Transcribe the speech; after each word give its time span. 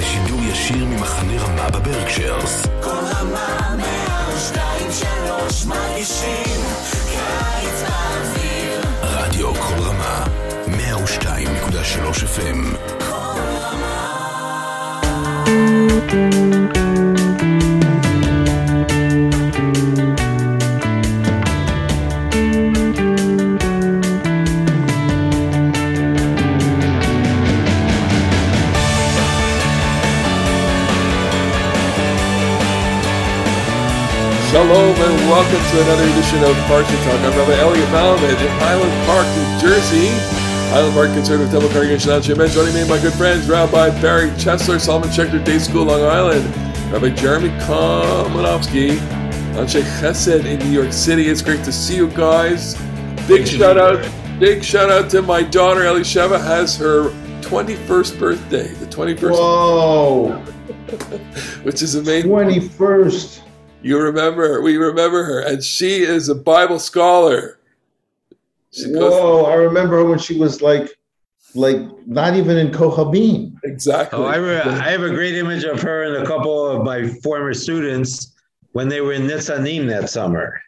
לשידור 0.00 0.40
ישיר 0.42 0.84
ממחנה 0.84 1.42
רמה 1.42 1.70
בברקשיירס. 1.70 2.66
כל 2.82 2.90
רמה 2.90 3.76
מהשתיים 3.76 4.90
שלוש 4.92 5.66
מרגישים 5.66 6.60
קיץ 7.10 7.82
באוויר 7.82 8.80
רדיו 9.02 9.54
כל 9.54 9.82
רמה, 9.82 10.24
102.3 10.66 12.24
FM. 12.24 12.76
כל 12.98 13.40
רמה 13.60 14.20
Shalom 34.60 34.94
and 34.94 35.30
welcome 35.30 35.70
to 35.70 35.80
another 35.80 36.02
edition 36.02 36.44
of 36.44 36.54
Parsha 36.68 36.94
Talk. 37.04 37.18
I'm 37.20 37.38
Rabbi 37.38 37.54
Elliot 37.62 37.88
Malomet 37.88 38.38
in 38.42 38.48
Highland 38.60 39.06
Park, 39.06 39.26
New 39.34 39.58
Jersey. 39.58 40.08
Highland 40.68 40.92
Park 40.92 41.12
Conservative 41.14 41.50
Temple 41.50 41.70
Congregation 41.70 42.10
Lounge. 42.10 42.28
Amen. 42.28 42.50
Joining 42.50 42.74
me, 42.74 42.80
and 42.80 42.90
my 42.90 43.00
good 43.00 43.14
friends, 43.14 43.48
Rabbi 43.48 43.88
Barry 44.02 44.28
Chesler, 44.32 44.78
Solomon 44.78 45.08
Schechter 45.08 45.42
Day 45.42 45.58
School, 45.58 45.86
Long 45.86 46.02
Island. 46.02 46.44
Rabbi 46.92 47.08
Jeremy 47.08 47.48
Kalmanofsky, 47.64 48.98
Anshe 49.56 49.80
Chesed 49.98 50.44
in 50.44 50.58
New 50.58 50.78
York 50.78 50.92
City. 50.92 51.30
It's 51.30 51.40
great 51.40 51.64
to 51.64 51.72
see 51.72 51.96
you 51.96 52.10
guys. 52.10 52.74
Big 53.26 53.48
shout 53.48 53.78
out, 53.78 54.06
big 54.38 54.62
shout 54.62 54.90
out 54.90 55.08
to 55.12 55.22
my 55.22 55.42
daughter 55.42 55.80
Elisheva 55.80 56.38
has 56.38 56.76
her 56.76 57.08
21st 57.40 58.18
birthday, 58.18 58.68
the 58.74 58.84
21st, 58.84 59.30
Whoa, 59.30 60.32
which 61.62 61.80
is 61.80 61.94
amazing. 61.94 62.30
21st. 62.30 63.39
You 63.82 63.98
remember 63.98 64.48
her. 64.48 64.62
We 64.62 64.76
remember 64.76 65.24
her. 65.24 65.40
And 65.40 65.62
she 65.62 66.02
is 66.02 66.28
a 66.28 66.34
Bible 66.34 66.78
scholar. 66.78 67.58
She 68.72 68.92
goes, 68.92 69.12
Whoa, 69.12 69.44
I 69.46 69.54
remember 69.54 69.96
her 69.96 70.04
when 70.04 70.18
she 70.18 70.38
was 70.38 70.62
like, 70.62 70.90
like 71.54 71.78
not 72.06 72.36
even 72.36 72.56
in 72.56 72.70
Kochavim. 72.70 73.56
exactly. 73.64 74.18
Oh, 74.18 74.24
I, 74.24 74.36
re- 74.36 74.60
I 74.60 74.90
have 74.90 75.02
a 75.02 75.10
great 75.10 75.34
image 75.34 75.64
of 75.64 75.80
her 75.82 76.04
and 76.04 76.22
a 76.22 76.26
couple 76.26 76.66
of 76.66 76.84
my 76.84 77.08
former 77.24 77.54
students 77.54 78.32
when 78.72 78.88
they 78.88 79.00
were 79.00 79.12
in 79.12 79.22
Nitzanim 79.22 79.88
that 79.88 80.08
summer. 80.10 80.60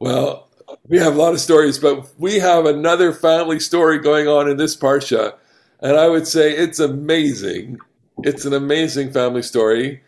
well, 0.00 0.48
we 0.88 0.98
have 0.98 1.14
a 1.14 1.18
lot 1.18 1.32
of 1.32 1.40
stories, 1.40 1.78
but 1.78 2.08
we 2.18 2.40
have 2.40 2.66
another 2.66 3.12
family 3.12 3.60
story 3.60 3.98
going 3.98 4.26
on 4.26 4.48
in 4.48 4.56
this 4.56 4.76
Parsha. 4.76 5.34
And 5.80 5.96
I 5.96 6.08
would 6.08 6.26
say 6.26 6.50
it's 6.50 6.80
amazing. 6.80 7.78
It's 8.24 8.44
an 8.44 8.52
amazing 8.52 9.12
family 9.12 9.42
story. 9.42 10.02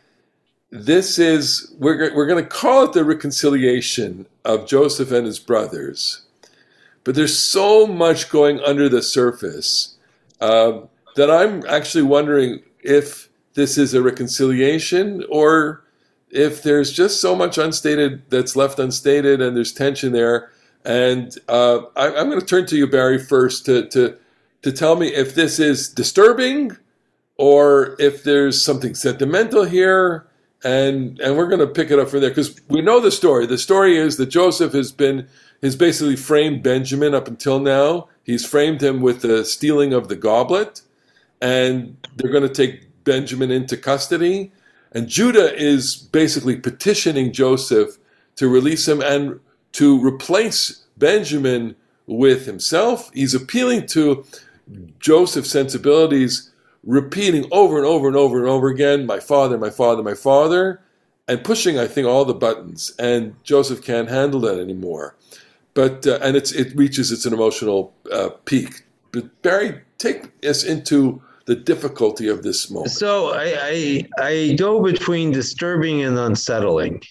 This 0.70 1.18
is, 1.18 1.74
we're, 1.78 2.14
we're 2.14 2.26
going 2.26 2.42
to 2.42 2.48
call 2.48 2.84
it 2.84 2.92
the 2.92 3.04
reconciliation 3.04 4.26
of 4.44 4.66
Joseph 4.66 5.10
and 5.12 5.26
his 5.26 5.38
brothers. 5.38 6.22
But 7.04 7.14
there's 7.14 7.38
so 7.38 7.86
much 7.86 8.28
going 8.28 8.60
under 8.60 8.88
the 8.88 9.02
surface 9.02 9.96
um, 10.40 10.88
that 11.16 11.30
I'm 11.30 11.64
actually 11.66 12.02
wondering 12.02 12.60
if 12.82 13.30
this 13.54 13.78
is 13.78 13.94
a 13.94 14.02
reconciliation 14.02 15.24
or 15.30 15.84
if 16.30 16.62
there's 16.62 16.92
just 16.92 17.20
so 17.20 17.34
much 17.34 17.56
unstated 17.56 18.22
that's 18.30 18.54
left 18.54 18.78
unstated 18.78 19.40
and 19.40 19.56
there's 19.56 19.72
tension 19.72 20.12
there. 20.12 20.52
And 20.84 21.34
uh, 21.48 21.80
I, 21.96 22.14
I'm 22.14 22.28
going 22.28 22.40
to 22.40 22.46
turn 22.46 22.66
to 22.66 22.76
you, 22.76 22.86
Barry, 22.86 23.18
first 23.18 23.64
to, 23.66 23.88
to, 23.88 24.16
to 24.62 24.72
tell 24.72 24.96
me 24.96 25.08
if 25.08 25.34
this 25.34 25.58
is 25.58 25.88
disturbing 25.88 26.76
or 27.36 27.96
if 27.98 28.22
there's 28.22 28.62
something 28.62 28.94
sentimental 28.94 29.64
here. 29.64 30.27
And, 30.64 31.20
and 31.20 31.36
we're 31.36 31.46
going 31.46 31.60
to 31.60 31.66
pick 31.68 31.90
it 31.90 31.98
up 31.98 32.08
from 32.08 32.20
there 32.20 32.30
because 32.30 32.60
we 32.68 32.80
know 32.80 33.00
the 33.00 33.12
story. 33.12 33.46
The 33.46 33.58
story 33.58 33.96
is 33.96 34.16
that 34.16 34.26
Joseph 34.26 34.72
has 34.72 34.90
been 34.92 35.28
has 35.62 35.74
basically 35.74 36.16
framed 36.16 36.62
Benjamin 36.62 37.14
up 37.14 37.26
until 37.26 37.58
now. 37.58 38.08
He's 38.22 38.46
framed 38.46 38.82
him 38.82 39.00
with 39.00 39.22
the 39.22 39.44
stealing 39.44 39.92
of 39.92 40.08
the 40.08 40.16
goblet, 40.16 40.82
and 41.40 41.96
they're 42.16 42.30
going 42.30 42.46
to 42.46 42.48
take 42.48 43.04
Benjamin 43.04 43.50
into 43.50 43.76
custody. 43.76 44.52
And 44.92 45.08
Judah 45.08 45.54
is 45.54 45.96
basically 45.96 46.56
petitioning 46.56 47.32
Joseph 47.32 47.98
to 48.36 48.48
release 48.48 48.86
him 48.86 49.00
and 49.00 49.40
to 49.72 50.00
replace 50.04 50.84
Benjamin 50.96 51.76
with 52.06 52.46
himself. 52.46 53.10
He's 53.12 53.34
appealing 53.34 53.86
to 53.88 54.24
Joseph's 55.00 55.50
sensibilities, 55.50 56.50
repeating 56.84 57.46
over 57.50 57.76
and 57.76 57.86
over 57.86 58.08
and 58.08 58.16
over 58.16 58.38
and 58.38 58.48
over 58.48 58.68
again, 58.68 59.06
my 59.06 59.20
father, 59.20 59.58
my 59.58 59.70
father, 59.70 60.02
my 60.02 60.14
father, 60.14 60.80
and 61.26 61.44
pushing, 61.44 61.78
I 61.78 61.86
think, 61.86 62.06
all 62.06 62.24
the 62.24 62.34
buttons. 62.34 62.92
And 62.98 63.34
Joseph 63.44 63.84
can't 63.84 64.08
handle 64.08 64.40
that 64.40 64.58
anymore. 64.58 65.16
But 65.74 66.06
uh, 66.06 66.18
and 66.22 66.36
it's 66.36 66.52
it 66.52 66.74
reaches 66.76 67.12
its 67.12 67.26
an 67.26 67.32
emotional 67.32 67.92
uh, 68.10 68.30
peak. 68.44 68.82
But 69.12 69.42
Barry, 69.42 69.80
take 69.98 70.30
us 70.44 70.64
into 70.64 71.22
the 71.48 71.56
difficulty 71.56 72.28
of 72.28 72.42
this 72.42 72.70
moment. 72.70 72.90
So 72.90 73.32
I, 73.32 73.56
I, 73.62 74.08
I 74.18 74.56
go 74.58 74.82
between 74.82 75.32
disturbing 75.32 76.02
and 76.02 76.18
unsettling. 76.18 77.02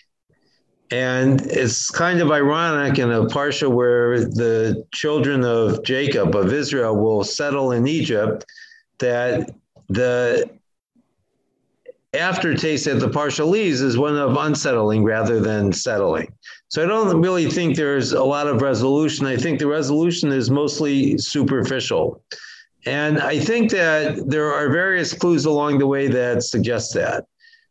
And 0.92 1.42
it's 1.48 1.90
kind 1.90 2.22
of 2.22 2.32
ironic 2.32 3.00
in 3.00 3.12
a 3.12 3.26
parsha 3.26 3.70
where 3.70 4.20
the 4.20 4.86
children 4.94 5.44
of 5.44 5.84
Jacob, 5.84 6.36
of 6.36 6.54
Israel, 6.54 6.96
will 6.96 7.24
settle 7.24 7.72
in 7.72 7.88
Egypt, 7.88 8.46
that 9.00 9.54
the 9.90 10.50
aftertaste 12.14 12.86
that 12.86 13.00
the 13.00 13.10
parsha 13.10 13.48
leaves 13.48 13.82
is 13.82 13.98
one 13.98 14.16
of 14.16 14.36
unsettling 14.38 15.04
rather 15.04 15.40
than 15.40 15.72
settling. 15.72 16.32
So 16.70 16.84
I 16.84 16.88
don't 16.88 17.22
really 17.22 17.50
think 17.50 17.76
there's 17.76 18.14
a 18.14 18.24
lot 18.24 18.48
of 18.48 18.62
resolution. 18.62 19.26
I 19.26 19.38
think 19.38 19.60
the 19.60 19.68
resolution 19.68 20.32
is 20.32 20.50
mostly 20.50 21.18
superficial. 21.18 22.24
And 22.86 23.20
I 23.20 23.40
think 23.40 23.72
that 23.72 24.30
there 24.30 24.52
are 24.54 24.70
various 24.70 25.14
clues 25.14 25.46
along 25.46 25.80
the 25.80 25.88
way 25.88 26.08
that 26.08 26.44
suggest 26.44 26.94
that. 26.94 27.26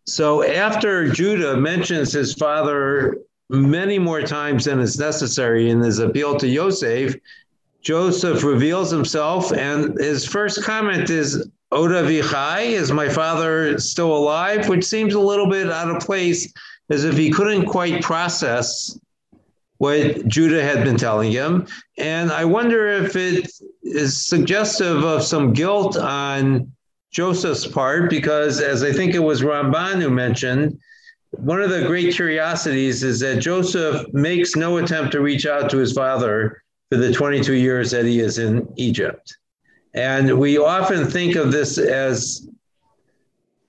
So 0.05 0.45
after 0.45 1.09
Judah 1.09 1.57
mentions 1.57 2.13
his 2.13 2.35
father 2.35 3.19
many 3.49 3.99
more 3.99 4.23
times 4.23 4.65
than 4.65 4.81
is 4.81 4.99
necessary 4.99 5.71
in 5.71 5.81
his 5.81 5.99
appeal 5.99 6.37
to 6.37 6.47
Yosef, 6.47 7.17
Joseph 7.87 8.43
reveals 8.43 8.91
himself, 8.91 9.53
and 9.53 9.97
his 9.97 10.27
first 10.27 10.65
comment 10.65 11.09
is, 11.09 11.49
Oda 11.71 12.03
Vichai, 12.03 12.65
is 12.65 12.91
my 12.91 13.09
father 13.09 13.79
still 13.79 14.17
alive? 14.17 14.69
Which 14.69 14.85
seems 14.85 15.15
a 15.15 15.21
little 15.21 15.49
bit 15.49 15.71
out 15.71 15.95
of 15.95 16.03
place, 16.03 16.53
as 16.91 17.05
if 17.05 17.17
he 17.17 17.31
couldn't 17.31 17.67
quite 17.67 18.03
process 18.03 18.99
what 19.79 20.27
Judah 20.27 20.65
had 20.65 20.83
been 20.83 20.97
telling 20.97 21.31
him. 21.31 21.69
And 21.97 22.33
I 22.33 22.45
wonder 22.45 22.89
if 22.89 23.15
it 23.15 23.49
is 23.85 24.27
suggestive 24.27 25.05
of 25.05 25.23
some 25.23 25.53
guilt 25.53 25.97
on 25.97 26.73
Joseph's 27.13 27.69
part, 27.69 28.11
because 28.11 28.61
as 28.61 28.83
I 28.83 28.93
think 28.93 29.15
it 29.15 29.21
was 29.21 29.43
Ramban 29.43 30.03
who 30.03 30.11
mentioned, 30.11 30.77
one 31.31 31.63
of 31.63 31.71
the 31.71 31.87
great 31.87 32.13
curiosities 32.17 33.05
is 33.05 33.21
that 33.21 33.39
Joseph 33.39 34.13
makes 34.13 34.57
no 34.57 34.79
attempt 34.79 35.13
to 35.13 35.21
reach 35.21 35.47
out 35.47 35.71
to 35.71 35.79
his 35.79 35.93
father 35.93 36.65
for 36.91 36.97
the 36.97 37.13
22 37.13 37.55
years 37.55 37.91
that 37.91 38.05
he 38.05 38.21
is 38.21 38.39
in 38.39 38.73
Egypt. 38.77 39.37
And 39.95 40.39
we 40.39 40.59
often 40.59 41.07
think 41.07 41.37
of 41.37 41.53
this 41.53 41.79
as 41.79 42.49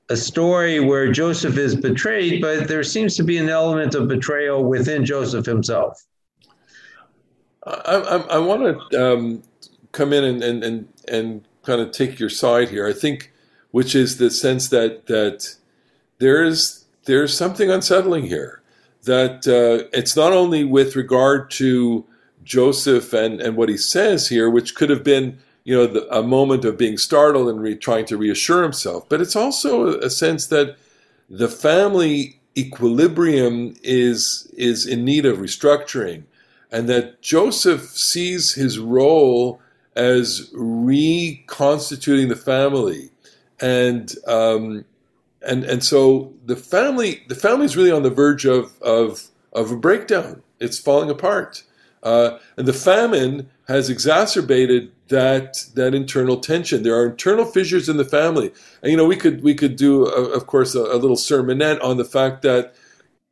a 0.10 0.18
story 0.18 0.80
where 0.80 1.12
Joseph 1.12 1.58
is 1.58 1.76
betrayed, 1.76 2.42
but 2.42 2.68
there 2.68 2.84
seems 2.84 3.16
to 3.16 3.24
be 3.24 3.38
an 3.38 3.50
element 3.50 3.96
of 3.96 4.08
betrayal 4.08 4.64
within 4.64 5.06
Joseph 5.06 5.46
himself. 5.46 6.06
I, 7.66 7.72
I, 7.96 8.18
I 8.36 8.38
want 8.38 8.92
to 8.92 9.14
um, 9.14 9.44
come 9.92 10.14
in 10.14 10.24
and, 10.24 10.44
and, 10.44 10.64
and, 10.64 10.88
and 11.08 11.48
kind 11.64 11.82
of 11.82 11.92
take 11.92 12.20
your 12.20 12.30
side 12.30 12.70
here. 12.70 12.88
I 12.88 12.94
think, 12.94 13.32
which 13.72 13.96
is 13.96 14.18
the 14.18 14.32
sense 14.32 14.70
that 14.70 15.08
that 15.08 15.56
there 16.20 16.44
is 16.44 16.86
there's 17.06 17.36
something 17.36 17.70
unsettling 17.70 18.26
here. 18.26 18.62
That 19.04 19.48
uh, 19.48 19.88
it's 19.94 20.16
not 20.16 20.34
only 20.34 20.64
with 20.64 20.96
regard 20.96 21.52
to 21.52 22.06
Joseph 22.48 23.14
and, 23.14 23.40
and 23.42 23.56
what 23.56 23.70
he 23.70 23.78
says 23.78 24.30
here, 24.30 24.50
which 24.50 24.76
could 24.76 24.90
have 24.90 25.04
been 25.04 25.40
you 25.64 25.76
know 25.76 25.86
the, 25.86 26.08
a 26.16 26.24
moment 26.24 26.64
of 26.64 26.78
being 26.78 26.98
startled 26.98 27.50
and 27.50 27.62
re, 27.62 27.76
trying 27.76 28.06
to 28.06 28.18
reassure 28.18 28.64
himself, 28.64 29.08
but 29.10 29.22
it's 29.22 29.36
also 29.36 30.00
a, 30.00 30.10
sense 30.10 30.48
that 30.48 30.78
the 31.30 31.50
family 31.50 32.40
equilibrium 32.58 33.76
is 33.84 34.50
is 34.56 34.88
in 34.88 35.04
need 35.04 35.26
of 35.26 35.40
restructuring 35.40 36.24
and 36.72 36.90
that 36.90 37.22
Joseph 37.22 37.82
sees 37.90 38.54
his 38.54 38.80
role 38.80 39.62
as 39.96 40.50
reconstituting 40.54 42.28
the 42.28 42.36
family, 42.36 43.10
and 43.60 44.14
um, 44.28 44.86
and 45.42 45.64
and 45.64 45.84
so 45.84 46.34
the 46.46 46.56
family 46.56 47.24
the 47.28 47.36
family 47.36 47.66
is 47.66 47.78
really 47.78 47.92
on 47.92 48.04
the 48.04 48.10
verge 48.10 48.46
of 48.46 48.80
of 48.82 49.28
of 49.54 49.72
a 49.72 49.78
breakdown. 49.78 50.44
It's 50.60 50.80
falling 50.80 51.10
apart. 51.10 51.64
Uh, 52.08 52.40
and 52.56 52.66
the 52.66 52.74
famine 52.74 53.50
has 53.68 53.90
exacerbated 53.90 54.90
that 55.10 55.66
that 55.76 55.94
internal 55.94 56.38
tension. 56.38 56.84
There 56.84 56.96
are 56.96 57.06
internal 57.06 57.44
fissures 57.44 57.90
in 57.90 57.98
the 57.98 58.06
family, 58.06 58.54
and 58.82 58.92
you 58.92 58.98
know 58.98 59.06
we 59.06 59.18
could 59.18 59.44
we 59.44 59.54
could 59.54 59.76
do, 59.76 60.06
uh, 60.08 60.30
of 60.38 60.48
course, 60.48 60.74
a, 60.74 60.80
a, 60.80 60.96
little 61.04 61.18
sermonette 61.18 61.84
on 61.84 61.98
the 61.98 62.06
fact 62.06 62.44
that 62.44 62.74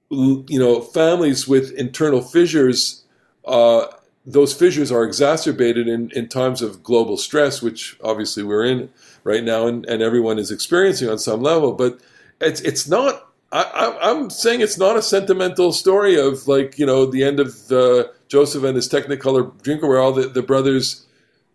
you 0.09 0.59
know 0.59 0.81
families 0.81 1.47
with 1.47 1.71
internal 1.71 2.21
fissures, 2.21 3.05
uh, 3.45 3.85
those 4.25 4.53
fissures 4.53 4.91
are 4.91 5.05
exacerbated 5.05 5.87
in, 5.87 6.11
in 6.11 6.27
times 6.27 6.61
of 6.61 6.83
global 6.83 7.15
stress, 7.15 7.61
which 7.61 7.97
obviously 8.03 8.43
we're 8.43 8.65
in 8.65 8.89
right 9.23 9.45
now, 9.45 9.67
and, 9.67 9.85
and 9.85 10.01
everyone 10.01 10.37
is 10.37 10.51
experiencing 10.51 11.07
on 11.07 11.17
some 11.17 11.41
level. 11.41 11.71
But 11.71 12.01
it's 12.41 12.59
it's 12.59 12.89
not. 12.89 13.21
I, 13.63 14.11
am 14.11 14.29
saying 14.29 14.61
it's 14.61 14.77
not 14.77 14.97
a 14.97 15.01
sentimental 15.01 15.71
story 15.71 16.19
of 16.19 16.47
like 16.47 16.77
you 16.77 16.85
know 16.85 17.05
the 17.05 17.23
end 17.23 17.39
of 17.39 17.71
uh, 17.71 18.05
Joseph 18.27 18.63
and 18.63 18.75
his 18.75 18.89
Technicolor 18.89 19.51
Dreamcoat, 19.61 19.87
where 19.87 19.99
all 19.99 20.11
the, 20.11 20.27
the 20.27 20.41
brothers 20.41 21.05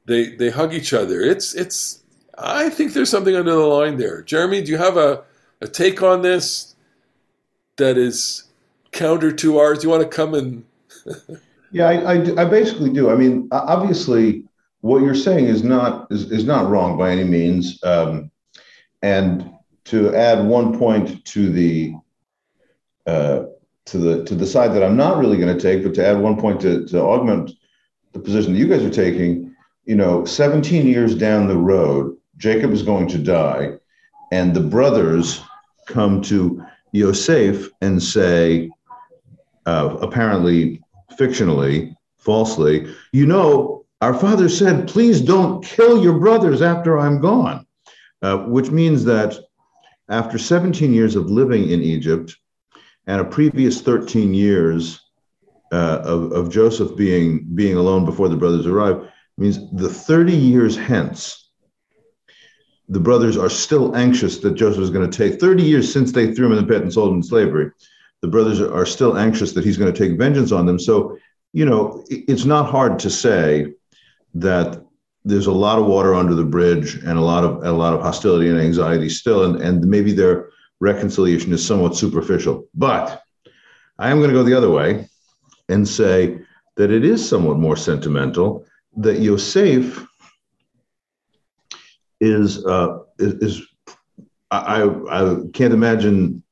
they 0.07 0.35
they 0.37 0.51
hug 0.51 0.73
each 0.73 0.93
other. 0.93 1.21
It's 1.21 1.55
it's. 1.55 2.03
I 2.39 2.71
think 2.71 2.95
there's 2.95 3.11
something 3.11 3.37
under 3.37 3.53
the 3.53 3.59
line 3.59 3.99
there. 3.99 4.23
Jeremy, 4.23 4.63
do 4.63 4.71
you 4.71 4.79
have 4.79 4.97
a, 4.97 5.25
a 5.61 5.69
take 5.69 6.03
on 6.03 6.23
this 6.23 6.75
that 7.77 7.99
is 7.99 8.45
counter 8.93 9.31
to 9.33 9.59
ours? 9.59 9.81
Do 9.81 9.87
you 9.87 9.91
want 9.91 10.03
to 10.03 10.09
come 10.09 10.33
and? 10.33 10.65
yeah, 11.71 11.87
I, 11.87 12.15
I, 12.15 12.43
I 12.43 12.45
basically 12.47 12.91
do. 12.91 13.11
I 13.11 13.15
mean, 13.15 13.47
obviously, 13.53 14.45
what 14.81 15.03
you're 15.03 15.15
saying 15.15 15.47
is 15.47 15.63
not 15.63 16.07
is, 16.11 16.33
is 16.33 16.45
not 16.45 16.71
wrong 16.71 16.97
by 16.97 17.11
any 17.11 17.25
means. 17.25 17.79
Um, 17.85 18.31
and 19.03 19.53
to 19.91 20.15
add 20.15 20.47
one 20.47 20.79
point 20.79 21.25
to 21.25 21.51
the 21.51 21.95
uh, 23.09 23.43
to 23.87 23.99
the 23.99 24.25
to 24.25 24.37
the 24.37 24.47
side 24.47 24.73
that 24.73 24.85
I'm 24.85 24.97
not 24.97 25.19
really 25.19 25.37
going 25.37 25.57
to 25.57 25.61
take, 25.61 25.83
but 25.83 25.95
to 25.95 26.07
add 26.07 26.17
one 26.17 26.41
point 26.41 26.61
to, 26.61 26.87
to 26.87 27.01
augment 27.01 27.51
the 28.13 28.21
position 28.21 28.53
that 28.53 28.59
you 28.61 28.69
guys 28.69 28.85
are 28.85 28.91
taking, 28.91 29.53
you 29.85 29.97
know, 29.97 30.25
17 30.25 30.87
years 30.87 31.17
down 31.17 31.49
the 31.49 31.57
road, 31.57 32.17
Jacob 32.37 32.71
is 32.71 32.83
going 32.83 33.09
to 33.09 33.19
die, 33.19 33.73
and 34.31 34.55
the 34.55 34.61
brothers 34.61 35.43
come 35.87 36.23
to 36.23 36.65
Yosef 36.93 37.69
and 37.81 38.01
say, 38.01 38.71
uh, 39.67 39.97
apparently 40.01 40.81
fictionally, 41.19 41.97
falsely, 42.17 42.95
you 43.13 43.27
know, 43.27 43.85
our 44.01 44.15
father 44.15 44.49
said, 44.49 44.89
please 44.89 45.21
don't 45.21 45.65
kill 45.65 46.01
your 46.03 46.19
brothers 46.19 46.63
after 46.63 46.97
I'm 46.97 47.21
gone, 47.21 47.67
uh, 48.23 48.39
which 48.39 48.71
means 48.71 49.05
that 49.05 49.37
after 50.11 50.39
17 50.39 50.93
years 50.93 51.17
of 51.17 51.31
living 51.31 51.71
in 51.71 51.83
Egypt 51.83 52.37
and 53.07 53.21
a 53.21 53.25
previous 53.25 53.81
13 53.81 54.35
years 54.35 55.01
uh, 55.73 56.01
of, 56.03 56.33
of 56.33 56.51
Joseph 56.51 56.97
being, 56.97 57.47
being 57.55 57.77
alone 57.77 58.05
before 58.05 58.29
the 58.29 58.37
brothers 58.37 58.67
arrive, 58.67 59.09
means 59.39 59.59
the 59.73 59.89
30 59.89 60.33
years 60.33 60.77
hence, 60.77 61.51
the 62.89 63.01
brothers 63.01 63.37
are 63.37 63.49
still 63.49 63.97
anxious 63.97 64.39
that 64.39 64.57
Joseph 64.57 64.83
is 64.83 64.91
going 64.91 65.09
to 65.09 65.17
take 65.17 65.41
30 65.41 65.63
years 65.63 65.91
since 65.91 66.11
they 66.11 66.35
threw 66.35 66.47
him 66.47 66.53
in 66.53 66.59
the 66.59 66.71
pit 66.71 66.83
and 66.83 66.93
sold 66.93 67.11
him 67.11 67.17
in 67.17 67.23
slavery. 67.23 67.71
The 68.21 68.29
brothers 68.29 68.61
are 68.61 68.85
still 68.85 69.17
anxious 69.17 69.53
that 69.53 69.65
he's 69.65 69.77
going 69.77 69.93
to 69.93 69.99
take 69.99 70.19
vengeance 70.19 70.51
on 70.51 70.67
them. 70.67 70.79
So, 70.79 71.17
you 71.53 71.65
know, 71.65 72.05
it's 72.11 72.45
not 72.45 72.69
hard 72.69 72.99
to 72.99 73.11
say 73.11 73.75
that 74.35 74.85
there's 75.25 75.47
a 75.47 75.53
lot 75.53 75.79
of 75.79 75.87
water 75.87 76.15
under 76.15 76.35
the 76.35 76.45
bridge 76.45 76.95
and 76.95 77.19
a 77.19 77.21
lot 77.21 77.45
of 77.45 77.65
a 77.65 77.73
lot 77.73 77.95
of 77.95 78.01
hostility 78.01 78.49
and 78.49 78.59
anxiety 78.59 79.09
still, 79.09 79.45
and, 79.45 79.61
and 79.61 79.87
maybe 79.87 80.13
their 80.13 80.51
reconciliation 80.81 81.53
is 81.53 81.65
somewhat 81.65 81.97
superficial. 81.97 82.67
But 82.75 83.23
I 83.99 84.11
am 84.11 84.19
going 84.19 84.31
to 84.31 84.35
go 84.35 84.43
the 84.43 84.57
other 84.57 84.71
way 84.71 85.09
and 85.69 85.87
say 85.87 86.39
that 86.77 86.91
it 86.91 87.05
is 87.05 87.27
somewhat 87.27 87.59
more 87.59 87.77
sentimental 87.77 88.65
that 88.97 89.21
Yosef 89.21 90.07
is 92.21 92.65
uh, 92.65 92.99
is, 93.19 93.63
I, 94.51 94.83
I 95.11 95.37
can't 95.53 95.75
imagine 95.75 96.43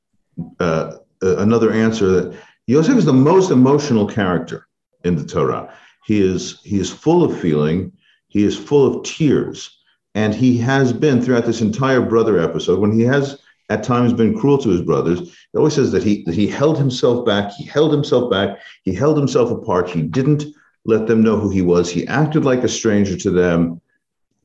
uh, 0.59 0.97
another 1.21 1.71
answer 1.71 2.07
that 2.07 2.39
Yosef 2.67 2.97
is 2.97 3.05
the 3.05 3.13
most 3.13 3.51
emotional 3.51 4.07
character 4.07 4.67
in 5.03 5.15
the 5.15 5.25
Torah. 5.25 5.73
He 6.05 6.21
is 6.21 6.59
he 6.63 6.79
is 6.79 6.91
full 6.91 7.23
of 7.23 7.39
feeling. 7.39 7.91
He 8.29 8.43
is 8.43 8.57
full 8.57 8.85
of 8.85 9.03
tears, 9.03 9.77
and 10.15 10.33
he 10.33 10.57
has 10.59 10.93
been 10.93 11.21
throughout 11.21 11.45
this 11.45 11.61
entire 11.61 12.01
brother 12.01 12.39
episode. 12.39 12.79
When 12.79 12.91
he 12.91 13.01
has 13.01 13.39
at 13.69 13.83
times 13.83 14.13
been 14.13 14.37
cruel 14.37 14.57
to 14.59 14.69
his 14.69 14.81
brothers, 14.81 15.19
he 15.19 15.57
always 15.57 15.73
says 15.73 15.91
that 15.91 16.03
he 16.03 16.23
that 16.23 16.35
he 16.35 16.47
held 16.47 16.77
himself 16.77 17.25
back. 17.25 17.51
He 17.53 17.65
held 17.65 17.91
himself 17.91 18.31
back. 18.31 18.57
He 18.83 18.93
held 18.93 19.17
himself 19.17 19.51
apart. 19.51 19.89
He 19.89 20.01
didn't 20.01 20.45
let 20.85 21.07
them 21.07 21.21
know 21.21 21.37
who 21.37 21.49
he 21.49 21.61
was. 21.61 21.89
He 21.89 22.07
acted 22.07 22.45
like 22.45 22.63
a 22.63 22.69
stranger 22.69 23.17
to 23.17 23.31
them. 23.31 23.81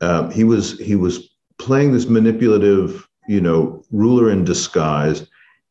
Um, 0.00 0.30
he 0.30 0.44
was 0.44 0.78
he 0.78 0.96
was 0.96 1.30
playing 1.58 1.92
this 1.92 2.06
manipulative, 2.06 3.06
you 3.28 3.40
know, 3.40 3.82
ruler 3.90 4.30
in 4.30 4.44
disguise, 4.44 5.26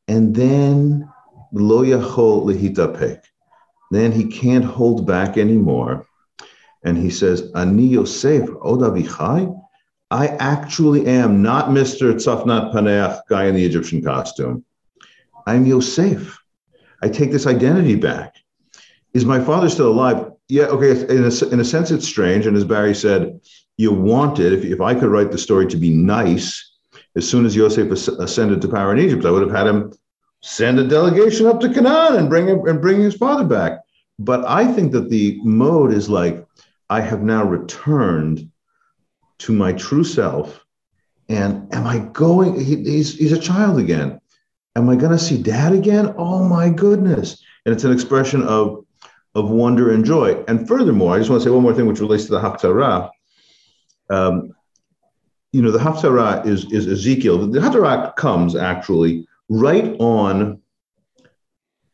and 0.07 0.35
then 0.35 1.09
lo 1.51 1.83
yachol 1.83 2.45
lehitapek. 2.45 3.21
Then 3.91 4.11
he 4.11 4.25
can't 4.25 4.65
hold 4.65 5.05
back 5.05 5.37
anymore, 5.37 6.07
and 6.83 6.97
he 6.97 7.09
says, 7.09 7.51
"Ani 7.55 7.87
Yosef 7.87 8.49
odavichai." 8.49 9.59
I 10.11 10.27
actually 10.27 11.07
am 11.07 11.41
not 11.41 11.69
Mr. 11.69 12.13
Tzafnat 12.13 12.71
Paneach 12.71 13.21
guy 13.29 13.45
in 13.45 13.55
the 13.55 13.65
Egyptian 13.65 14.03
costume. 14.03 14.63
I'm 15.47 15.65
Yosef. 15.65 16.39
I 17.01 17.09
take 17.09 17.31
this 17.31 17.47
identity 17.47 17.95
back. 17.95 18.35
Is 19.13 19.25
my 19.25 19.43
father 19.43 19.69
still 19.69 19.91
alive? 19.91 20.33
yeah, 20.49 20.65
okay. 20.65 20.91
In 20.91 21.23
a, 21.23 21.53
in 21.53 21.59
a 21.59 21.65
sense, 21.65 21.91
it's 21.91 22.07
strange. 22.07 22.45
And 22.45 22.55
as 22.55 22.63
Barry 22.63 22.93
said, 22.93 23.39
you 23.77 23.91
wanted, 23.91 24.53
if, 24.53 24.65
if 24.65 24.81
I 24.81 24.93
could 24.93 25.09
write 25.09 25.31
the 25.31 25.37
story 25.37 25.67
to 25.67 25.77
be 25.77 25.89
nice, 25.89 26.71
as 27.15 27.27
soon 27.27 27.45
as 27.45 27.55
Yosef 27.55 27.91
ascended 27.91 28.61
to 28.61 28.67
power 28.67 28.93
in 28.93 28.99
Egypt, 28.99 29.25
I 29.25 29.31
would 29.31 29.41
have 29.41 29.55
had 29.55 29.67
him 29.67 29.93
send 30.41 30.79
a 30.79 30.87
delegation 30.87 31.45
up 31.45 31.59
to 31.61 31.73
Canaan 31.73 32.17
and 32.17 32.29
bring 32.29 32.47
him 32.47 32.67
and 32.67 32.81
bring 32.81 33.01
his 33.01 33.15
father 33.15 33.45
back. 33.45 33.79
But 34.19 34.45
I 34.45 34.71
think 34.71 34.91
that 34.91 35.09
the 35.09 35.39
mode 35.43 35.93
is 35.93 36.09
like, 36.09 36.45
I 36.89 37.01
have 37.01 37.21
now 37.21 37.43
returned 37.43 38.51
to 39.39 39.53
my 39.53 39.73
true 39.73 40.03
self. 40.03 40.65
And 41.29 41.73
am 41.73 41.87
I 41.87 41.99
going? 41.99 42.59
He, 42.59 42.77
he's, 42.83 43.17
he's 43.17 43.31
a 43.31 43.39
child 43.39 43.79
again. 43.79 44.19
Am 44.75 44.89
I 44.89 44.95
going 44.95 45.11
to 45.11 45.19
see 45.19 45.41
dad 45.41 45.73
again? 45.73 46.13
Oh 46.17 46.43
my 46.43 46.69
goodness. 46.69 47.43
And 47.65 47.73
it's 47.73 47.83
an 47.83 47.91
expression 47.91 48.43
of 48.43 48.83
of 49.35 49.49
wonder 49.49 49.91
and 49.91 50.05
joy. 50.05 50.43
And 50.47 50.67
furthermore, 50.67 51.15
I 51.15 51.17
just 51.17 51.29
want 51.29 51.41
to 51.41 51.47
say 51.47 51.51
one 51.51 51.63
more 51.63 51.73
thing 51.73 51.87
which 51.87 51.99
relates 51.99 52.25
to 52.25 52.31
the 52.33 52.39
Haftarah. 52.39 53.09
Um, 54.09 54.53
you 55.51 55.61
know, 55.61 55.71
the 55.71 55.79
Haftarah 55.79 56.45
is, 56.45 56.71
is 56.71 56.87
Ezekiel. 56.87 57.47
The 57.47 57.59
Haftarah 57.59 58.15
comes 58.15 58.55
actually 58.55 59.27
right 59.49 59.95
on 59.99 60.61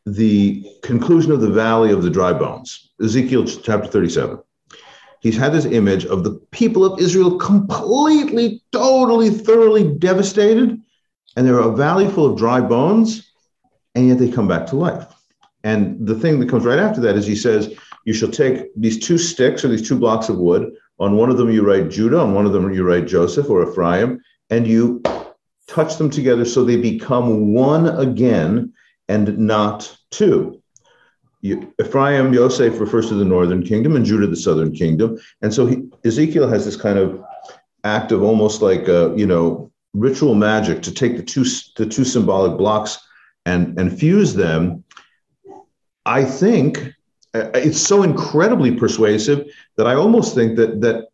the 0.05 0.65
conclusion 0.81 1.31
of 1.31 1.41
the 1.41 1.49
valley 1.49 1.91
of 1.91 2.03
the 2.03 2.09
dry 2.09 2.33
bones, 2.33 2.91
Ezekiel 3.01 3.45
chapter 3.45 3.87
37. 3.87 4.39
He's 5.21 5.37
had 5.37 5.51
this 5.51 5.65
image 5.65 6.05
of 6.05 6.23
the 6.23 6.31
people 6.51 6.85
of 6.85 6.99
Israel 6.99 7.37
completely, 7.37 8.61
totally, 8.71 9.29
thoroughly 9.29 9.95
devastated, 9.95 10.79
and 11.35 11.47
they're 11.47 11.59
a 11.59 11.75
valley 11.75 12.07
full 12.07 12.25
of 12.25 12.37
dry 12.37 12.61
bones, 12.61 13.29
and 13.95 14.07
yet 14.07 14.17
they 14.17 14.31
come 14.31 14.47
back 14.47 14.65
to 14.67 14.75
life. 14.75 15.05
And 15.63 16.05
the 16.05 16.15
thing 16.15 16.39
that 16.39 16.49
comes 16.49 16.65
right 16.65 16.79
after 16.79 17.01
that 17.01 17.15
is 17.15 17.25
he 17.25 17.35
says, 17.35 17.73
You 18.05 18.13
shall 18.13 18.31
take 18.31 18.69
these 18.75 18.99
two 18.99 19.17
sticks 19.17 19.65
or 19.65 19.67
these 19.67 19.87
two 19.87 19.97
blocks 19.97 20.29
of 20.29 20.37
wood. 20.37 20.71
On 20.99 21.15
one 21.15 21.29
of 21.29 21.37
them, 21.37 21.49
you 21.49 21.65
write 21.65 21.89
Judah. 21.89 22.19
On 22.19 22.33
one 22.33 22.45
of 22.45 22.53
them, 22.53 22.73
you 22.73 22.83
write 22.83 23.07
Joseph 23.07 23.49
or 23.49 23.69
Ephraim. 23.69 24.21
And 24.49 24.65
you 24.65 25.01
touch 25.67 25.97
them 25.97 26.09
together 26.09 26.45
so 26.45 26.63
they 26.63 26.77
become 26.77 27.53
one 27.53 27.87
again 27.87 28.73
and 29.07 29.37
not 29.37 29.95
two. 30.11 30.61
Ephraim, 31.41 32.33
Yosef 32.33 32.79
refers 32.79 33.07
to 33.07 33.15
the 33.15 33.25
northern 33.25 33.63
kingdom 33.63 33.95
and 33.95 34.05
Judah, 34.05 34.27
the 34.27 34.35
southern 34.35 34.73
kingdom. 34.73 35.17
And 35.41 35.53
so 35.53 35.65
he, 35.65 35.83
Ezekiel 36.03 36.49
has 36.49 36.65
this 36.65 36.75
kind 36.75 36.99
of 36.99 37.23
act 37.83 38.11
of 38.11 38.21
almost 38.23 38.61
like, 38.61 38.87
a, 38.87 39.13
you 39.15 39.25
know, 39.25 39.71
ritual 39.93 40.35
magic 40.35 40.81
to 40.83 40.93
take 40.93 41.17
the 41.17 41.23
two, 41.23 41.45
the 41.77 41.85
two 41.85 42.03
symbolic 42.03 42.57
blocks 42.57 42.99
and, 43.45 43.79
and 43.79 43.97
fuse 43.97 44.35
them 44.35 44.83
I 46.09 46.25
think 46.25 46.95
uh, 47.35 47.51
it's 47.53 47.79
so 47.79 48.01
incredibly 48.01 48.71
persuasive 48.71 49.47
that 49.77 49.85
I 49.85 49.93
almost 49.93 50.33
think 50.33 50.57
that 50.57 50.81
that 50.81 51.09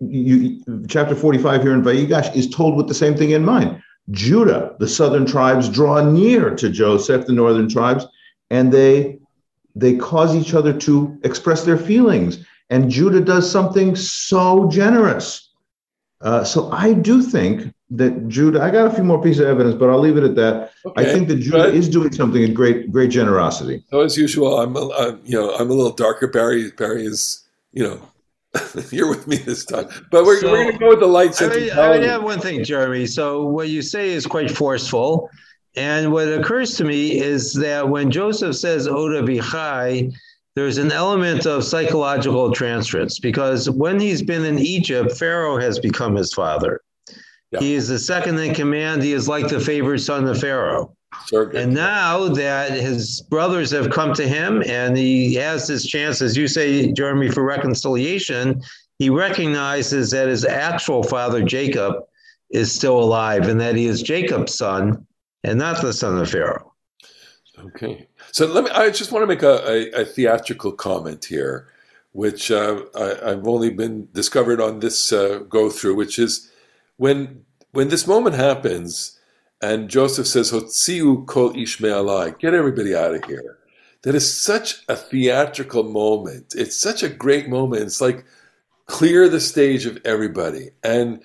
you, 0.00 0.60
chapter 0.88 1.14
45 1.14 1.62
here 1.62 1.74
in 1.74 1.82
Vayigash 1.82 2.34
is 2.34 2.50
told 2.50 2.76
with 2.76 2.88
the 2.88 2.94
same 2.94 3.14
thing 3.14 3.30
in 3.30 3.44
mind. 3.44 3.80
Judah, 4.10 4.74
the 4.80 4.88
southern 4.88 5.26
tribes, 5.26 5.68
draw 5.68 6.02
near 6.02 6.56
to 6.56 6.68
Joseph, 6.70 7.26
the 7.26 7.32
northern 7.32 7.68
tribes, 7.68 8.04
and 8.50 8.72
they 8.72 9.19
they 9.74 9.96
cause 9.96 10.34
each 10.34 10.54
other 10.54 10.72
to 10.80 11.18
express 11.24 11.64
their 11.64 11.78
feelings. 11.78 12.44
And 12.70 12.90
Judah 12.90 13.20
does 13.20 13.50
something 13.50 13.96
so 13.96 14.68
generous. 14.68 15.50
Uh, 16.20 16.44
so 16.44 16.70
I 16.70 16.92
do 16.92 17.22
think 17.22 17.72
that 17.90 18.28
Judah. 18.28 18.62
I 18.62 18.70
got 18.70 18.86
a 18.86 18.94
few 18.94 19.02
more 19.02 19.20
pieces 19.20 19.40
of 19.40 19.48
evidence, 19.48 19.74
but 19.74 19.88
I'll 19.90 19.98
leave 19.98 20.16
it 20.16 20.22
at 20.22 20.34
that. 20.36 20.72
I 20.96 21.04
think 21.04 21.28
that 21.28 21.36
Judah 21.36 21.64
good. 21.64 21.74
is 21.74 21.88
doing 21.88 22.12
something 22.12 22.42
in 22.42 22.54
great 22.54 22.92
great 22.92 23.10
generosity. 23.10 23.82
So 23.90 24.00
as 24.00 24.16
usual, 24.16 24.60
I'm, 24.60 24.76
a- 24.76 24.90
I'm 24.90 25.20
you 25.24 25.32
know 25.32 25.54
I'm 25.54 25.70
a 25.70 25.74
little 25.74 25.92
darker. 25.92 26.28
Barry 26.28 26.70
Barry 26.72 27.04
is 27.04 27.48
you 27.72 27.82
know 27.82 28.00
you're 28.90 29.08
with 29.08 29.26
me 29.26 29.36
this 29.36 29.64
time, 29.64 29.88
but 30.10 30.24
we're, 30.24 30.40
So- 30.40 30.50
we're 30.52 30.64
going 30.64 30.72
to 30.72 30.78
go 30.78 30.88
with 30.90 31.00
the 31.00 31.06
light 31.06 31.40
I 31.40 31.48
would, 31.48 31.70
I 31.70 31.88
would 31.90 32.02
have 32.02 32.22
one 32.22 32.38
thing, 32.38 32.64
Jeremy. 32.64 33.06
So 33.06 33.46
what 33.46 33.68
you 33.68 33.80
say 33.82 34.10
is 34.10 34.26
quite 34.26 34.50
forceful. 34.50 35.28
And 35.76 36.12
what 36.12 36.28
occurs 36.28 36.74
to 36.76 36.84
me 36.84 37.18
is 37.20 37.52
that 37.54 37.88
when 37.88 38.10
Joseph 38.10 38.56
says 38.56 38.88
Oda 38.88 39.22
Bichai, 39.22 40.12
there's 40.56 40.78
an 40.78 40.90
element 40.90 41.46
of 41.46 41.64
psychological 41.64 42.50
transference 42.52 43.20
because 43.20 43.70
when 43.70 44.00
he's 44.00 44.22
been 44.22 44.44
in 44.44 44.58
Egypt, 44.58 45.16
Pharaoh 45.16 45.58
has 45.58 45.78
become 45.78 46.16
his 46.16 46.34
father. 46.34 46.80
Yeah. 47.52 47.60
He 47.60 47.74
is 47.74 47.88
the 47.88 47.98
second 47.98 48.38
in 48.38 48.54
command. 48.54 49.02
He 49.02 49.12
is 49.12 49.28
like 49.28 49.48
the 49.48 49.60
favored 49.60 50.00
son 50.00 50.26
of 50.26 50.40
Pharaoh. 50.40 50.96
Sure. 51.28 51.50
And 51.50 51.74
now 51.74 52.28
that 52.28 52.72
his 52.72 53.20
brothers 53.22 53.70
have 53.70 53.90
come 53.90 54.12
to 54.14 54.26
him 54.26 54.62
and 54.66 54.96
he 54.96 55.34
has 55.34 55.66
this 55.66 55.86
chance, 55.86 56.20
as 56.22 56.36
you 56.36 56.48
say, 56.48 56.92
Jeremy, 56.92 57.30
for 57.30 57.44
reconciliation, 57.44 58.62
he 58.98 59.10
recognizes 59.10 60.10
that 60.10 60.28
his 60.28 60.44
actual 60.44 61.02
father, 61.02 61.42
Jacob, 61.42 61.94
is 62.50 62.72
still 62.72 62.98
alive 62.98 63.48
and 63.48 63.60
that 63.60 63.76
he 63.76 63.86
is 63.86 64.02
Jacob's 64.02 64.56
son 64.56 65.06
and 65.44 65.58
not 65.58 65.80
the 65.80 65.92
son 65.92 66.18
of 66.18 66.30
Pharaoh. 66.30 66.72
Okay. 67.58 68.08
So 68.32 68.46
let 68.46 68.64
me. 68.64 68.70
I 68.70 68.90
just 68.90 69.12
want 69.12 69.22
to 69.22 69.26
make 69.26 69.42
a, 69.42 69.68
a, 69.68 70.02
a 70.02 70.04
theatrical 70.04 70.72
comment 70.72 71.24
here, 71.24 71.68
which 72.12 72.50
uh, 72.50 72.82
I, 72.94 73.30
I've 73.30 73.46
only 73.46 73.70
been 73.70 74.08
discovered 74.12 74.60
on 74.60 74.80
this 74.80 75.12
uh, 75.12 75.40
go 75.48 75.70
through, 75.70 75.96
which 75.96 76.18
is 76.18 76.50
when 76.96 77.44
when 77.72 77.88
this 77.88 78.06
moment 78.06 78.36
happens, 78.36 79.18
and 79.60 79.90
Joseph 79.90 80.26
says, 80.26 80.52
"Hotziu 80.52 81.26
kol 81.26 81.56
ish 81.56 81.80
me'alai," 81.80 82.38
get 82.38 82.54
everybody 82.54 82.94
out 82.94 83.14
of 83.14 83.24
here. 83.24 83.58
That 84.02 84.14
is 84.14 84.32
such 84.32 84.82
a 84.88 84.96
theatrical 84.96 85.82
moment. 85.82 86.54
It's 86.56 86.76
such 86.76 87.02
a 87.02 87.08
great 87.10 87.48
moment. 87.48 87.82
It's 87.82 88.00
like 88.00 88.24
clear 88.86 89.28
the 89.28 89.40
stage 89.40 89.84
of 89.84 89.98
everybody, 90.04 90.70
and 90.82 91.22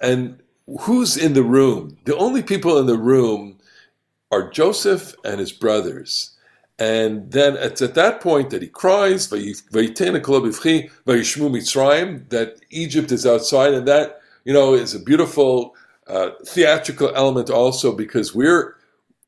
and 0.00 0.40
who's 0.80 1.16
in 1.16 1.32
the 1.34 1.42
room? 1.42 1.96
The 2.04 2.16
only 2.16 2.42
people 2.42 2.78
in 2.78 2.86
the 2.86 2.98
room 2.98 3.58
are 4.30 4.50
Joseph 4.50 5.14
and 5.24 5.40
his 5.40 5.52
brothers. 5.52 6.36
And 6.78 7.32
then 7.32 7.56
it's 7.56 7.82
at 7.82 7.94
that 7.94 8.20
point 8.20 8.50
that 8.50 8.62
he 8.62 8.68
cries, 8.68 9.28
that 12.28 12.60
Egypt 12.70 13.10
is 13.10 13.26
outside, 13.26 13.74
and 13.74 13.88
that 13.88 14.20
you 14.44 14.52
know 14.52 14.74
is 14.74 14.94
a 14.94 15.00
beautiful 15.00 15.74
uh, 16.06 16.30
theatrical 16.46 17.12
element 17.16 17.50
also 17.50 17.94
because 17.94 18.34
we're 18.34 18.76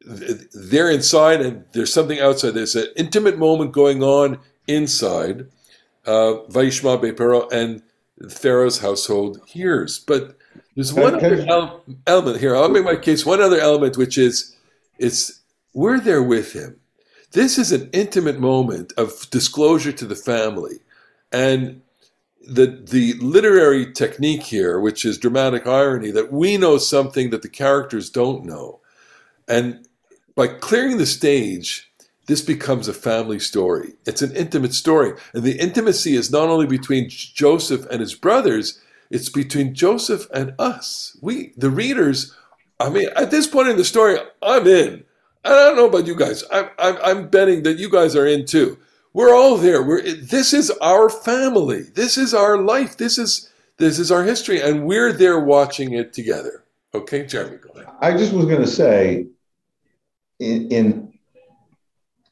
they're 0.06 0.90
inside 0.90 1.40
and 1.40 1.64
there's 1.72 1.92
something 1.92 2.20
outside. 2.20 2.54
There's 2.54 2.76
an 2.76 2.86
intimate 2.96 3.36
moment 3.36 3.72
going 3.72 4.02
on 4.02 4.38
inside. 4.68 5.46
Uh, 6.06 6.46
Vayishma 6.48 7.02
Bepero 7.02 7.50
and 7.52 7.82
Pharaoh's 8.30 8.78
household 8.78 9.40
hears, 9.46 9.98
but 9.98 10.36
there's 10.80 10.94
one 10.94 11.14
other 11.16 11.44
ele- 11.46 11.82
element 12.06 12.40
here. 12.40 12.56
I'll 12.56 12.70
make 12.70 12.84
my 12.84 12.96
case. 12.96 13.26
One 13.26 13.42
other 13.42 13.60
element, 13.60 13.98
which 13.98 14.16
is 14.16 14.56
it's 14.98 15.40
we're 15.74 16.00
there 16.00 16.22
with 16.22 16.54
him. 16.54 16.80
This 17.32 17.58
is 17.58 17.70
an 17.70 17.90
intimate 17.92 18.40
moment 18.40 18.92
of 18.96 19.28
disclosure 19.30 19.92
to 19.92 20.06
the 20.06 20.16
family, 20.16 20.80
and 21.30 21.82
the 22.40 22.66
the 22.66 23.12
literary 23.14 23.92
technique 23.92 24.42
here, 24.42 24.80
which 24.80 25.04
is 25.04 25.18
dramatic 25.18 25.66
irony, 25.66 26.10
that 26.12 26.32
we 26.32 26.56
know 26.56 26.78
something 26.78 27.28
that 27.28 27.42
the 27.42 27.48
characters 27.48 28.08
don't 28.08 28.46
know, 28.46 28.80
and 29.46 29.86
by 30.34 30.46
clearing 30.46 30.96
the 30.96 31.04
stage, 31.04 31.92
this 32.26 32.40
becomes 32.40 32.88
a 32.88 32.94
family 32.94 33.38
story. 33.38 33.92
It's 34.06 34.22
an 34.22 34.34
intimate 34.34 34.72
story, 34.72 35.12
and 35.34 35.42
the 35.42 35.58
intimacy 35.58 36.14
is 36.14 36.30
not 36.30 36.48
only 36.48 36.66
between 36.66 37.10
Joseph 37.10 37.84
and 37.90 38.00
his 38.00 38.14
brothers; 38.14 38.80
it's 39.10 39.28
between 39.28 39.74
Joseph 39.74 40.26
and 40.32 40.54
us. 40.58 41.16
We, 41.20 41.52
the 41.56 41.70
readers. 41.70 42.34
I 42.78 42.88
mean, 42.88 43.08
at 43.16 43.30
this 43.30 43.46
point 43.46 43.68
in 43.68 43.76
the 43.76 43.84
story, 43.84 44.18
I'm 44.42 44.66
in. 44.66 45.04
I 45.44 45.48
don't 45.50 45.76
know 45.76 45.88
about 45.88 46.06
you 46.06 46.14
guys. 46.14 46.44
I'm, 46.52 46.68
I'm, 46.78 46.96
I'm 47.02 47.28
betting 47.28 47.62
that 47.64 47.78
you 47.78 47.90
guys 47.90 48.14
are 48.14 48.26
in 48.26 48.46
too. 48.46 48.78
We're 49.12 49.34
all 49.34 49.56
there. 49.56 49.82
We're, 49.82 50.02
this 50.02 50.52
is 50.52 50.70
our 50.80 51.10
family. 51.10 51.82
This 51.94 52.16
is 52.16 52.32
our 52.32 52.58
life. 52.58 52.96
This 52.96 53.18
is, 53.18 53.50
this 53.78 53.98
is 53.98 54.12
our 54.12 54.22
history, 54.22 54.60
and 54.60 54.86
we're 54.86 55.12
there 55.12 55.40
watching 55.40 55.94
it 55.94 56.12
together. 56.12 56.64
Okay, 56.94 57.26
Jeremy, 57.26 57.56
go 57.56 57.70
ahead. 57.70 57.92
I 58.00 58.16
just 58.16 58.32
was 58.32 58.46
going 58.46 58.60
to 58.60 58.66
say, 58.66 59.26
in, 60.38 60.68
in 60.70 61.18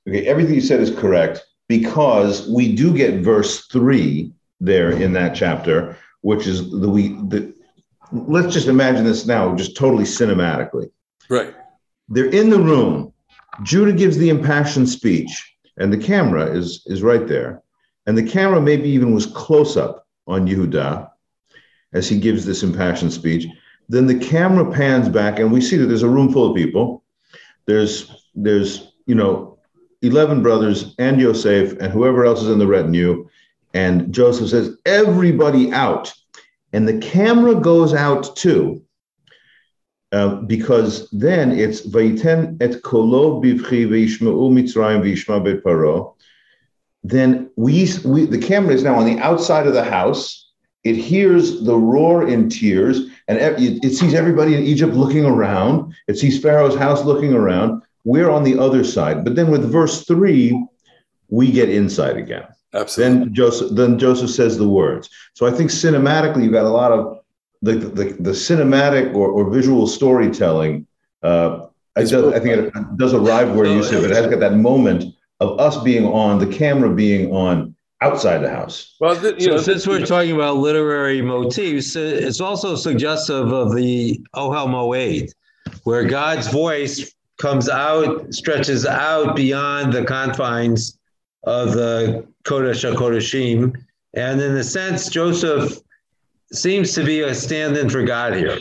okay, 0.06 0.26
everything 0.26 0.54
you 0.54 0.61
said 0.61 0.80
is 0.80 0.94
correct 0.94 1.47
because 1.68 2.49
we 2.49 2.75
do 2.75 2.94
get 2.94 3.23
verse 3.23 3.66
three 3.66 4.32
there 4.61 4.90
in 4.90 5.12
that 5.14 5.35
chapter, 5.35 5.97
which 6.22 6.46
is 6.46 6.70
the 6.70 6.88
we 6.88 7.08
the. 7.28 7.54
Let's 8.10 8.54
just 8.54 8.68
imagine 8.68 9.04
this 9.04 9.26
now, 9.26 9.54
just 9.54 9.76
totally 9.76 10.04
cinematically. 10.04 10.90
Right. 11.28 11.54
They're 12.08 12.30
in 12.30 12.48
the 12.48 12.58
room. 12.58 13.12
Judah 13.62 13.92
gives 13.92 14.16
the 14.16 14.30
impassioned 14.30 14.88
speech, 14.88 15.56
and 15.76 15.92
the 15.92 15.98
camera 15.98 16.46
is 16.46 16.82
is 16.87 17.02
right 17.02 17.26
there, 17.26 17.62
and 18.06 18.16
the 18.16 18.22
camera 18.22 18.60
maybe 18.60 18.88
even 18.88 19.14
was 19.14 19.26
close 19.26 19.76
up 19.76 20.06
on 20.26 20.46
Yehuda 20.46 21.08
as 21.92 22.08
he 22.08 22.18
gives 22.18 22.44
this 22.44 22.62
impassioned 22.62 23.12
speech. 23.12 23.46
Then 23.88 24.06
the 24.06 24.18
camera 24.18 24.70
pans 24.70 25.08
back, 25.08 25.38
and 25.38 25.50
we 25.50 25.60
see 25.60 25.76
that 25.76 25.87
there's 25.87 26.02
a 26.02 26.08
room 26.08 26.32
full 26.32 26.50
of 26.50 26.56
people. 26.56 27.04
There's 27.66 28.30
there's 28.34 28.92
you 29.06 29.14
know 29.14 29.58
eleven 30.02 30.42
brothers 30.42 30.94
and 30.98 31.20
Yosef 31.20 31.72
and 31.80 31.92
whoever 31.92 32.25
else 32.25 32.42
is 32.42 32.48
in 32.48 32.58
the 32.58 32.66
retinue, 32.66 33.28
and 33.75 34.12
Joseph 34.12 34.50
says 34.50 34.76
everybody 34.87 35.72
out, 35.72 36.12
and 36.72 36.88
the 36.88 36.98
camera 36.98 37.54
goes 37.54 37.94
out 37.94 38.37
too. 38.37 38.82
Uh, 40.10 40.37
because 40.37 41.10
then 41.10 41.52
it's 41.52 41.82
Vayiten 41.87 42.56
et 42.62 42.82
kolo 42.82 43.42
bivchi 43.42 43.87
v'yishma'u 43.87 44.50
Mitzrayim 44.50 45.02
v'yishma 45.02 45.44
bet 45.44 45.62
paro. 45.62 46.14
Then 47.04 47.50
we, 47.56 47.88
we, 48.06 48.25
the 48.25 48.38
camera 48.38 48.75
is 48.75 48.82
now 48.82 48.94
on 48.94 49.04
the 49.04 49.18
outside 49.18 49.66
of 49.66 49.75
the 49.75 49.84
house. 49.84 50.50
It 50.82 50.96
hears 50.96 51.62
the 51.62 51.76
roar 51.76 52.26
in 52.26 52.48
tears, 52.48 53.00
and 53.26 53.37
it, 53.37 53.84
it 53.84 53.94
sees 53.94 54.14
everybody 54.14 54.54
in 54.54 54.62
Egypt 54.62 54.94
looking 54.94 55.26
around. 55.26 55.94
It 56.06 56.16
sees 56.16 56.40
Pharaoh's 56.40 56.76
house 56.76 57.04
looking 57.04 57.34
around. 57.34 57.82
We're 58.04 58.30
on 58.30 58.44
the 58.44 58.58
other 58.58 58.84
side. 58.84 59.25
But 59.25 59.34
then 59.34 59.50
with 59.50 59.70
verse 59.70 60.06
three, 60.06 60.66
we 61.28 61.52
get 61.52 61.68
inside 61.68 62.16
again. 62.16 62.46
Absolutely. 62.75 63.18
Then 63.18 63.34
Joseph, 63.34 63.70
then 63.72 63.98
Joseph 63.98 64.30
says 64.30 64.58
the 64.58 64.68
words. 64.68 65.08
So 65.34 65.46
I 65.46 65.50
think 65.50 65.70
cinematically, 65.70 66.44
you've 66.44 66.52
got 66.52 66.66
a 66.66 66.70
lot 66.70 66.92
of 66.92 67.18
the 67.62 67.75
the, 67.75 68.04
the 68.20 68.30
cinematic 68.30 69.14
or, 69.14 69.28
or 69.28 69.50
visual 69.50 69.87
storytelling. 69.87 70.87
Uh, 71.22 71.66
I, 71.96 72.02
does. 72.02 72.32
I 72.32 72.38
think 72.38 72.75
it 72.75 72.96
does 72.96 73.14
arrive 73.14 73.54
where 73.54 73.66
you 73.66 73.82
said 73.82 74.04
it 74.04 74.10
has 74.10 74.26
got 74.26 74.40
that 74.40 74.54
moment 74.54 75.04
of 75.40 75.58
us 75.58 75.78
being 75.82 76.06
on, 76.06 76.38
the 76.38 76.46
camera 76.46 76.94
being 76.94 77.32
on 77.32 77.75
outside 78.00 78.38
the 78.38 78.50
house. 78.50 78.94
well, 79.00 79.20
th- 79.20 79.40
you 79.40 79.46
So 79.46 79.50
know, 79.50 79.58
since 79.58 79.87
we're 79.87 80.06
talking 80.06 80.32
about 80.32 80.56
literary 80.56 81.20
motifs, 81.22 81.96
uh, 81.96 82.00
it's 82.00 82.40
also 82.40 82.76
suggestive 82.76 83.52
of 83.52 83.75
the 83.75 84.20
Ohel 84.37 84.68
Moed, 84.68 85.30
where 85.84 86.04
God's 86.04 86.48
voice 86.48 87.12
comes 87.38 87.68
out, 87.68 88.32
stretches 88.32 88.87
out 88.87 89.34
beyond 89.34 89.92
the 89.92 90.04
confines 90.04 90.98
of 91.44 91.72
the 91.72 92.26
Kodesh 92.49 92.90
HaKodeshim. 92.90 93.76
And 94.14 94.40
in 94.40 94.57
a 94.57 94.64
sense, 94.64 95.09
Joseph 95.09 95.78
seems 96.52 96.95
to 96.95 97.05
be 97.05 97.21
a 97.21 97.35
stand-in 97.35 97.90
for 97.90 98.02
God 98.02 98.35
here. 98.35 98.59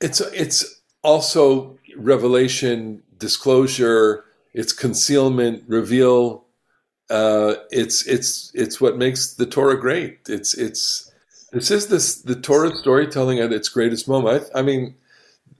it's 0.00 0.20
it's 0.20 0.82
also 1.02 1.78
revelation, 1.96 3.02
disclosure, 3.18 4.24
it's 4.52 4.72
concealment, 4.72 5.64
reveal. 5.66 6.44
Uh, 7.10 7.54
it's 7.70 8.06
it's 8.06 8.50
it's 8.54 8.80
what 8.80 8.96
makes 8.96 9.34
the 9.34 9.46
Torah 9.46 9.80
great. 9.80 10.20
It's 10.28 10.54
it's 10.54 11.10
this 11.52 11.70
is 11.70 11.86
this 11.88 12.20
the 12.22 12.36
Torah 12.36 12.74
storytelling 12.76 13.38
at 13.38 13.52
its 13.52 13.68
greatest 13.68 14.08
moment. 14.08 14.44
I, 14.54 14.60
I 14.60 14.62
mean, 14.62 14.94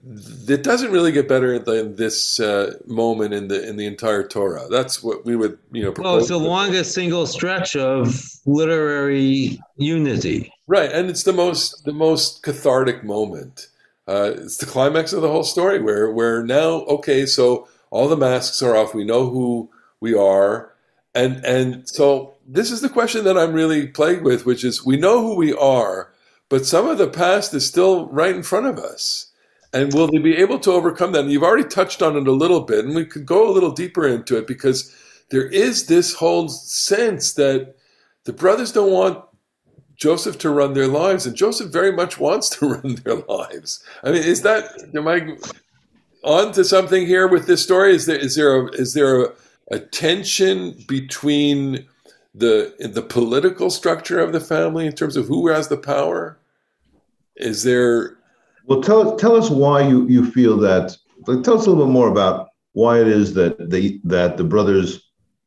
it 0.07 0.63
doesn't 0.63 0.91
really 0.91 1.11
get 1.11 1.27
better 1.27 1.57
than 1.57 1.95
this 1.95 2.39
uh, 2.39 2.73
moment 2.85 3.33
in 3.33 3.47
the 3.47 3.67
in 3.67 3.75
the 3.75 3.87
entire 3.87 4.27
Torah. 4.27 4.67
That's 4.69 5.01
what 5.01 5.25
we 5.25 5.35
would 5.35 5.57
you 5.71 5.83
know. 5.83 5.93
Well, 5.97 6.17
it's 6.17 6.27
the 6.27 6.37
longest 6.37 6.93
single 6.93 7.25
stretch 7.25 7.75
of 7.75 8.23
literary 8.45 9.59
unity. 9.77 10.53
Right, 10.67 10.91
and 10.91 11.09
it's 11.09 11.23
the 11.23 11.33
most 11.33 11.85
the 11.85 11.93
most 11.93 12.43
cathartic 12.43 13.03
moment. 13.03 13.69
Uh, 14.07 14.33
it's 14.35 14.57
the 14.57 14.67
climax 14.67 15.11
of 15.13 15.23
the 15.23 15.29
whole 15.29 15.43
story, 15.43 15.81
where 15.81 16.11
where 16.11 16.43
now 16.43 16.83
okay, 16.85 17.25
so 17.25 17.67
all 17.89 18.07
the 18.07 18.17
masks 18.17 18.61
are 18.61 18.75
off. 18.75 18.93
We 18.93 19.05
know 19.05 19.29
who 19.29 19.71
we 19.99 20.13
are, 20.13 20.71
and 21.15 21.43
and 21.43 21.89
so 21.89 22.35
this 22.47 22.69
is 22.69 22.81
the 22.81 22.89
question 22.89 23.23
that 23.23 23.37
I'm 23.37 23.53
really 23.53 23.87
plagued 23.87 24.23
with, 24.23 24.45
which 24.45 24.63
is 24.63 24.85
we 24.85 24.97
know 24.97 25.21
who 25.21 25.35
we 25.35 25.51
are, 25.53 26.11
but 26.47 26.67
some 26.67 26.87
of 26.87 26.99
the 26.99 27.07
past 27.09 27.55
is 27.55 27.65
still 27.65 28.05
right 28.09 28.35
in 28.35 28.43
front 28.43 28.67
of 28.67 28.77
us. 28.77 29.24
And 29.75 29.93
will 29.93 30.07
they 30.07 30.19
be 30.19 30.37
able 30.37 30.57
to 30.59 30.71
overcome 30.71 31.11
that? 31.11 31.25
And 31.25 31.31
you've 31.31 31.43
already 31.43 31.67
touched 31.67 32.01
on 32.01 32.15
it 32.15 32.29
a 32.29 32.31
little 32.31 32.61
bit, 32.61 32.85
and 32.85 32.95
we 32.95 33.05
could 33.05 33.25
go 33.25 33.49
a 33.49 33.51
little 33.51 33.71
deeper 33.71 34.07
into 34.07 34.37
it 34.37 34.47
because 34.47 34.95
there 35.31 35.47
is 35.47 35.87
this 35.87 36.13
whole 36.13 36.47
sense 36.47 37.33
that 37.33 37.75
the 38.23 38.31
brothers 38.31 38.71
don't 38.71 38.93
want 38.93 39.21
Joseph 39.97 40.37
to 40.39 40.49
run 40.49 40.73
their 40.73 40.87
lives, 40.87 41.25
and 41.25 41.35
Joseph 41.35 41.73
very 41.73 41.91
much 41.91 42.17
wants 42.27 42.49
to 42.51 42.69
run 42.69 42.95
their 43.03 43.15
lives. 43.27 43.83
I 44.01 44.11
mean, 44.11 44.23
is 44.23 44.43
that 44.43 44.69
am 44.95 45.09
I 45.09 45.35
on 46.23 46.53
to 46.53 46.63
something 46.63 47.05
here 47.05 47.27
with 47.27 47.45
this 47.45 47.61
story? 47.61 47.93
Is 47.93 48.05
there 48.05 48.17
is 48.17 48.35
there 48.35 48.55
a, 48.55 48.71
is 48.75 48.93
there 48.93 49.25
a, 49.25 49.33
a 49.71 49.79
tension 49.79 50.77
between 50.87 51.85
the 52.33 52.73
the 52.79 53.01
political 53.01 53.69
structure 53.69 54.21
of 54.21 54.31
the 54.31 54.39
family 54.39 54.85
in 54.85 54.93
terms 54.93 55.17
of 55.17 55.27
who 55.27 55.49
has 55.49 55.67
the 55.67 55.77
power? 55.77 56.37
Is 57.35 57.63
there? 57.63 58.14
Well, 58.67 58.81
tell 58.81 59.15
tell 59.17 59.35
us 59.35 59.49
why 59.49 59.87
you 59.87 60.07
you 60.07 60.29
feel 60.31 60.57
that. 60.57 60.95
Like, 61.27 61.43
tell 61.43 61.57
us 61.57 61.65
a 61.65 61.69
little 61.69 61.85
bit 61.85 61.91
more 61.91 62.09
about 62.09 62.49
why 62.73 62.99
it 62.99 63.07
is 63.07 63.33
that 63.33 63.69
they 63.69 63.99
that 64.03 64.37
the 64.37 64.43
brothers 64.43 65.01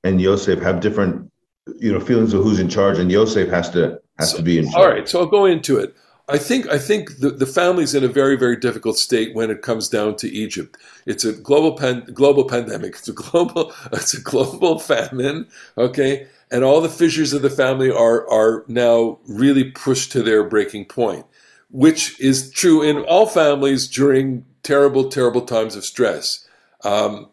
and 0.05 0.21
Yosef 0.21 0.61
have 0.61 0.81
different, 0.81 1.31
you 1.79 1.93
know, 1.93 2.01
feelings 2.01 2.33
of 2.33 2.43
who's 2.43 2.59
in 2.61 2.69
charge, 2.69 2.99
and 2.99 3.11
Yosef 3.11 3.49
has 3.51 3.71
to 3.71 4.01
has 4.19 4.31
So- 4.31 4.39
to 4.39 4.43
be 4.43 4.59
in 4.59 4.65
charge. 4.71 4.77
All 4.77 4.91
right, 4.91 5.09
so 5.09 5.21
I'll 5.21 5.27
go 5.27 5.45
into 5.45 5.77
it. 5.79 5.95
I 6.31 6.37
think 6.37 6.69
I 6.69 6.79
think 6.79 7.21
the, 7.21 7.31
the 7.31 7.47
family's 7.47 7.95
in 7.95 8.05
a 8.05 8.09
very 8.09 8.37
very 8.37 8.57
difficult 8.57 8.99
state 8.99 9.35
when 9.35 9.51
it 9.51 9.63
comes 9.63 9.89
down 9.89 10.17
to 10.17 10.29
Egypt. 10.29 10.77
It's 11.07 11.25
a 11.25 11.33
global 11.33 11.73
pan, 11.73 12.07
global 12.13 12.45
pandemic. 12.45 12.97
It's 12.97 13.09
a 13.09 13.15
global 13.15 13.73
it's 13.93 14.15
a 14.15 14.21
global 14.21 14.79
famine. 14.79 15.47
Okay, 15.79 16.27
and 16.51 16.65
all 16.65 16.81
the 16.83 16.89
fissures 16.91 17.33
of 17.33 17.41
the 17.43 17.51
family 17.51 17.91
are 17.91 18.29
are 18.31 18.65
now 18.69 19.19
really 19.27 19.65
pushed 19.71 20.13
to 20.13 20.23
their 20.23 20.45
breaking 20.45 20.85
point, 20.85 21.25
which 21.71 22.19
is 22.21 22.51
true 22.51 22.83
in 22.83 22.99
all 22.99 23.27
families 23.27 23.89
during 23.89 24.45
terrible 24.63 25.09
terrible 25.09 25.43
times 25.43 25.77
of 25.77 25.85
stress. 25.85 26.47
Um, 26.85 27.31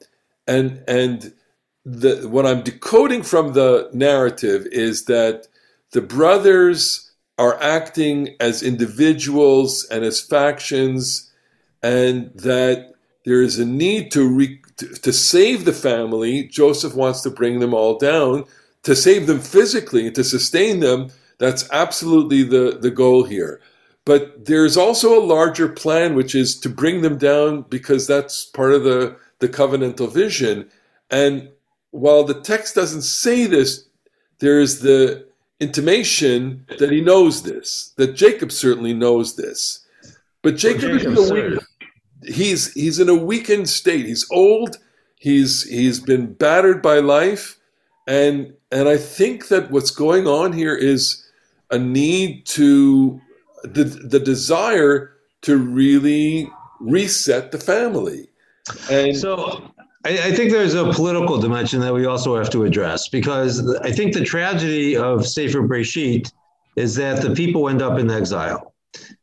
and 0.48 0.84
and 0.88 1.34
the 1.86 2.28
what 2.28 2.46
I'm 2.46 2.64
decoding 2.64 3.24
from 3.24 3.54
the 3.54 3.90
narrative 3.94 4.66
is 4.72 5.06
that 5.06 5.48
the 5.92 6.02
brothers 6.02 7.12
are 7.38 7.62
acting 7.62 8.36
as 8.40 8.64
individuals 8.64 9.86
and 9.86 10.04
as 10.04 10.22
factions, 10.22 11.32
and 11.84 12.32
that 12.36 12.94
there 13.26 13.42
is 13.42 13.60
a 13.60 13.66
need 13.66 14.12
to 14.12 14.28
re- 14.28 14.62
to, 14.78 14.88
to 14.88 15.14
save 15.14 15.66
the 15.66 15.74
family. 15.74 16.44
Joseph 16.48 16.96
wants 16.96 17.22
to 17.22 17.30
bring 17.30 17.60
them 17.60 17.74
all 17.74 17.98
down 17.98 18.46
to 18.84 18.96
save 18.96 19.28
them 19.28 19.40
physically 19.40 20.08
and 20.08 20.16
to 20.16 20.24
sustain 20.24 20.80
them. 20.80 21.10
That's 21.38 21.70
absolutely 21.72 22.44
the 22.44 22.78
the 22.80 22.92
goal 22.92 23.24
here. 23.24 23.62
But 24.06 24.46
there's 24.46 24.78
also 24.78 25.20
a 25.20 25.26
larger 25.26 25.68
plan, 25.68 26.14
which 26.14 26.36
is 26.36 26.60
to 26.60 26.70
bring 26.70 27.02
them 27.02 27.18
down 27.18 27.64
because 27.64 28.06
that's 28.06 28.46
part 28.46 28.74
of 28.74 28.84
the 28.84 29.18
the 29.40 29.50
covenantal 29.50 30.12
vision. 30.12 30.70
And 31.10 31.50
while 31.92 32.24
the 32.24 32.40
text 32.42 32.76
doesn't 32.76 33.02
say 33.02 33.46
this, 33.48 33.86
there 34.40 34.60
is 34.60 34.80
the 34.80 35.28
intimation 35.60 36.66
that 36.80 36.92
he 36.92 37.02
knows 37.02 37.44
this, 37.44 37.94
that 37.98 38.16
Jacob 38.16 38.52
certainly 38.52 38.94
knows 38.94 39.36
this. 39.36 39.86
But 40.42 40.58
Jacob 40.58 40.92
is 40.92 41.06
in 41.06 41.18
a 41.18 41.34
weak, 41.34 41.60
he's 42.24 42.74
he's 42.74 43.00
in 43.00 43.10
a 43.10 43.16
weakened 43.16 43.70
state. 43.70 44.06
He's 44.06 44.28
old. 44.32 44.78
He's 45.20 45.64
he's 45.64 46.00
been 46.00 46.34
battered 46.34 46.82
by 46.82 47.00
life, 47.00 47.58
and 48.08 48.54
and 48.72 48.88
I 48.88 48.98
think 48.98 49.48
that 49.48 49.72
what's 49.72 49.92
going 49.92 50.28
on 50.28 50.54
here 50.54 50.76
is 50.76 51.26
a 51.72 51.80
need 51.80 52.46
to 52.48 53.20
the 53.68 53.84
the 53.84 54.20
desire 54.20 55.12
to 55.44 55.58
really 55.58 56.50
reset 56.80 57.52
the 57.52 57.60
family. 57.60 58.30
And 58.90 59.16
So 59.16 59.72
I, 60.06 60.12
I 60.12 60.32
think 60.32 60.52
there's 60.52 60.74
a 60.74 60.92
political 60.92 61.38
dimension 61.40 61.80
that 61.82 61.94
we 61.94 62.06
also 62.06 62.36
have 62.38 62.50
to 62.52 62.64
address 62.64 63.08
because 63.08 63.76
I 63.78 63.92
think 63.92 64.14
the 64.14 64.24
tragedy 64.24 64.96
of 64.96 65.28
Sefer 65.28 65.62
Breshit 65.62 66.32
is 66.76 66.96
that 66.96 67.22
the 67.22 67.32
people 67.32 67.70
end 67.70 67.82
up 67.82 68.00
in 68.00 68.10
exile. 68.12 68.74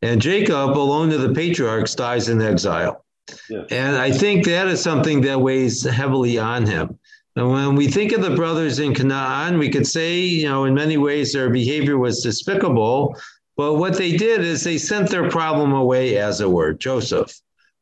And 0.02 0.20
Jacob, 0.20 0.76
alone 0.76 1.12
of 1.12 1.20
the 1.20 1.32
patriarchs, 1.32 1.94
dies 1.94 2.28
in 2.28 2.42
exile. 2.42 3.04
Yeah. 3.48 3.64
And 3.70 3.96
I 3.96 4.10
think 4.10 4.44
that 4.46 4.66
is 4.68 4.82
something 4.82 5.20
that 5.22 5.40
weighs 5.40 5.82
heavily 5.84 6.38
on 6.38 6.66
him. 6.66 6.98
And 7.36 7.50
when 7.50 7.76
we 7.76 7.88
think 7.88 8.12
of 8.12 8.20
the 8.20 8.34
brothers 8.34 8.78
in 8.78 8.94
Canaan, 8.94 9.58
we 9.58 9.70
could 9.70 9.86
say, 9.86 10.18
you 10.20 10.48
know, 10.48 10.64
in 10.64 10.74
many 10.74 10.98
ways 10.98 11.32
their 11.32 11.48
behavior 11.48 11.96
was 11.96 12.22
despicable. 12.22 13.16
But 13.62 13.74
what 13.74 13.96
they 13.96 14.16
did 14.16 14.40
is 14.40 14.64
they 14.64 14.76
sent 14.76 15.08
their 15.08 15.30
problem 15.30 15.70
away, 15.72 16.16
as 16.16 16.40
it 16.40 16.50
were, 16.50 16.72
Joseph. 16.72 17.32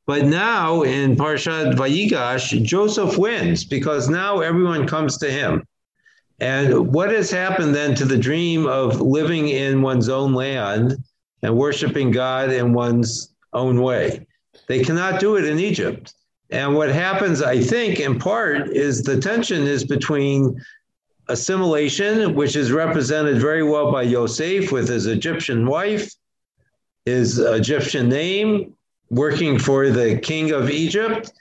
But 0.06 0.26
now 0.26 0.82
in 0.82 1.16
Parshat 1.16 1.74
Vayigash, 1.74 2.62
Joseph 2.62 3.16
wins 3.16 3.64
because 3.64 4.10
now 4.10 4.40
everyone 4.40 4.86
comes 4.86 5.16
to 5.16 5.30
him. 5.30 5.66
And 6.38 6.92
what 6.92 7.10
has 7.12 7.30
happened 7.30 7.74
then 7.74 7.94
to 7.94 8.04
the 8.04 8.18
dream 8.18 8.66
of 8.66 9.00
living 9.00 9.48
in 9.48 9.80
one's 9.80 10.10
own 10.10 10.34
land 10.34 10.98
and 11.42 11.56
worshiping 11.56 12.10
God 12.10 12.52
in 12.52 12.74
one's 12.74 13.34
own 13.54 13.80
way? 13.80 14.26
They 14.68 14.84
cannot 14.84 15.18
do 15.18 15.36
it 15.36 15.46
in 15.46 15.58
Egypt. 15.58 16.12
And 16.50 16.74
what 16.74 16.90
happens, 16.90 17.40
I 17.40 17.58
think, 17.58 18.00
in 18.00 18.18
part, 18.18 18.68
is 18.68 19.02
the 19.02 19.18
tension 19.18 19.62
is 19.62 19.84
between 19.84 20.60
assimilation, 21.30 22.34
which 22.34 22.56
is 22.56 22.72
represented 22.72 23.40
very 23.40 23.62
well 23.62 23.90
by 23.90 24.02
Yosef 24.02 24.72
with 24.72 24.88
his 24.88 25.06
Egyptian 25.06 25.66
wife, 25.66 26.12
his 27.04 27.38
Egyptian 27.38 28.08
name, 28.08 28.74
working 29.10 29.58
for 29.58 29.90
the 29.90 30.18
king 30.18 30.52
of 30.52 30.70
Egypt, 30.70 31.32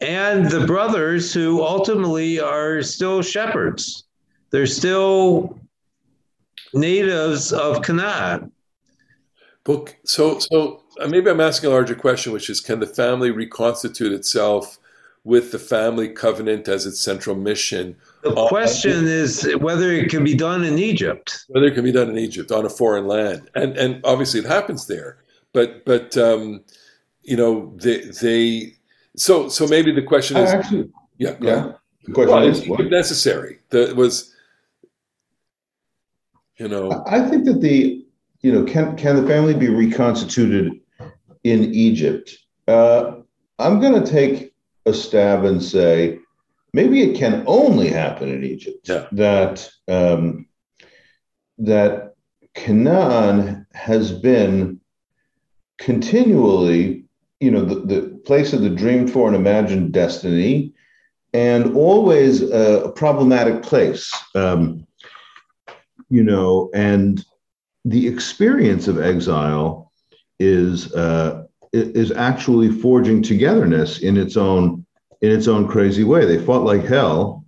and 0.00 0.50
the 0.50 0.66
brothers 0.66 1.32
who 1.32 1.62
ultimately 1.62 2.40
are 2.40 2.82
still 2.82 3.22
shepherds. 3.22 4.04
They're 4.50 4.66
still 4.66 5.58
natives 6.72 7.52
of 7.52 7.82
Canaan. 7.82 8.52
Well, 9.66 9.88
so 10.04 10.38
so 10.38 10.82
uh, 11.00 11.06
maybe 11.06 11.30
I'm 11.30 11.40
asking 11.40 11.70
a 11.70 11.72
larger 11.72 11.94
question, 11.94 12.32
which 12.32 12.50
is, 12.50 12.60
can 12.60 12.80
the 12.80 12.86
family 12.86 13.30
reconstitute 13.30 14.12
itself 14.12 14.78
with 15.24 15.52
the 15.52 15.58
family 15.58 16.08
covenant 16.08 16.68
as 16.68 16.86
its 16.86 17.00
central 17.00 17.36
mission? 17.36 17.96
The 18.22 18.34
Uh, 18.34 18.48
question 18.48 19.06
is 19.06 19.48
whether 19.60 19.92
it 19.92 20.10
can 20.10 20.24
be 20.24 20.34
done 20.34 20.64
in 20.64 20.78
Egypt. 20.78 21.44
Whether 21.48 21.66
it 21.66 21.74
can 21.74 21.84
be 21.84 21.92
done 21.92 22.08
in 22.08 22.18
Egypt 22.18 22.50
on 22.50 22.64
a 22.64 22.70
foreign 22.70 23.06
land, 23.06 23.50
and 23.54 23.76
and 23.76 24.00
obviously 24.04 24.40
it 24.40 24.46
happens 24.46 24.86
there, 24.86 25.18
but 25.52 25.84
but 25.84 26.16
um, 26.16 26.62
you 27.22 27.36
know 27.36 27.74
they 27.76 27.98
they 28.22 28.74
so 29.16 29.48
so 29.48 29.66
maybe 29.66 29.92
the 29.92 30.02
question 30.02 30.36
is 30.36 30.50
actually, 30.50 30.90
yeah 31.18 31.36
yeah. 31.40 31.52
ahead. 31.52 31.76
The 32.04 32.12
question 32.12 32.34
well, 32.34 32.48
is, 32.48 32.58
it's 32.60 32.68
what? 32.68 32.90
necessary. 32.90 33.58
That 33.70 33.96
was 33.96 34.34
you 36.56 36.68
know 36.68 37.04
I 37.06 37.28
think 37.28 37.44
that 37.44 37.60
the, 37.60 38.06
you 38.40 38.52
know, 38.52 38.64
can 38.64 38.96
can 38.96 39.16
the 39.16 39.26
family 39.26 39.54
be 39.54 39.68
reconstituted 39.68 40.80
in 41.44 41.74
Egypt? 41.74 42.36
Uh, 42.66 43.16
I'm 43.58 43.80
going 43.80 44.02
to 44.02 44.10
take 44.10 44.49
a 44.86 44.94
stab 44.94 45.44
and 45.44 45.62
say 45.62 46.18
maybe 46.72 47.02
it 47.02 47.18
can 47.18 47.44
only 47.46 47.88
happen 47.88 48.28
in 48.28 48.44
Egypt. 48.44 48.88
Yeah. 48.88 49.06
That 49.12 49.70
um, 49.88 50.46
that 51.58 52.14
Canaan 52.54 53.66
has 53.74 54.12
been 54.12 54.80
continually, 55.78 57.04
you 57.40 57.50
know, 57.50 57.64
the, 57.64 57.74
the 57.74 58.02
place 58.24 58.52
of 58.52 58.62
the 58.62 58.70
dreamed 58.70 59.10
for 59.10 59.26
and 59.26 59.36
imagined 59.36 59.92
destiny, 59.92 60.74
and 61.32 61.74
always 61.76 62.42
a, 62.42 62.84
a 62.84 62.92
problematic 62.92 63.62
place. 63.62 64.12
Um, 64.34 64.86
you 66.08 66.24
know, 66.24 66.70
and 66.74 67.24
the 67.84 68.08
experience 68.08 68.88
of 68.88 69.00
exile 69.00 69.92
is 70.38 70.92
uh, 70.94 71.44
is 71.72 72.10
actually 72.12 72.70
forging 72.70 73.22
togetherness 73.22 74.00
in 74.00 74.16
its 74.16 74.36
own 74.36 74.84
in 75.20 75.30
its 75.30 75.48
own 75.48 75.68
crazy 75.68 76.04
way. 76.04 76.24
They 76.24 76.44
fought 76.44 76.64
like 76.64 76.84
hell 76.84 77.44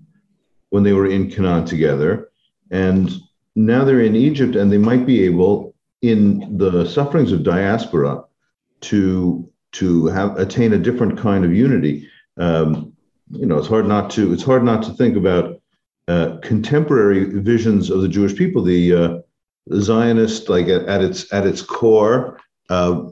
when 0.70 0.82
they 0.82 0.92
were 0.92 1.06
in 1.06 1.30
Canaan 1.30 1.64
together, 1.64 2.30
and 2.70 3.10
now 3.56 3.84
they're 3.84 4.00
in 4.00 4.16
Egypt, 4.16 4.56
and 4.56 4.70
they 4.70 4.78
might 4.78 5.06
be 5.06 5.24
able, 5.24 5.74
in 6.00 6.56
the 6.58 6.86
sufferings 6.86 7.32
of 7.32 7.42
diaspora, 7.42 8.24
to 8.82 9.48
to 9.72 10.06
have 10.06 10.38
attain 10.38 10.72
a 10.72 10.78
different 10.78 11.18
kind 11.18 11.44
of 11.44 11.52
unity. 11.52 12.08
Um, 12.36 12.92
you 13.30 13.46
know, 13.46 13.58
it's 13.58 13.68
hard 13.68 13.86
not 13.86 14.10
to 14.10 14.32
it's 14.32 14.42
hard 14.42 14.64
not 14.64 14.82
to 14.84 14.92
think 14.92 15.16
about 15.16 15.60
uh, 16.08 16.36
contemporary 16.42 17.24
visions 17.40 17.90
of 17.90 18.02
the 18.02 18.08
Jewish 18.08 18.36
people. 18.36 18.62
The 18.62 18.94
uh, 18.94 19.18
Zionist, 19.74 20.48
like 20.48 20.68
at, 20.68 20.84
at 20.86 21.02
its 21.02 21.32
at 21.32 21.46
its 21.46 21.62
core, 21.62 22.40
uh, 22.68 23.04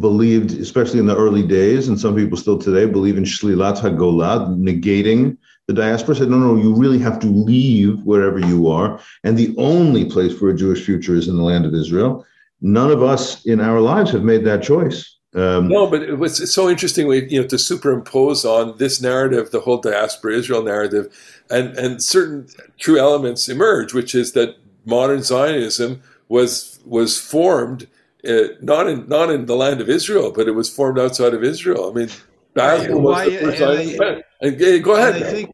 believed, 0.00 0.52
especially 0.60 0.98
in 0.98 1.06
the 1.06 1.16
early 1.16 1.42
days, 1.42 1.88
and 1.88 1.98
some 1.98 2.14
people 2.16 2.36
still 2.36 2.58
today 2.58 2.86
believe 2.86 3.16
in 3.16 3.24
shlilat 3.24 3.78
hagolah, 3.78 4.48
negating 4.56 5.36
the 5.68 5.74
diaspora. 5.74 6.16
Said, 6.16 6.28
no, 6.28 6.38
no, 6.38 6.56
you 6.56 6.74
really 6.74 6.98
have 6.98 7.18
to 7.20 7.26
leave 7.26 8.02
wherever 8.02 8.38
you 8.38 8.68
are, 8.68 9.00
and 9.24 9.36
the 9.36 9.54
only 9.58 10.04
place 10.04 10.36
for 10.36 10.48
a 10.48 10.56
Jewish 10.56 10.84
future 10.84 11.14
is 11.14 11.28
in 11.28 11.36
the 11.36 11.42
land 11.42 11.66
of 11.66 11.74
Israel. 11.74 12.26
none 12.60 12.90
of 12.90 13.02
us 13.02 13.44
in 13.46 13.60
our 13.60 13.80
lives 13.80 14.10
have 14.10 14.22
made 14.22 14.44
that 14.44 14.62
choice. 14.62 15.16
Um, 15.34 15.68
no, 15.68 15.86
but 15.86 16.02
it 16.02 16.18
was 16.18 16.50
so 16.52 16.68
interesting, 16.68 17.10
you 17.10 17.42
know, 17.42 17.46
to 17.48 17.58
superimpose 17.58 18.44
on 18.44 18.78
this 18.78 19.02
narrative, 19.02 19.50
the 19.50 19.60
whole 19.60 19.78
diaspora 19.78 20.34
Israel 20.34 20.62
narrative, 20.62 21.14
and 21.50 21.76
and 21.76 22.02
certain 22.02 22.48
true 22.78 22.98
elements 22.98 23.48
emerge, 23.48 23.92
which 23.92 24.14
is 24.14 24.32
that 24.32 24.56
modern 24.86 25.22
Zionism 25.22 26.02
was 26.28 26.80
was 26.86 27.20
formed 27.20 27.86
uh, 28.28 28.54
not 28.60 28.88
in 28.88 29.08
not 29.08 29.30
in 29.30 29.46
the 29.46 29.56
land 29.56 29.80
of 29.80 29.88
Israel, 29.88 30.32
but 30.34 30.48
it 30.48 30.52
was 30.52 30.68
formed 30.68 30.98
outside 30.98 31.34
of 31.34 31.44
Israel. 31.44 31.90
I 31.90 31.94
mean, 31.94 32.08
Basel 32.54 33.00
was 33.00 33.14
Why- 33.14 33.24
the 33.26 33.38
first 33.38 33.60
and 33.60 34.02
I- 34.02 34.22
and, 34.42 34.62
uh, 34.62 34.78
go 34.78 34.96
ahead. 34.96 35.16
And 35.16 35.24
I 35.24 35.28
think 35.28 35.50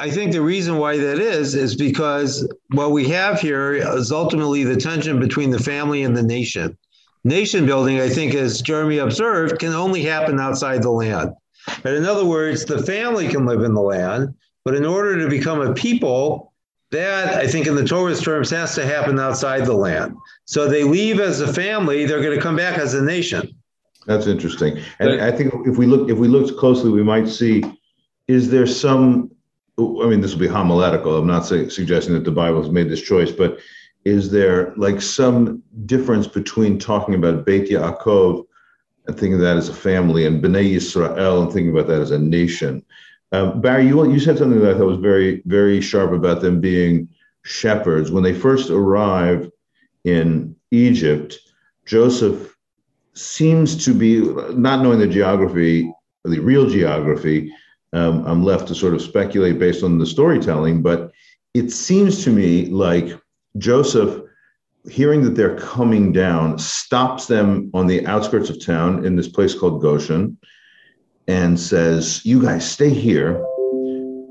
I 0.00 0.10
think 0.10 0.32
the 0.32 0.42
reason 0.42 0.78
why 0.78 0.96
that 0.96 1.18
is 1.18 1.54
is 1.54 1.74
because 1.74 2.48
what 2.68 2.92
we 2.92 3.08
have 3.08 3.40
here 3.40 3.74
is 3.74 4.12
ultimately 4.12 4.62
the 4.62 4.76
tension 4.76 5.18
between 5.18 5.50
the 5.50 5.58
family 5.58 6.02
and 6.02 6.16
the 6.16 6.22
nation. 6.22 6.76
Nation 7.24 7.66
building, 7.66 8.00
I 8.00 8.08
think, 8.08 8.34
as 8.34 8.62
Jeremy 8.62 8.98
observed, 8.98 9.58
can 9.58 9.72
only 9.72 10.02
happen 10.02 10.38
outside 10.38 10.82
the 10.82 10.90
land. 10.90 11.32
But 11.82 11.94
in 11.94 12.04
other 12.06 12.24
words, 12.24 12.64
the 12.64 12.82
family 12.82 13.26
can 13.28 13.44
live 13.44 13.62
in 13.62 13.74
the 13.74 13.80
land, 13.82 14.34
but 14.64 14.76
in 14.76 14.86
order 14.86 15.18
to 15.18 15.28
become 15.28 15.60
a 15.60 15.74
people, 15.74 16.52
that 16.90 17.34
I 17.34 17.46
think 17.46 17.66
in 17.66 17.74
the 17.74 17.84
Torah's 17.84 18.22
terms 18.22 18.50
has 18.50 18.74
to 18.76 18.86
happen 18.86 19.18
outside 19.18 19.66
the 19.66 19.74
land. 19.74 20.14
So 20.48 20.66
they 20.66 20.82
leave 20.82 21.20
as 21.20 21.42
a 21.42 21.52
family, 21.52 22.06
they're 22.06 22.22
going 22.22 22.34
to 22.34 22.42
come 22.42 22.56
back 22.56 22.78
as 22.78 22.94
a 22.94 23.02
nation. 23.02 23.54
That's 24.06 24.26
interesting. 24.26 24.82
And 24.98 25.20
I 25.20 25.30
think 25.30 25.52
if 25.66 25.76
we 25.76 25.84
look 25.84 26.08
if 26.08 26.16
we 26.16 26.26
looked 26.26 26.56
closely, 26.56 26.90
we 26.90 27.02
might 27.02 27.28
see 27.28 27.62
is 28.28 28.48
there 28.48 28.66
some 28.66 29.30
I 29.78 30.06
mean 30.06 30.22
this 30.22 30.32
will 30.32 30.40
be 30.40 30.46
homiletical. 30.46 31.18
I'm 31.18 31.26
not 31.26 31.44
say, 31.44 31.68
suggesting 31.68 32.14
that 32.14 32.24
the 32.24 32.30
Bible 32.30 32.62
has 32.62 32.70
made 32.70 32.88
this 32.88 33.02
choice, 33.02 33.30
but 33.30 33.58
is 34.06 34.30
there 34.30 34.72
like 34.78 35.02
some 35.02 35.62
difference 35.84 36.26
between 36.26 36.78
talking 36.78 37.14
about 37.14 37.44
Beit 37.44 37.68
Yaakov 37.68 38.46
and 39.06 39.18
thinking 39.18 39.34
of 39.34 39.40
that 39.40 39.58
as 39.58 39.68
a 39.68 39.74
family 39.74 40.24
and 40.24 40.42
Bnei 40.42 40.76
Yisrael 40.76 41.42
and 41.42 41.52
thinking 41.52 41.72
about 41.72 41.88
that 41.88 42.00
as 42.00 42.10
a 42.10 42.18
nation? 42.18 42.82
Um, 43.32 43.60
Barry, 43.60 43.86
you 43.86 44.10
you 44.10 44.18
said 44.18 44.38
something 44.38 44.60
that 44.60 44.74
I 44.74 44.78
thought 44.78 44.86
was 44.86 44.96
very 44.96 45.42
very 45.44 45.82
sharp 45.82 46.12
about 46.12 46.40
them 46.40 46.58
being 46.58 47.06
shepherds 47.44 48.10
when 48.10 48.24
they 48.24 48.32
first 48.32 48.70
arrive 48.70 49.50
in 50.08 50.54
Egypt. 50.70 51.38
Joseph 51.86 52.54
seems 53.14 53.84
to 53.84 53.94
be 53.94 54.20
not 54.54 54.82
knowing 54.82 54.98
the 54.98 55.06
geography, 55.06 55.92
the 56.24 56.38
real 56.38 56.68
geography. 56.68 57.52
Um, 57.92 58.24
I'm 58.26 58.44
left 58.44 58.68
to 58.68 58.74
sort 58.74 58.94
of 58.94 59.02
speculate 59.02 59.58
based 59.58 59.82
on 59.82 59.98
the 59.98 60.06
storytelling, 60.06 60.82
but 60.82 61.10
it 61.54 61.70
seems 61.70 62.22
to 62.24 62.30
me 62.30 62.66
like 62.66 63.18
Joseph, 63.56 64.22
hearing 64.88 65.22
that 65.22 65.34
they're 65.34 65.58
coming 65.58 66.12
down, 66.12 66.58
stops 66.58 67.26
them 67.26 67.70
on 67.74 67.86
the 67.86 68.06
outskirts 68.06 68.50
of 68.50 68.64
town 68.64 69.04
in 69.04 69.16
this 69.16 69.28
place 69.28 69.58
called 69.58 69.82
Goshen 69.82 70.38
and 71.26 71.58
says, 71.58 72.24
You 72.24 72.42
guys 72.42 72.70
stay 72.70 72.90
here. 72.90 73.44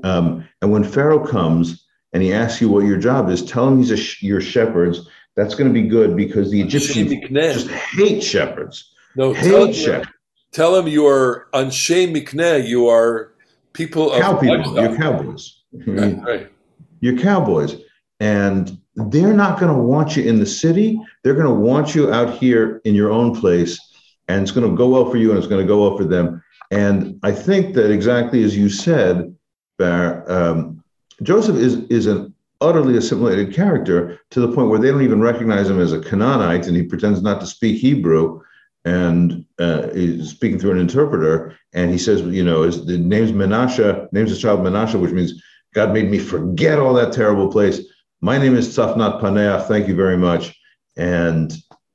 Um, 0.04 0.46
and 0.62 0.70
when 0.70 0.84
Pharaoh 0.84 1.24
comes 1.24 1.86
and 2.12 2.22
he 2.22 2.32
asks 2.32 2.60
you 2.60 2.68
what 2.68 2.86
your 2.86 2.98
job 2.98 3.28
is, 3.28 3.44
tell 3.44 3.66
him 3.68 3.78
he's 3.78 3.90
a 3.90 3.96
sh- 3.96 4.22
your 4.22 4.40
shepherds. 4.40 5.08
That's 5.38 5.54
going 5.54 5.72
to 5.72 5.72
be 5.72 5.86
good 5.86 6.16
because 6.16 6.50
the 6.50 6.60
Egyptians 6.60 7.12
just 7.30 7.68
hate 7.70 8.24
shepherds. 8.24 8.92
No, 9.14 9.32
tell 9.32 9.66
Hate 9.66 9.68
him, 9.68 9.72
shepherds. 9.72 10.10
tell 10.50 10.74
him 10.74 10.88
you 10.88 11.06
are 11.06 11.46
anshe 11.54 12.12
mikneh. 12.12 12.66
You 12.66 12.88
are 12.88 13.34
people 13.72 14.10
of 14.10 14.20
Cow 14.20 14.36
people. 14.36 14.74
You're 14.74 14.96
cowboys. 14.96 15.62
Right, 15.86 16.18
right. 16.26 16.52
You're 16.98 17.18
cowboys. 17.18 17.76
And 18.18 18.80
they're 18.96 19.32
not 19.32 19.60
going 19.60 19.72
to 19.72 19.80
want 19.80 20.16
you 20.16 20.24
in 20.24 20.40
the 20.40 20.46
city. 20.46 21.00
They're 21.22 21.34
going 21.34 21.46
to 21.46 21.54
want 21.54 21.94
you 21.94 22.12
out 22.12 22.36
here 22.38 22.80
in 22.84 22.96
your 22.96 23.12
own 23.12 23.32
place. 23.32 23.78
And 24.26 24.42
it's 24.42 24.50
going 24.50 24.68
to 24.68 24.76
go 24.76 24.88
well 24.88 25.08
for 25.08 25.18
you 25.18 25.30
and 25.30 25.38
it's 25.38 25.46
going 25.46 25.64
to 25.64 25.68
go 25.68 25.82
well 25.82 25.96
for 25.96 26.04
them. 26.04 26.42
And 26.72 27.20
I 27.22 27.30
think 27.30 27.76
that 27.76 27.92
exactly 27.92 28.42
as 28.42 28.56
you 28.56 28.68
said, 28.68 29.36
Bar, 29.78 30.28
um, 30.28 30.82
Joseph 31.22 31.54
is, 31.54 31.76
is 31.90 32.08
an 32.08 32.34
utterly 32.60 32.96
assimilated 32.96 33.54
character 33.54 34.20
to 34.30 34.40
the 34.40 34.52
point 34.52 34.68
where 34.68 34.78
they 34.78 34.90
don't 34.90 35.02
even 35.02 35.20
recognize 35.20 35.70
him 35.70 35.80
as 35.80 35.92
a 35.92 36.00
Canaanite 36.00 36.66
and 36.66 36.76
he 36.76 36.82
pretends 36.82 37.22
not 37.22 37.40
to 37.40 37.46
speak 37.46 37.80
Hebrew 37.80 38.40
and 38.84 39.44
uh, 39.58 39.88
he's 39.92 40.30
speaking 40.30 40.58
through 40.58 40.72
an 40.72 40.78
interpreter. 40.78 41.56
And 41.72 41.90
he 41.90 41.98
says, 41.98 42.22
you 42.22 42.44
know, 42.44 42.62
his, 42.62 42.84
the 42.86 42.98
name's 42.98 43.32
Menashe, 43.32 44.12
name's 44.12 44.30
his 44.30 44.40
child 44.40 44.60
Menashe, 44.60 45.00
which 45.00 45.12
means 45.12 45.40
God 45.74 45.92
made 45.92 46.10
me 46.10 46.18
forget 46.18 46.78
all 46.78 46.94
that 46.94 47.12
terrible 47.12 47.50
place. 47.50 47.80
My 48.20 48.38
name 48.38 48.56
is 48.56 48.68
Tzafnat 48.68 49.20
Paneach. 49.20 49.66
Thank 49.68 49.86
you 49.88 49.94
very 49.94 50.16
much. 50.16 50.56
And 50.96 51.52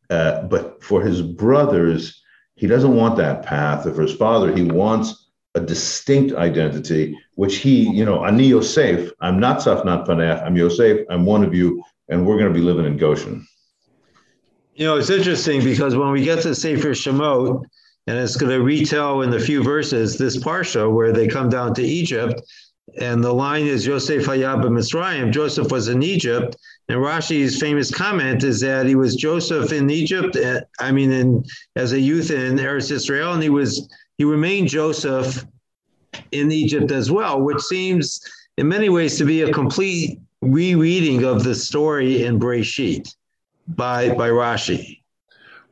uh, 0.09 0.43
but 0.43 0.83
for 0.83 1.01
his 1.01 1.21
brothers, 1.21 2.21
he 2.55 2.67
doesn't 2.67 2.95
want 2.95 3.17
that 3.17 3.43
path. 3.43 3.83
For 3.83 4.01
his 4.01 4.13
father, 4.13 4.55
he 4.55 4.63
wants 4.63 5.22
a 5.55 5.59
distinct 5.59 6.33
identity, 6.35 7.17
which 7.35 7.57
he, 7.57 7.89
you 7.89 8.05
know, 8.05 8.25
Ani 8.25 8.47
Yosef. 8.47 9.11
I'm 9.21 9.39
not 9.39 9.59
Tzafnat 9.59 10.07
Paneach. 10.07 10.43
I'm 10.43 10.55
Yosef. 10.55 11.05
I'm 11.09 11.25
one 11.25 11.43
of 11.43 11.53
you, 11.53 11.83
and 12.09 12.25
we're 12.25 12.37
going 12.37 12.51
to 12.51 12.59
be 12.59 12.65
living 12.65 12.85
in 12.85 12.97
Goshen. 12.97 13.47
You 14.75 14.87
know, 14.87 14.97
it's 14.97 15.11
interesting 15.11 15.63
because 15.63 15.95
when 15.95 16.11
we 16.11 16.23
get 16.23 16.41
to 16.41 16.55
Sefer 16.55 16.89
Shemot, 16.89 17.63
and 18.07 18.17
it's 18.17 18.35
going 18.35 18.51
to 18.51 18.61
retell 18.61 19.21
in 19.21 19.33
a 19.33 19.39
few 19.39 19.63
verses 19.63 20.17
this 20.17 20.37
parsha 20.37 20.91
where 20.91 21.13
they 21.13 21.27
come 21.27 21.49
down 21.49 21.73
to 21.75 21.83
Egypt, 21.83 22.41
and 22.99 23.23
the 23.23 23.33
line 23.33 23.65
is 23.65 23.85
Yosef 23.85 24.25
Hayab 24.25 24.63
Mitzrayim. 24.63 25.31
Joseph 25.31 25.71
was 25.71 25.87
in 25.87 26.03
Egypt, 26.03 26.57
and 26.89 26.99
Rashi's 26.99 27.59
famous 27.59 27.89
comment 27.89 28.43
is 28.43 28.59
that 28.59 28.85
he 28.85 28.95
was 28.95 29.15
Joseph 29.15 29.71
in 29.71 29.89
Egypt. 29.89 30.35
uh, 30.35 30.61
I 30.79 30.91
mean, 30.91 31.11
in 31.11 31.45
as 31.75 31.93
a 31.93 31.99
youth 31.99 32.29
in 32.29 32.57
Eretz 32.57 32.91
Israel, 32.91 33.33
and 33.33 33.41
he 33.41 33.49
was 33.49 33.87
he 34.17 34.23
remained 34.23 34.69
Joseph 34.69 35.45
in 36.31 36.51
Egypt 36.51 36.91
as 36.91 37.11
well, 37.11 37.41
which 37.41 37.61
seems 37.61 38.21
in 38.57 38.67
many 38.67 38.89
ways 38.89 39.17
to 39.17 39.25
be 39.25 39.41
a 39.41 39.51
complete 39.51 40.19
rereading 40.41 41.23
of 41.23 41.43
the 41.43 41.55
story 41.55 42.23
in 42.23 42.39
Breshit 42.39 43.15
by 43.67 44.09
by 44.09 44.29
Rashi. 44.29 44.99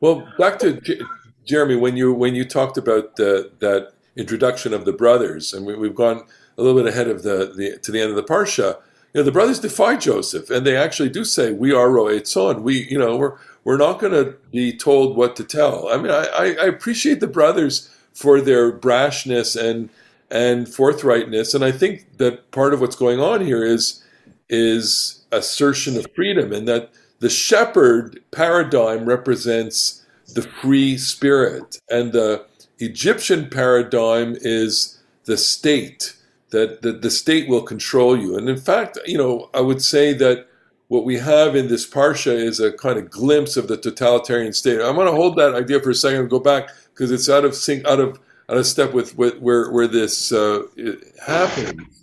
Well, 0.00 0.26
back 0.38 0.58
to 0.60 0.80
J- 0.80 1.00
Jeremy 1.44 1.76
when 1.76 1.96
you 1.96 2.12
when 2.12 2.34
you 2.34 2.44
talked 2.44 2.76
about 2.78 3.16
the, 3.16 3.52
that 3.60 3.92
introduction 4.16 4.74
of 4.74 4.84
the 4.84 4.92
brothers, 4.92 5.52
and 5.52 5.64
we, 5.64 5.76
we've 5.76 5.94
gone 5.94 6.24
a 6.58 6.62
little 6.62 6.80
bit 6.80 6.92
ahead 6.92 7.08
of 7.08 7.22
the, 7.22 7.52
the 7.56 7.78
to 7.78 7.92
the 7.92 8.00
end 8.00 8.10
of 8.10 8.16
the 8.16 8.22
parsha. 8.22 8.76
You 9.14 9.20
know, 9.20 9.24
the 9.24 9.32
brothers 9.32 9.60
defy 9.60 9.96
Joseph, 9.96 10.48
and 10.50 10.66
they 10.66 10.76
actually 10.76 11.10
do 11.10 11.24
say, 11.24 11.52
"We 11.52 11.72
are 11.72 11.90
ro'et 11.90 12.26
son. 12.26 12.62
We, 12.62 12.88
you 12.90 12.98
know, 12.98 13.16
we're 13.16 13.36
we're 13.64 13.76
not 13.76 14.00
going 14.00 14.12
to 14.12 14.36
be 14.50 14.76
told 14.76 15.16
what 15.16 15.36
to 15.36 15.44
tell." 15.44 15.88
I 15.88 15.98
mean, 15.98 16.10
I, 16.10 16.56
I 16.60 16.66
appreciate 16.66 17.20
the 17.20 17.26
brothers 17.26 17.90
for 18.14 18.40
their 18.40 18.72
brashness 18.72 19.60
and 19.60 19.90
and 20.30 20.66
forthrightness, 20.66 21.54
and 21.54 21.64
I 21.64 21.72
think 21.72 22.16
that 22.16 22.50
part 22.52 22.72
of 22.72 22.80
what's 22.80 22.96
going 22.96 23.20
on 23.20 23.44
here 23.44 23.64
is 23.64 24.02
is 24.48 25.24
assertion 25.30 25.96
of 25.96 26.06
freedom, 26.14 26.52
and 26.52 26.66
that 26.68 26.90
the 27.20 27.30
shepherd 27.30 28.20
paradigm 28.30 29.04
represents 29.04 30.04
the 30.34 30.42
free 30.42 30.96
spirit, 30.96 31.78
and 31.90 32.12
the 32.12 32.46
Egyptian 32.78 33.48
paradigm 33.48 34.36
is 34.40 34.98
the 35.24 35.36
state 35.36 36.16
that, 36.50 36.82
that 36.82 37.02
the 37.02 37.10
state 37.10 37.48
will 37.48 37.62
control 37.62 38.16
you. 38.16 38.36
And 38.36 38.48
in 38.48 38.56
fact, 38.56 38.98
you 39.06 39.18
know, 39.18 39.50
I 39.54 39.60
would 39.60 39.82
say 39.82 40.12
that 40.14 40.46
what 40.88 41.04
we 41.04 41.18
have 41.18 41.56
in 41.56 41.68
this 41.68 41.88
parsha 41.88 42.34
is 42.34 42.60
a 42.60 42.72
kind 42.72 42.98
of 42.98 43.10
glimpse 43.10 43.56
of 43.56 43.68
the 43.68 43.78
totalitarian 43.78 44.52
state. 44.52 44.80
I'm 44.80 44.94
going 44.94 45.06
to 45.06 45.14
hold 45.14 45.36
that 45.36 45.54
idea 45.54 45.80
for 45.80 45.90
a 45.90 45.94
second 45.94 46.20
and 46.20 46.30
go 46.30 46.38
back 46.38 46.68
because 46.92 47.10
it's 47.10 47.28
out 47.28 47.44
of 47.44 47.54
sync, 47.54 47.86
out 47.86 48.00
of 48.00 48.20
out 48.48 48.56
of 48.56 48.66
step 48.66 48.92
with, 48.92 49.16
with 49.16 49.38
where 49.38 49.70
where 49.70 49.86
this 49.86 50.32
uh, 50.32 50.62
the, 50.76 51.00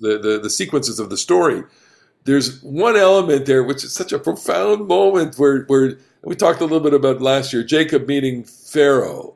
the 0.02 0.39
the 0.41 0.49
sequences 0.49 0.99
of 0.99 1.10
the 1.10 1.17
story. 1.17 1.63
There's 2.25 2.62
one 2.62 2.97
element 2.97 3.45
there 3.45 3.63
which 3.63 3.84
is 3.84 3.93
such 3.93 4.12
a 4.12 4.19
profound 4.19 4.88
moment 4.88 5.38
where 5.38 5.63
where 5.63 5.97
we 6.23 6.36
talked 6.36 6.62
a 6.62 6.65
little 6.65 6.82
bit 6.82 6.93
about 6.93 7.21
last 7.21 7.54
year, 7.54 7.63
Jacob 7.63 8.08
meeting 8.08 8.43
Pharaoh, 8.43 9.36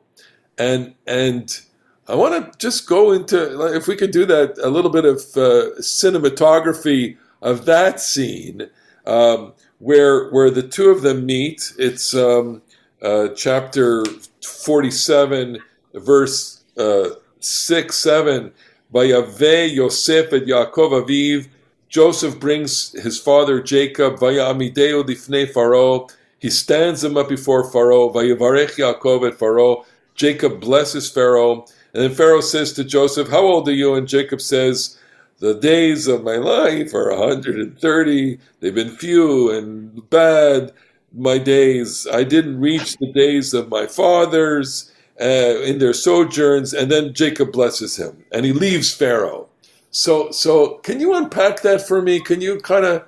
and 0.58 0.94
and 1.06 1.60
I 2.08 2.14
want 2.14 2.52
to 2.52 2.58
just 2.58 2.86
go 2.86 3.12
into 3.12 3.74
if 3.74 3.86
we 3.86 3.96
could 3.96 4.10
do 4.10 4.26
that 4.26 4.58
a 4.58 4.68
little 4.68 4.90
bit 4.90 5.04
of 5.04 5.18
uh, 5.36 5.80
cinematography 5.80 7.16
of 7.40 7.64
that 7.66 8.00
scene 8.00 8.68
um, 9.06 9.52
where 9.78 10.30
where 10.30 10.50
the 10.50 10.62
two 10.62 10.90
of 10.90 11.02
them 11.02 11.26
meet. 11.26 11.72
It's 11.78 12.14
um, 12.14 12.62
uh, 13.04 13.28
chapter 13.36 14.04
forty 14.42 14.90
seven, 14.90 15.58
verse 15.94 16.64
uh, 16.76 17.10
six 17.40 17.96
seven. 17.96 18.52
Vayave 18.92 19.74
Yosef 19.74 20.32
et 20.32 20.46
Yaakov 20.46 21.04
Aviv. 21.04 21.48
Joseph 21.88 22.40
brings 22.40 22.92
his 23.02 23.20
father 23.20 23.60
Jacob. 23.60 24.16
Vayamideo 24.16 25.04
difnei 25.04 25.48
Pharaoh. 25.48 26.08
He 26.38 26.50
stands 26.50 27.02
him 27.02 27.16
up 27.16 27.28
before 27.28 27.70
Pharaoh. 27.70 28.10
Vayivarech 28.10 28.76
Yaakov 28.76 29.28
et 29.28 29.38
Pharaoh. 29.38 29.84
Jacob 30.14 30.60
blesses 30.60 31.10
Pharaoh. 31.10 31.66
And 31.92 32.02
then 32.02 32.14
Pharaoh 32.14 32.40
says 32.40 32.72
to 32.74 32.84
Joseph, 32.84 33.28
How 33.28 33.40
old 33.40 33.68
are 33.68 33.72
you? 33.72 33.94
And 33.94 34.08
Jacob 34.08 34.40
says, 34.40 34.98
The 35.38 35.54
days 35.54 36.06
of 36.06 36.24
my 36.24 36.36
life 36.36 36.92
are 36.94 37.10
130. 37.10 38.38
They've 38.60 38.74
been 38.74 38.96
few 38.96 39.50
and 39.50 40.08
bad. 40.10 40.72
My 41.16 41.38
days. 41.38 42.06
I 42.12 42.24
didn't 42.24 42.60
reach 42.60 42.96
the 42.98 43.12
days 43.12 43.54
of 43.54 43.68
my 43.68 43.86
fathers 43.86 44.90
uh, 45.20 45.24
in 45.62 45.78
their 45.78 45.92
sojourns. 45.92 46.74
And 46.74 46.90
then 46.90 47.14
Jacob 47.14 47.52
blesses 47.52 47.96
him 47.96 48.24
and 48.32 48.44
he 48.44 48.52
leaves 48.52 48.92
Pharaoh. 48.92 49.48
So, 49.90 50.30
so 50.32 50.78
can 50.78 51.00
you 51.00 51.14
unpack 51.14 51.62
that 51.62 51.86
for 51.86 52.02
me? 52.02 52.20
Can 52.20 52.40
you 52.40 52.58
kind 52.60 52.84
of 52.84 53.04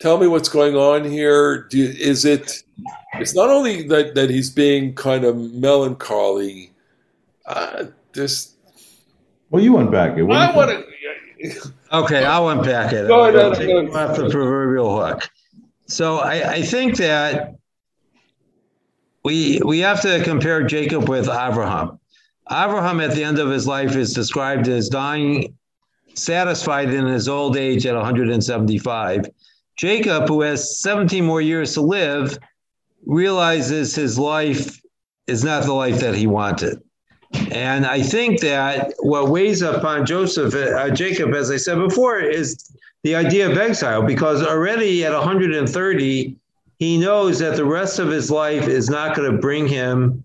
tell 0.00 0.18
me 0.18 0.26
what's 0.26 0.48
going 0.48 0.74
on 0.74 1.04
here? 1.04 1.62
Do, 1.70 1.78
is 1.98 2.24
it, 2.24 2.64
it's 3.14 3.34
not 3.34 3.50
only 3.50 3.82
that, 3.88 4.14
that 4.16 4.30
he's 4.30 4.50
being 4.50 4.94
kind 4.94 5.24
of 5.24 5.36
melancholy, 5.36 6.72
uh, 7.46 7.84
this, 8.14 8.54
Well, 9.50 9.62
you 9.62 9.76
unpack 9.78 10.18
it. 10.18 10.24
What 10.24 10.38
I 10.38 10.56
want 10.56 10.70
to, 10.70 10.94
Okay, 11.92 12.24
I'll 12.24 12.48
unpack 12.48 12.92
it. 12.92 13.06
Go 13.06 13.24
ahead, 13.24 13.36
I'll 13.36 13.52
Adam. 13.54 13.86
take 13.86 13.94
off 13.94 14.16
the 14.16 14.30
proverbial 14.30 14.96
hook. 15.06 15.30
So 15.86 16.18
I, 16.18 16.54
I 16.54 16.62
think 16.62 16.96
that 16.96 17.54
we 19.24 19.60
we 19.64 19.80
have 19.80 20.00
to 20.02 20.22
compare 20.22 20.62
Jacob 20.62 21.08
with 21.08 21.28
Abraham. 21.28 21.98
Abraham 22.50 23.00
at 23.00 23.14
the 23.14 23.24
end 23.24 23.38
of 23.38 23.50
his 23.50 23.66
life 23.66 23.96
is 23.96 24.12
described 24.12 24.68
as 24.68 24.88
dying 24.88 25.56
satisfied 26.14 26.92
in 26.92 27.06
his 27.06 27.28
old 27.28 27.56
age 27.56 27.86
at 27.86 27.94
175. 27.94 29.26
Jacob, 29.76 30.28
who 30.28 30.42
has 30.42 30.78
17 30.80 31.24
more 31.24 31.40
years 31.40 31.74
to 31.74 31.80
live, 31.80 32.38
realizes 33.06 33.94
his 33.94 34.18
life 34.18 34.80
is 35.26 35.42
not 35.42 35.64
the 35.64 35.72
life 35.72 36.00
that 36.00 36.14
he 36.14 36.26
wanted. 36.26 36.80
And 37.50 37.84
I 37.84 38.02
think 38.02 38.40
that 38.40 38.94
what 39.00 39.28
weighs 39.28 39.62
upon 39.62 40.06
Joseph, 40.06 40.54
uh, 40.54 40.90
Jacob, 40.90 41.34
as 41.34 41.50
I 41.50 41.56
said 41.56 41.78
before, 41.78 42.20
is 42.20 42.70
the 43.04 43.14
idea 43.14 43.48
of 43.48 43.56
exile, 43.58 44.02
because 44.02 44.42
already 44.42 45.04
at 45.04 45.12
130, 45.12 46.36
he 46.78 46.98
knows 46.98 47.38
that 47.38 47.54
the 47.54 47.64
rest 47.64 47.98
of 47.98 48.08
his 48.08 48.30
life 48.30 48.66
is 48.66 48.88
not 48.88 49.14
going 49.14 49.30
to 49.30 49.38
bring 49.38 49.68
him 49.68 50.24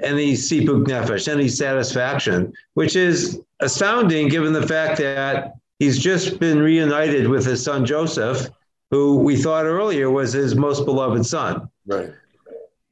any 0.00 0.32
sipuk 0.32 0.86
nefesh, 0.86 1.28
any 1.28 1.48
satisfaction, 1.48 2.52
which 2.74 2.94
is 2.96 3.40
astounding 3.60 4.28
given 4.28 4.52
the 4.52 4.66
fact 4.66 4.98
that 4.98 5.54
he's 5.80 5.98
just 5.98 6.38
been 6.38 6.60
reunited 6.60 7.28
with 7.28 7.44
his 7.44 7.62
son 7.62 7.84
Joseph, 7.84 8.48
who 8.92 9.18
we 9.18 9.36
thought 9.36 9.64
earlier 9.64 10.08
was 10.10 10.32
his 10.32 10.54
most 10.54 10.84
beloved 10.84 11.26
son. 11.26 11.68
right. 11.86 12.10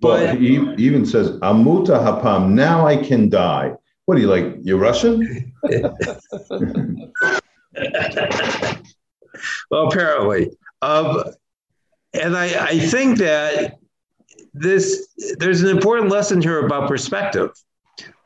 But 0.03 0.39
he 0.39 0.57
he 0.77 0.87
even 0.87 1.05
says, 1.05 1.33
Amuta 1.41 2.03
hapam, 2.03 2.53
now 2.53 2.87
I 2.87 2.97
can 2.97 3.29
die. 3.29 3.75
What 4.07 4.17
are 4.17 4.21
you 4.21 4.29
like? 4.29 4.57
You're 4.63 4.79
Russian? 4.79 5.53
well, 9.71 9.89
apparently. 9.89 10.51
Um, 10.83 11.25
and 12.15 12.37
I, 12.37 12.67
I 12.67 12.79
think 12.79 13.19
that 13.19 13.79
this 14.53 15.09
there's 15.39 15.63
an 15.63 15.69
important 15.69 16.11
lesson 16.11 16.43
here 16.43 16.65
about 16.65 16.89
perspective. 16.89 17.53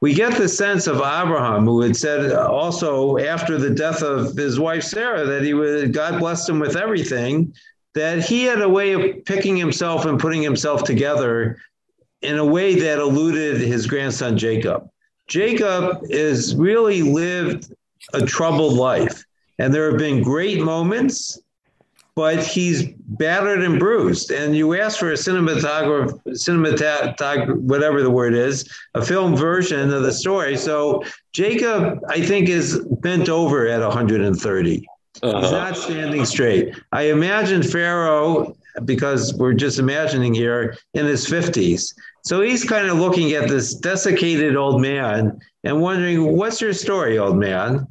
We 0.01 0.15
get 0.15 0.37
the 0.37 0.49
sense 0.49 0.87
of 0.87 0.97
Abraham, 0.97 1.65
who 1.65 1.81
had 1.81 1.97
said 1.97 2.33
also 2.33 3.19
after 3.19 3.59
the 3.59 3.71
death 3.71 4.03
of 4.03 4.37
his 4.37 4.59
wife 4.59 4.85
Sarah 4.85 5.25
that 5.27 5.43
he 5.43 5.55
would 5.55 5.93
God 5.93 6.19
blessed 6.19 6.49
him 6.49 6.61
with 6.61 6.77
everything, 6.77 7.55
that 7.95 8.25
he 8.25 8.45
had 8.45 8.63
a 8.63 8.69
way 8.69 8.93
of 8.93 9.25
picking 9.25 9.57
himself 9.57 10.05
and 10.05 10.19
putting 10.19 10.43
himself 10.43 10.85
together 10.85 11.59
in 12.23 12.39
a 12.39 12.45
way 12.45 12.75
that 12.81 12.99
eluded 12.99 13.61
his 13.61 13.87
grandson 13.87 14.39
Jacob. 14.39 14.89
Jacob 15.27 15.99
is 16.11 16.55
really 16.55 17.03
lived 17.03 17.73
a 18.13 18.25
troubled 18.25 18.75
life. 18.75 19.25
And 19.59 19.73
there 19.73 19.89
have 19.91 19.99
been 19.99 20.23
great 20.23 20.61
moments, 20.61 21.39
but 22.17 22.45
he's 22.45 22.85
battered 22.97 23.63
and 23.63 23.79
bruised. 23.79 24.31
And 24.31 24.57
you 24.57 24.75
ask 24.81 24.99
for 24.99 25.11
a 25.11 25.15
cinematograph, 25.15 26.21
cinematog, 26.29 27.57
whatever 27.57 28.03
the 28.03 28.11
word 28.11 28.35
is, 28.35 28.69
a 28.95 29.05
film 29.05 29.37
version 29.37 29.93
of 29.93 30.03
the 30.03 30.13
story. 30.13 30.57
So 30.57 31.03
Jacob, 31.33 32.01
I 32.09 32.21
think, 32.21 32.49
is 32.49 32.79
bent 33.01 33.29
over 33.29 33.67
at 33.67 33.81
130. 33.81 34.71
He's 34.73 34.87
Uh-huh. 35.23 35.51
not 35.51 35.77
standing 35.77 36.25
straight. 36.25 36.75
I 36.93 37.03
imagine 37.03 37.63
Pharaoh, 37.63 38.57
because 38.85 39.33
we're 39.35 39.53
just 39.53 39.79
imagining 39.79 40.35
here, 40.35 40.77
in 40.95 41.07
his 41.07 41.27
50s. 41.27 41.95
So 42.25 42.41
he's 42.41 42.65
kind 42.65 42.89
of 42.89 42.99
looking 42.99 43.33
at 43.33 43.49
this 43.49 43.75
desiccated 43.75 44.57
old 44.57 44.81
man 44.81 45.39
and 45.63 45.81
wondering, 45.81 46.37
What's 46.37 46.61
your 46.61 46.73
story, 46.73 47.19
old 47.19 47.37
man? 47.37 47.87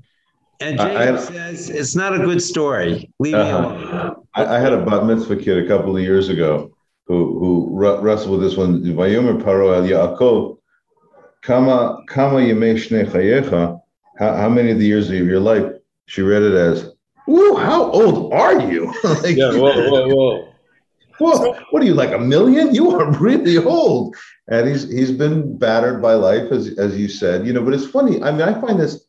And 0.60 0.80
I- 0.80 0.88
Jacob 1.06 1.16
I- 1.16 1.20
says, 1.20 1.70
It's 1.70 1.96
not 1.96 2.14
a 2.16 2.20
good 2.20 2.42
story. 2.42 3.10
Leave 3.20 3.34
me 3.34 3.40
Uh-huh. 3.40 3.58
alone. 3.68 4.16
I, 4.36 4.56
I 4.56 4.60
had 4.60 4.74
a 4.74 4.84
bat 4.86 5.06
mitzvah 5.06 5.36
kid 5.38 5.58
a 5.64 5.68
couple 5.68 5.96
of 5.96 6.02
years 6.04 6.30
ago 6.30 6.72
who 7.08 7.38
who 7.40 7.68
wr- 7.72 8.00
wrestled 8.02 8.32
with 8.32 8.42
this 8.42 8.58
one. 8.58 8.82
Vayomer 8.84 9.42
Paro 9.42 9.76
el 9.76 9.84
Yaakov, 9.84 10.58
kama 11.42 12.00
kama 12.08 12.40
yemei 12.40 12.76
shnei 12.76 13.06
chayecha. 13.06 13.80
How, 14.18 14.36
how 14.36 14.50
many 14.50 14.72
of 14.72 14.80
the 14.80 14.86
years 14.86 15.10
of 15.10 15.16
your 15.16 15.40
life? 15.40 15.72
She 16.06 16.22
read 16.22 16.44
it 16.44 16.54
as, 16.54 16.92
"Ooh, 17.30 17.56
how 17.56 17.90
old 17.92 18.34
are 18.34 18.60
you?" 18.72 18.94
like, 19.04 19.36
Yeah, 19.38 19.52
whoa, 19.54 19.90
whoa, 19.90 20.08
whoa. 20.16 20.48
Whoa, 21.20 21.54
what 21.70 21.82
are 21.84 21.86
you 21.86 21.94
like 21.94 22.12
a 22.12 22.20
million? 22.20 22.74
You 22.74 22.90
are 23.00 23.12
really 23.20 23.58
old. 23.58 24.16
And 24.50 24.68
he's 24.68 24.90
he's 24.92 25.12
been 25.12 25.58
battered 25.58 26.02
by 26.02 26.14
life, 26.16 26.52
as 26.52 26.78
as 26.78 26.98
you 26.98 27.08
said, 27.08 27.46
you 27.46 27.54
know. 27.54 27.64
But 27.64 27.74
it's 27.76 27.86
funny. 27.86 28.22
I 28.22 28.32
mean, 28.32 28.42
I 28.42 28.60
find 28.60 28.80
this, 28.80 29.03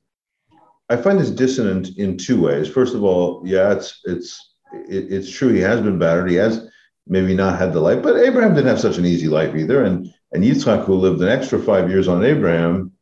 I 0.90 0.96
find 0.96 1.18
this 1.18 1.30
dissonant 1.30 1.96
in 1.96 2.16
two 2.16 2.40
ways. 2.40 2.68
First 2.68 2.94
of 2.94 3.02
all, 3.02 3.42
yeah, 3.44 3.72
it's 3.72 4.00
it's 4.04 4.54
it, 4.88 5.12
it's 5.12 5.30
true. 5.30 5.48
He 5.48 5.60
has 5.60 5.80
been 5.80 5.98
battered. 5.98 6.30
He 6.30 6.36
has 6.36 6.68
maybe 7.06 7.34
not 7.34 7.58
had 7.58 7.72
the 7.72 7.80
life, 7.80 8.02
but 8.02 8.16
Abraham 8.16 8.54
didn't 8.54 8.68
have 8.68 8.80
such 8.80 8.98
an 8.98 9.06
easy 9.06 9.28
life 9.28 9.54
either. 9.54 9.84
And 9.84 10.12
and 10.32 10.44
Yitzchak, 10.44 10.84
who 10.84 10.94
lived 10.94 11.20
an 11.22 11.28
extra 11.28 11.58
five 11.58 11.88
years 11.90 12.08
on 12.08 12.24
Abraham, 12.24 12.92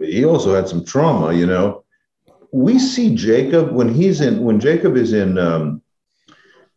he 0.00 0.24
also 0.24 0.54
had 0.54 0.68
some 0.68 0.84
trauma. 0.84 1.32
You 1.34 1.46
know, 1.46 1.84
we 2.52 2.78
see 2.78 3.14
Jacob 3.14 3.72
when 3.72 3.92
he's 3.92 4.20
in 4.20 4.42
when 4.42 4.60
Jacob 4.60 4.96
is 4.96 5.12
in. 5.12 5.38
Um, 5.38 5.82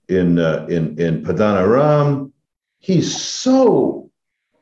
in 0.10 0.40
uh, 0.40 0.66
in 0.70 1.00
in 1.00 1.24
Padan 1.24 1.58
Aram. 1.58 2.34
He's 2.80 3.16
so 3.20 4.10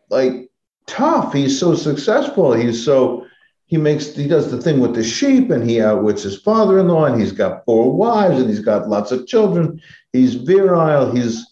like 0.10 0.50
tough. 0.88 1.34
He's 1.34 1.60
so 1.60 1.76
successful. 1.76 2.54
He's 2.54 2.84
so 2.84 3.25
he 3.68 3.78
makes 3.78 4.16
he 4.16 4.28
does 4.28 4.52
the 4.52 4.62
thing 4.62 4.80
with 4.80 4.94
the 4.94 5.04
sheep 5.04 5.50
and 5.50 5.68
he 5.68 5.82
outwits 5.82 6.24
his 6.24 6.40
father-in-law 6.42 7.06
and 7.06 7.20
he's 7.20 7.32
got 7.32 7.66
four 7.66 7.92
wives 7.92 8.40
and 8.40 8.50
he's 8.50 8.60
got 8.60 8.90
lots 8.90 9.12
of 9.12 9.26
children. 9.28 9.82
He's 10.14 10.36
virile. 10.36 11.12
He's 11.12 11.46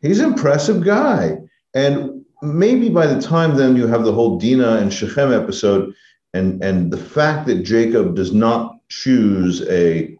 he's 0.00 0.18
an 0.18 0.32
impressive 0.32 0.84
guy. 0.84 1.38
And 1.74 2.24
maybe 2.42 2.88
by 2.88 3.06
the 3.06 3.20
time 3.20 3.56
then 3.56 3.76
you 3.76 3.86
have 3.86 4.04
the 4.04 4.12
whole 4.12 4.38
Dinah 4.38 4.78
and 4.78 4.92
Shechem 4.92 5.32
episode 5.32 5.94
and 6.34 6.62
and 6.62 6.92
the 6.92 6.98
fact 6.98 7.46
that 7.46 7.62
Jacob 7.62 8.16
does 8.16 8.32
not 8.32 8.76
choose 8.88 9.62
a 9.68 10.16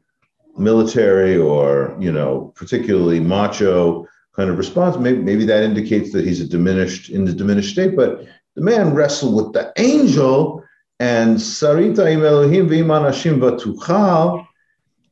military 0.57 1.37
or 1.37 1.97
you 1.99 2.13
know 2.13 2.53
particularly 2.55 3.21
macho 3.21 4.07
kind 4.35 4.51
of 4.51 4.59
response 4.59 4.97
maybe, 4.97 5.19
maybe 5.19 5.45
that 5.45 5.63
indicates 5.63 6.13
that 6.13 6.25
he's 6.25 6.41
a 6.41 6.47
diminished 6.47 7.11
in 7.11 7.25
the 7.25 7.33
diminished 7.33 7.71
state 7.71 7.95
but 7.95 8.27
the 8.57 8.61
man 8.61 8.93
wrestled 8.93 9.37
with 9.37 9.53
the 9.53 9.73
angel 9.77 10.65
and 11.01 11.37
sarita 11.37 12.11
im 12.11 12.25
elohim 12.25 12.69
v'im 12.69 12.87
anashim 12.87 13.39
v'tuchal 13.39 14.47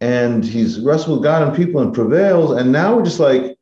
and 0.00 0.44
he's 0.44 0.80
wrestled 0.80 1.18
with 1.18 1.24
god 1.24 1.42
and 1.46 1.56
people 1.56 1.80
and 1.80 1.94
prevails 1.94 2.52
and 2.52 2.70
now 2.70 2.96
we're 2.96 3.04
just 3.04 3.20
like 3.20 3.56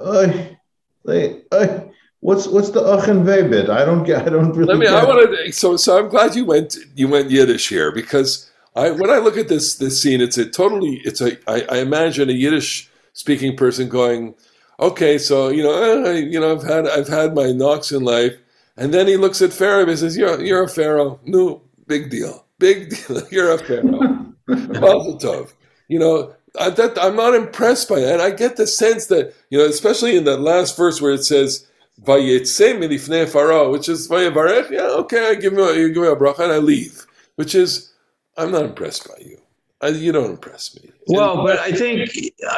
"Ay, 0.00 0.56
like, 1.04 1.44
ay, 1.52 1.92
what's 2.20 2.46
what's 2.46 2.70
the 2.70 2.80
ach 2.80 3.08
and 3.08 3.26
bit 3.26 3.68
i 3.68 3.84
don't 3.84 4.04
get 4.04 4.22
i 4.26 4.30
don't 4.30 4.56
really 4.56 4.72
Let 4.74 4.78
me. 4.78 4.86
get 4.86 4.94
I 4.94 5.04
want 5.04 5.36
to. 5.36 5.52
So, 5.52 5.76
so 5.76 5.98
I'm 5.98 6.08
glad 6.08 6.34
you 6.34 6.44
went. 6.44 6.76
You 6.94 7.08
went 7.08 7.30
Yiddish 7.30 7.68
here 7.68 7.90
because 7.92 8.50
I, 8.74 8.90
when 8.90 9.10
I 9.10 9.18
look 9.18 9.36
at 9.36 9.48
this 9.48 9.74
this 9.74 10.00
scene, 10.00 10.20
it's 10.20 10.38
a 10.38 10.46
totally. 10.46 11.00
It's 11.04 11.20
a. 11.20 11.36
I, 11.50 11.66
I 11.68 11.78
imagine 11.80 12.30
a 12.30 12.32
Yiddish 12.32 12.88
speaking 13.12 13.56
person 13.56 13.88
going, 13.88 14.34
"Okay, 14.78 15.18
so 15.18 15.48
you 15.48 15.62
know, 15.62 16.04
uh, 16.06 16.10
you 16.12 16.40
know, 16.40 16.52
I've 16.52 16.62
had 16.62 16.86
I've 16.86 17.08
had 17.08 17.34
my 17.34 17.50
knocks 17.52 17.92
in 17.92 18.02
life," 18.04 18.34
and 18.76 18.92
then 18.92 19.06
he 19.06 19.16
looks 19.16 19.42
at 19.42 19.52
Pharaoh 19.52 19.88
and 19.88 19.98
says, 19.98 20.16
"You're 20.16 20.40
you're 20.42 20.64
a 20.64 20.68
Pharaoh. 20.68 21.20
No, 21.24 21.62
big 21.86 22.10
deal, 22.10 22.46
big 22.58 22.90
deal. 22.90 23.22
You're 23.30 23.52
a 23.52 23.58
Pharaoh. 23.58 24.32
Mazel 24.46 25.18
tov." 25.18 25.52
You 25.88 25.98
know. 25.98 26.34
I, 26.60 26.68
that, 26.68 26.98
I'm 27.00 27.16
not 27.16 27.34
impressed 27.34 27.88
by 27.88 28.00
that. 28.00 28.12
And 28.12 28.20
I 28.20 28.30
get 28.30 28.58
the 28.58 28.66
sense 28.66 29.06
that, 29.06 29.34
you 29.48 29.56
know, 29.56 29.64
especially 29.64 30.18
in 30.18 30.24
that 30.24 30.42
last 30.42 30.76
verse 30.76 31.00
where 31.00 31.14
it 31.14 31.24
says, 31.24 31.66
Vayetze 32.02 32.76
milifnei 32.76 33.26
Pharaoh, 33.26 33.70
which 33.70 33.88
is 33.88 34.06
Vayevarech. 34.06 34.70
Yeah, 34.70 34.82
okay, 34.82 35.30
I 35.30 35.34
give 35.34 35.54
you, 35.54 35.66
a, 35.66 35.74
give 35.88 36.02
me 36.02 36.08
a 36.08 36.14
bracha 36.14 36.40
and 36.40 36.52
I 36.52 36.58
leave. 36.58 37.06
Which 37.36 37.54
is, 37.54 37.92
I'm 38.36 38.52
not 38.52 38.66
impressed 38.66 39.08
by 39.08 39.14
you. 39.24 39.38
I, 39.80 39.88
you 39.88 40.12
don't 40.12 40.30
impress 40.30 40.76
me. 40.76 40.90
Well, 41.08 41.42
but 41.44 41.58
I 41.58 41.72
think 41.72 42.10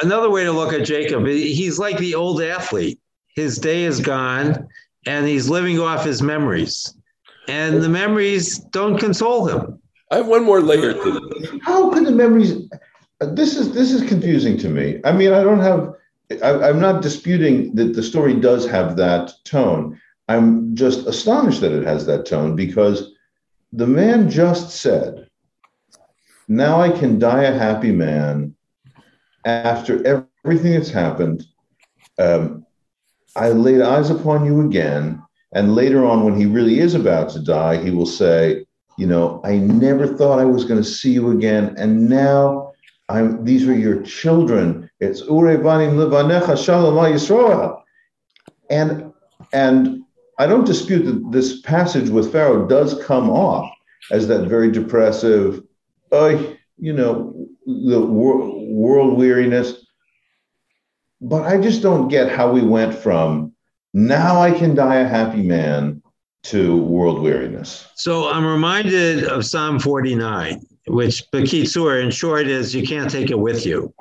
another 0.03 0.29
way 0.29 0.45
to 0.45 0.53
look 0.53 0.73
at 0.73 0.85
Jacob, 0.85 1.27
he's 1.27 1.79
like 1.79 1.99
the 1.99 2.15
old 2.15 2.43
athlete. 2.43 2.99
His 3.29 3.59
day 3.59 3.85
is 3.85 4.01
gone 4.01 4.69
and 5.07 5.27
he's 5.27 5.49
living 5.49 5.79
off 5.81 6.05
his 6.05 6.23
memories. 6.23 6.95
And 7.49 7.83
the 7.83 7.89
memories 7.89 8.59
don't 8.59 8.99
console 8.99 9.47
him. 9.47 9.79
I 10.11 10.17
have 10.19 10.29
one 10.29 10.45
more 10.45 10.61
layer 10.61 10.93
to 10.93 11.13
this. 11.41 11.51
how 11.63 11.91
could 11.91 12.07
the 12.07 12.13
memories 12.13 12.69
this 13.21 13.57
is 13.57 13.73
this 13.73 13.91
is 13.91 14.07
confusing 14.07 14.57
to 14.59 14.69
me 14.69 15.01
i 15.05 15.11
mean 15.11 15.33
i 15.33 15.43
don't 15.43 15.61
have 15.61 15.95
I, 16.43 16.69
I'm 16.69 16.81
not 16.81 17.03
disputing 17.03 17.75
that 17.75 17.95
the 17.95 18.03
story 18.03 18.35
does 18.35 18.67
have 18.69 18.97
that 18.97 19.33
tone. 19.45 20.01
I'm 20.29 20.75
just 20.75 21.07
astonished 21.07 21.61
that 21.61 21.73
it 21.73 21.85
has 21.85 22.07
that 22.07 22.27
tone 22.27 22.57
because 22.57 23.13
the 23.73 23.87
man 23.87 24.31
just 24.31 24.71
said, 24.71 25.29
Now 26.49 26.81
I 26.81 26.91
can 26.91 27.19
die 27.19 27.45
a 27.45 27.57
happy 27.57 27.93
man 27.93 28.55
after 29.45 30.25
everything 30.45 30.73
that's 30.73 30.91
happened. 30.91 31.45
Um, 32.19 32.64
I 33.37 33.51
laid 33.51 33.81
eyes 33.81 34.11
upon 34.11 34.45
you 34.45 34.61
again. 34.61 35.23
And 35.53 35.75
later 35.75 36.05
on, 36.05 36.25
when 36.25 36.37
he 36.37 36.47
really 36.47 36.81
is 36.81 36.95
about 36.95 37.31
to 37.31 37.41
die, 37.41 37.83
he 37.83 37.91
will 37.91 38.07
say, 38.07 38.67
You 38.99 39.07
know, 39.07 39.41
I 39.45 39.57
never 39.57 40.07
thought 40.07 40.39
I 40.39 40.45
was 40.45 40.65
going 40.65 40.83
to 40.83 40.89
see 40.89 41.13
you 41.13 41.31
again. 41.31 41.75
And 41.79 42.09
now 42.09 42.73
I'm, 43.09 43.45
these 43.45 43.69
are 43.69 43.77
your 43.77 44.03
children. 44.03 44.91
It's 45.01 45.21
Ure 45.21 45.59
Banim 45.59 45.97
Livanecha 45.97 46.63
Shalom 46.63 46.95
Yisroel. 46.95 47.81
And, 48.71 49.13
and 49.53 50.03
I 50.39 50.47
don't 50.47 50.67
dispute 50.67 51.05
that 51.05 51.31
this 51.31 51.61
passage 51.61 52.09
with 52.09 52.33
Pharaoh 52.33 52.67
does 52.67 53.01
come 53.05 53.31
off 53.31 53.71
as 54.11 54.27
that 54.29 54.49
very 54.49 54.71
depressive, 54.71 55.63
uh, 56.13 56.43
you 56.79 56.93
know, 56.93 57.49
the 57.67 58.01
wor- 58.01 58.59
world 58.69 59.19
weariness. 59.19 59.84
But 61.25 61.45
I 61.45 61.61
just 61.61 61.83
don't 61.83 62.09
get 62.09 62.31
how 62.31 62.53
we 62.53 62.63
went 62.63 62.95
from 62.95 63.55
now 63.95 64.41
I 64.41 64.51
can 64.51 64.75
die 64.75 64.97
a 64.97 65.09
happy 65.09 65.43
man 65.43 66.03
to 66.45 66.77
world 66.77 67.23
weariness. 67.23 67.89
So 67.95 68.29
I'm 68.29 68.45
reminded 68.45 69.25
of 69.25 69.47
Psalm 69.47 69.79
49, 69.79 70.61
which 70.89 71.23
Bakitsur 71.31 72.03
in 72.03 72.11
short 72.11 72.47
is 72.47 72.75
you 72.75 72.87
can't 72.87 73.09
take 73.09 73.31
it 73.31 73.39
with 73.39 73.65
you. 73.65 73.95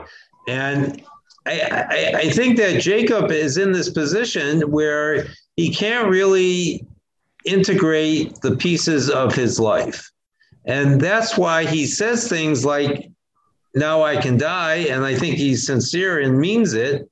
And 0.47 1.01
I, 1.45 1.62
I, 1.62 2.13
I 2.17 2.29
think 2.31 2.57
that 2.57 2.81
Jacob 2.81 3.31
is 3.31 3.57
in 3.57 3.71
this 3.71 3.89
position 3.89 4.71
where 4.71 5.27
he 5.55 5.73
can't 5.73 6.09
really 6.09 6.86
integrate 7.45 8.41
the 8.41 8.57
pieces 8.57 9.09
of 9.09 9.36
his 9.36 9.59
life. 9.59 10.12
And 10.65 10.99
that's 10.99 11.38
why 11.38 11.65
he 11.65 11.86
says 11.86 12.27
things 12.27 12.65
like, 12.65 13.09
now 13.75 14.01
I 14.01 14.17
can 14.17 14.38
die. 14.38 14.86
And 14.89 15.05
I 15.05 15.15
think 15.15 15.36
he's 15.36 15.65
sincere 15.65 16.19
and 16.19 16.38
means 16.38 16.73
it, 16.73 17.09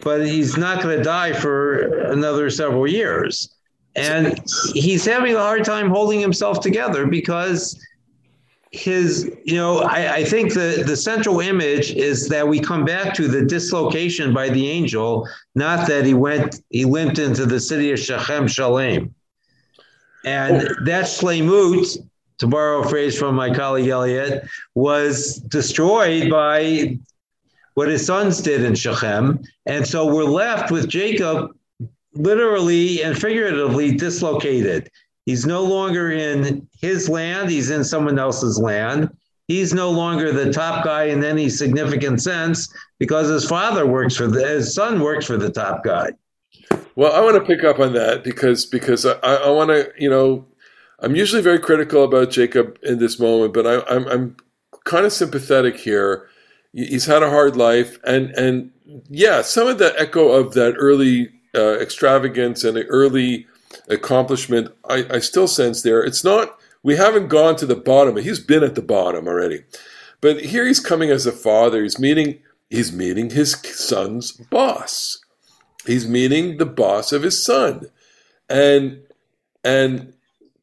but 0.00 0.26
he's 0.26 0.56
not 0.56 0.82
going 0.82 0.96
to 0.96 1.02
die 1.02 1.32
for 1.32 1.98
another 2.10 2.50
several 2.50 2.86
years. 2.86 3.54
And 3.96 4.38
he's 4.74 5.04
having 5.04 5.34
a 5.34 5.40
hard 5.40 5.64
time 5.64 5.90
holding 5.90 6.20
himself 6.20 6.60
together 6.60 7.06
because 7.06 7.78
his, 8.70 9.30
you 9.44 9.56
know, 9.56 9.78
I, 9.78 10.16
I 10.16 10.24
think 10.24 10.52
the, 10.52 10.84
the 10.86 10.96
central 10.96 11.40
image 11.40 11.92
is 11.92 12.28
that 12.28 12.46
we 12.46 12.60
come 12.60 12.84
back 12.84 13.14
to 13.14 13.26
the 13.26 13.44
dislocation 13.44 14.34
by 14.34 14.50
the 14.50 14.68
angel, 14.68 15.26
not 15.54 15.88
that 15.88 16.04
he 16.04 16.14
went, 16.14 16.60
he 16.70 16.84
limped 16.84 17.18
into 17.18 17.46
the 17.46 17.58
city 17.58 17.92
of 17.92 17.98
Shechem 17.98 18.46
Shalem. 18.46 19.14
And 20.24 20.60
that 20.84 21.04
shlemut, 21.04 21.96
to 22.38 22.46
borrow 22.46 22.82
a 22.82 22.88
phrase 22.88 23.18
from 23.18 23.34
my 23.34 23.52
colleague 23.52 23.88
Elliot, 23.88 24.46
was 24.74 25.36
destroyed 25.36 26.30
by 26.30 26.98
what 27.78 27.86
his 27.86 28.04
sons 28.04 28.40
did 28.40 28.64
in 28.64 28.74
Shechem. 28.74 29.38
And 29.66 29.86
so 29.86 30.12
we're 30.12 30.24
left 30.24 30.72
with 30.72 30.88
Jacob 30.88 31.56
literally 32.12 33.04
and 33.04 33.16
figuratively 33.16 33.94
dislocated. 33.94 34.90
He's 35.26 35.46
no 35.46 35.62
longer 35.62 36.10
in 36.10 36.66
his 36.80 37.08
land, 37.08 37.50
he's 37.50 37.70
in 37.70 37.84
someone 37.84 38.18
else's 38.18 38.58
land. 38.58 39.16
He's 39.46 39.72
no 39.72 39.92
longer 39.92 40.32
the 40.32 40.52
top 40.52 40.84
guy 40.84 41.04
in 41.04 41.22
any 41.22 41.48
significant 41.48 42.20
sense 42.20 42.68
because 42.98 43.28
his 43.28 43.44
father 43.44 43.86
works 43.86 44.16
for 44.16 44.26
the 44.26 44.44
his 44.44 44.74
son 44.74 44.98
works 44.98 45.26
for 45.26 45.36
the 45.36 45.48
top 45.48 45.84
guy. 45.84 46.10
Well, 46.96 47.12
I 47.12 47.20
want 47.20 47.36
to 47.36 47.44
pick 47.44 47.62
up 47.62 47.78
on 47.78 47.92
that 47.92 48.24
because 48.24 48.66
because 48.66 49.06
I, 49.06 49.12
I 49.22 49.50
want 49.50 49.70
to 49.70 49.92
you 49.96 50.10
know 50.10 50.44
I'm 50.98 51.14
usually 51.14 51.42
very 51.42 51.60
critical 51.60 52.02
about 52.02 52.30
Jacob 52.30 52.76
in 52.82 52.98
this 52.98 53.20
moment, 53.20 53.54
but 53.54 53.68
I, 53.68 53.82
I'm 53.88 54.04
I'm 54.08 54.36
kind 54.84 55.06
of 55.06 55.12
sympathetic 55.12 55.76
here. 55.76 56.28
He's 56.86 57.06
had 57.06 57.22
a 57.22 57.30
hard 57.30 57.56
life, 57.56 57.98
and 58.04 58.30
and 58.30 58.70
yeah, 59.08 59.42
some 59.42 59.66
of 59.66 59.78
the 59.78 59.94
echo 59.98 60.28
of 60.28 60.54
that 60.54 60.74
early 60.76 61.30
uh, 61.54 61.78
extravagance 61.78 62.64
and 62.64 62.76
the 62.76 62.86
early 62.86 63.46
accomplishment, 63.88 64.72
I, 64.88 65.06
I 65.10 65.18
still 65.18 65.48
sense 65.48 65.82
there. 65.82 66.02
It's 66.02 66.22
not 66.22 66.56
we 66.82 66.96
haven't 66.96 67.28
gone 67.28 67.56
to 67.56 67.66
the 67.66 67.76
bottom. 67.76 68.16
He's 68.16 68.40
been 68.40 68.62
at 68.62 68.74
the 68.74 68.82
bottom 68.82 69.26
already, 69.26 69.64
but 70.20 70.40
here 70.44 70.66
he's 70.66 70.80
coming 70.80 71.10
as 71.10 71.26
a 71.26 71.32
father. 71.32 71.82
He's 71.82 71.98
meeting 71.98 72.40
he's 72.70 72.92
meeting 72.92 73.30
his 73.30 73.52
son's 73.52 74.32
boss. 74.32 75.18
He's 75.84 76.06
meeting 76.06 76.58
the 76.58 76.66
boss 76.66 77.12
of 77.12 77.22
his 77.22 77.44
son, 77.44 77.86
and 78.48 79.00
and 79.64 80.12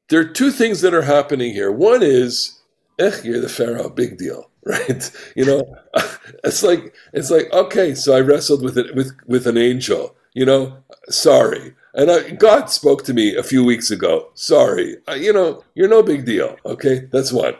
there 0.10 0.22
are 0.22 0.26
two 0.26 0.52
things 0.52 0.82
that 0.82 0.94
are 0.94 1.02
happening 1.02 1.54
here. 1.54 1.72
One 1.72 2.04
is, 2.04 2.62
eh, 3.00 3.12
you're 3.24 3.42
the 3.42 3.50
pharaoh, 3.50 3.90
big 3.90 4.18
deal, 4.18 4.50
right? 4.68 5.12
You 5.36 5.46
know, 5.46 5.78
it's 6.44 6.64
like 6.64 6.96
it's 7.14 7.30
like 7.30 7.52
okay, 7.54 7.94
so 7.94 8.16
I 8.16 8.22
wrestled 8.22 8.64
with 8.64 8.78
it 8.78 8.96
with 8.96 9.16
with 9.28 9.46
an 9.46 9.58
angel. 9.58 10.16
You 10.34 10.46
know, 10.46 10.78
sorry, 11.08 11.76
and 11.94 12.12
I, 12.12 12.32
God 12.32 12.70
spoke 12.72 13.04
to 13.06 13.14
me 13.14 13.36
a 13.36 13.44
few 13.44 13.64
weeks 13.64 13.92
ago. 13.92 14.32
Sorry, 14.34 14.98
I, 15.08 15.16
you 15.16 15.32
know, 15.32 15.64
you're 15.76 15.88
no 15.88 16.02
big 16.02 16.26
deal. 16.26 16.58
Okay, 16.66 17.08
that's 17.12 17.32
one. 17.32 17.56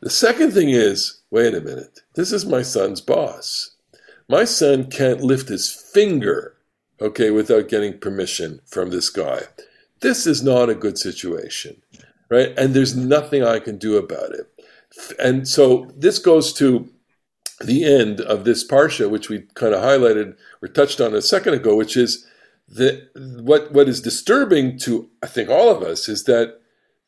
The 0.00 0.10
second 0.10 0.52
thing 0.52 0.70
is, 0.70 1.22
wait 1.30 1.54
a 1.54 1.60
minute, 1.60 2.00
this 2.14 2.30
is 2.32 2.46
my 2.46 2.62
son's 2.62 3.00
boss. 3.00 3.72
My 4.28 4.44
son 4.44 4.90
can't 4.90 5.22
lift 5.22 5.48
his 5.48 5.70
finger, 5.70 6.54
okay, 7.00 7.30
without 7.30 7.68
getting 7.68 7.98
permission 7.98 8.60
from 8.64 8.90
this 8.90 9.10
guy. 9.10 9.42
This 10.00 10.26
is 10.26 10.42
not 10.42 10.70
a 10.70 10.74
good 10.74 10.98
situation, 10.98 11.82
right? 12.30 12.52
And 12.56 12.74
there's 12.74 12.96
nothing 12.96 13.42
I 13.42 13.58
can 13.58 13.76
do 13.76 13.96
about 13.96 14.32
it. 14.32 14.53
And 15.18 15.46
so 15.48 15.90
this 15.96 16.18
goes 16.18 16.52
to 16.54 16.88
the 17.60 17.84
end 17.84 18.20
of 18.20 18.44
this 18.44 18.66
parsha, 18.66 19.08
which 19.08 19.28
we 19.28 19.42
kind 19.54 19.74
of 19.74 19.82
highlighted 19.82 20.36
or 20.62 20.68
touched 20.68 21.00
on 21.00 21.14
a 21.14 21.22
second 21.22 21.54
ago, 21.54 21.76
which 21.76 21.96
is 21.96 22.26
that 22.68 23.08
what 23.14 23.72
what 23.72 23.88
is 23.88 24.00
disturbing 24.00 24.78
to 24.78 25.08
I 25.22 25.26
think 25.26 25.48
all 25.48 25.70
of 25.70 25.82
us 25.82 26.08
is 26.08 26.24
that 26.24 26.60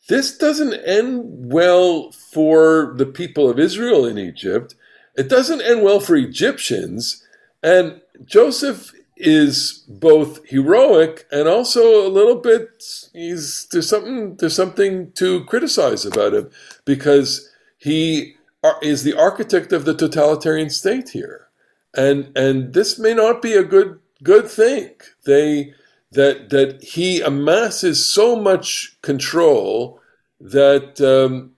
this 0.09 0.37
doesn't 0.37 0.75
end 0.75 1.53
well 1.53 2.12
for 2.12 2.94
the 2.96 3.07
people 3.07 3.51
of 3.51 3.59
Israel 3.59 4.07
in 4.07 4.18
Egypt. 4.18 4.75
It 5.16 5.29
doesn't 5.29 5.62
end 5.62 5.83
well 5.83 5.99
for 5.99 6.14
Egyptians, 6.14 7.25
and 7.62 8.01
Joseph 8.25 8.92
is 9.16 9.85
both 9.88 10.44
heroic 10.46 11.27
and 11.33 11.49
also 11.49 12.07
a 12.07 12.11
little 12.11 12.35
bit 12.35 12.85
he's 13.14 13.66
there's 13.72 13.88
something 13.88 14.37
there's 14.37 14.55
something 14.55 15.11
to 15.12 15.42
criticize 15.44 16.05
about 16.05 16.35
him 16.35 16.51
because 16.85 17.51
he 17.87 18.35
is 18.83 19.05
the 19.05 19.14
architect 19.14 19.72
of 19.72 19.85
the 19.85 19.94
totalitarian 19.94 20.70
state 20.70 21.09
here 21.11 21.49
and 21.94 22.37
and 22.37 22.75
this 22.75 22.99
may 22.99 23.14
not 23.14 23.40
be 23.40 23.53
a 23.55 23.62
good 23.62 23.99
good 24.22 24.49
thing 24.49 24.90
they 25.25 25.72
that 26.11 26.51
that 26.51 26.83
he 26.83 27.20
amasses 27.20 28.07
so 28.07 28.35
much 28.37 28.96
control 29.03 30.01
that 30.40 31.01
um, 31.01 31.53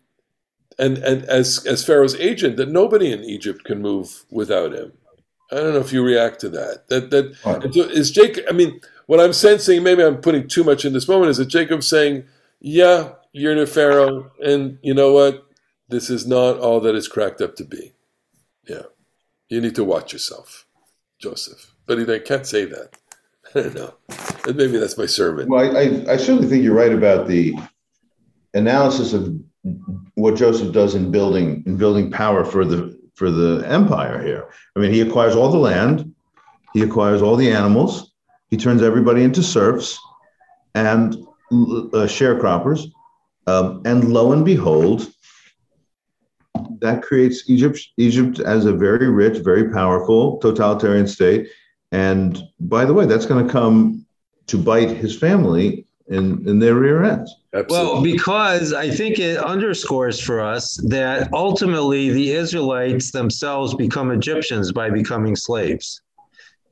and 0.79 0.99
and 0.99 1.25
as 1.25 1.65
as 1.67 1.85
Pharaoh's 1.85 2.15
agent 2.17 2.57
that 2.59 2.69
nobody 2.69 3.11
in 3.11 3.25
Egypt 3.25 3.65
can 3.65 3.81
move 3.81 4.25
without 4.31 4.73
him 4.75 4.93
I 5.51 5.57
don't 5.57 5.73
know 5.73 5.81
if 5.81 5.93
you 5.93 6.03
react 6.05 6.41
to 6.41 6.51
that. 6.51 6.89
That 6.89 7.11
that 7.11 7.35
Right. 7.45 7.91
is 7.91 8.11
Jacob. 8.11 8.45
I 8.49 8.53
mean, 8.53 8.81
what 9.07 9.21
I'm 9.21 9.33
sensing, 9.33 9.83
maybe 9.83 10.03
I'm 10.05 10.19
putting 10.21 10.47
too 10.47 10.63
much 10.63 10.85
in 10.85 10.93
this 10.93 11.09
moment, 11.09 11.31
is 11.31 11.39
that 11.39 11.49
Jacob 11.49 11.83
saying, 11.83 12.25
"Yeah, 12.61 13.13
you're 13.33 13.55
the 13.55 13.67
Pharaoh, 13.67 14.31
and 14.45 14.79
you 14.83 14.93
know 14.93 15.13
what? 15.13 15.48
This 15.89 16.11
is 16.11 16.27
not 16.27 16.59
all 16.59 16.81
that 16.81 16.95
it's 16.95 17.09
cracked 17.09 17.41
up 17.41 17.57
to 17.57 17.65
be. 17.65 17.93
Yeah, 18.69 18.83
you 19.49 19.61
need 19.61 19.75
to 19.77 19.85
watch 19.85 20.13
yourself, 20.13 20.67
Joseph." 21.19 21.75
But 21.87 22.07
they 22.07 22.21
can't 22.21 22.47
say 22.47 22.67
that. 22.67 22.97
I 23.55 23.61
don't 23.61 23.75
know. 23.75 23.95
And 24.47 24.57
maybe 24.57 24.79
that's 24.79 24.99
my 24.99 25.07
sermon. 25.07 25.49
Well, 25.49 25.65
I, 25.65 25.81
I, 25.81 26.13
I 26.13 26.17
certainly 26.17 26.49
think 26.49 26.63
you're 26.63 26.75
right 26.75 26.93
about 26.93 27.27
the 27.27 27.55
analysis 28.55 29.13
of 29.13 29.35
what 30.15 30.37
Joseph 30.37 30.73
does 30.73 30.95
in 30.95 31.11
building 31.11 31.63
in 31.67 31.77
building 31.77 32.11
power 32.11 32.45
for 32.45 32.65
the 32.65 32.99
for 33.15 33.31
the 33.31 33.65
empire 33.67 34.23
here. 34.23 34.49
I 34.77 34.81
mean, 34.81 34.93
he 34.93 35.01
acquires 35.01 35.35
all 35.35 35.51
the 35.51 35.59
land, 35.59 36.15
he 36.73 36.83
acquires 36.83 37.21
all 37.23 37.37
the 37.37 37.51
animals, 37.51 38.13
he 38.49 38.57
turns 38.57 38.83
everybody 38.83 39.25
into 39.25 39.43
serfs 39.43 39.99
and 40.75 41.15
uh, 41.51 42.07
sharecroppers, 42.07 42.93
um, 43.47 43.83
and 43.85 44.13
lo 44.13 44.33
and 44.33 44.45
behold, 44.45 45.11
that 46.81 47.03
creates 47.03 47.49
Egypt 47.49 47.81
Egypt 47.97 48.41
as 48.41 48.67
a 48.67 48.73
very 48.73 49.09
rich, 49.09 49.39
very 49.39 49.71
powerful 49.71 50.39
totalitarian 50.39 51.07
state. 51.07 51.49
And 51.93 52.43
by 52.61 52.85
the 52.85 52.95
way, 52.95 53.07
that's 53.07 53.27
going 53.27 53.47
to 53.47 53.53
come 53.53 54.07
to 54.47 54.59
bite 54.59 54.91
his 54.91 55.17
family 55.17 55.87
in, 56.09 56.47
in 56.49 56.59
their 56.59 56.75
rear 56.75 57.05
ends. 57.05 57.35
Absolutely. 57.55 57.93
Well, 57.93 58.03
because 58.03 58.73
I 58.73 58.91
think 58.91 59.19
it 59.19 59.39
underscores 59.39 60.21
for 60.21 60.41
us 60.41 60.77
that 60.89 61.33
ultimately 61.33 62.11
the 62.11 62.33
Israelites 62.33 63.11
themselves 63.11 63.75
become 63.75 64.11
Egyptians 64.11 64.73
by 64.73 64.91
becoming 64.91 65.37
slaves. 65.37 66.03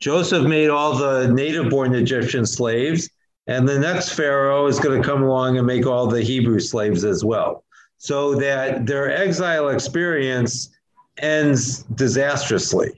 Joseph 0.00 0.46
made 0.46 0.68
all 0.68 0.96
the 0.96 1.28
native 1.28 1.70
born 1.70 1.94
Egyptian 1.94 2.44
slaves, 2.44 3.08
and 3.46 3.66
the 3.66 3.78
next 3.78 4.10
Pharaoh 4.10 4.66
is 4.66 4.78
going 4.78 5.00
to 5.00 5.06
come 5.06 5.22
along 5.22 5.56
and 5.56 5.66
make 5.66 5.86
all 5.86 6.06
the 6.06 6.22
Hebrew 6.22 6.60
slaves 6.60 7.04
as 7.04 7.24
well. 7.24 7.64
So 7.98 8.34
that 8.36 8.86
their 8.86 9.10
exile 9.10 9.68
experience 9.70 10.70
ends 11.18 11.82
disastrously. 11.94 12.92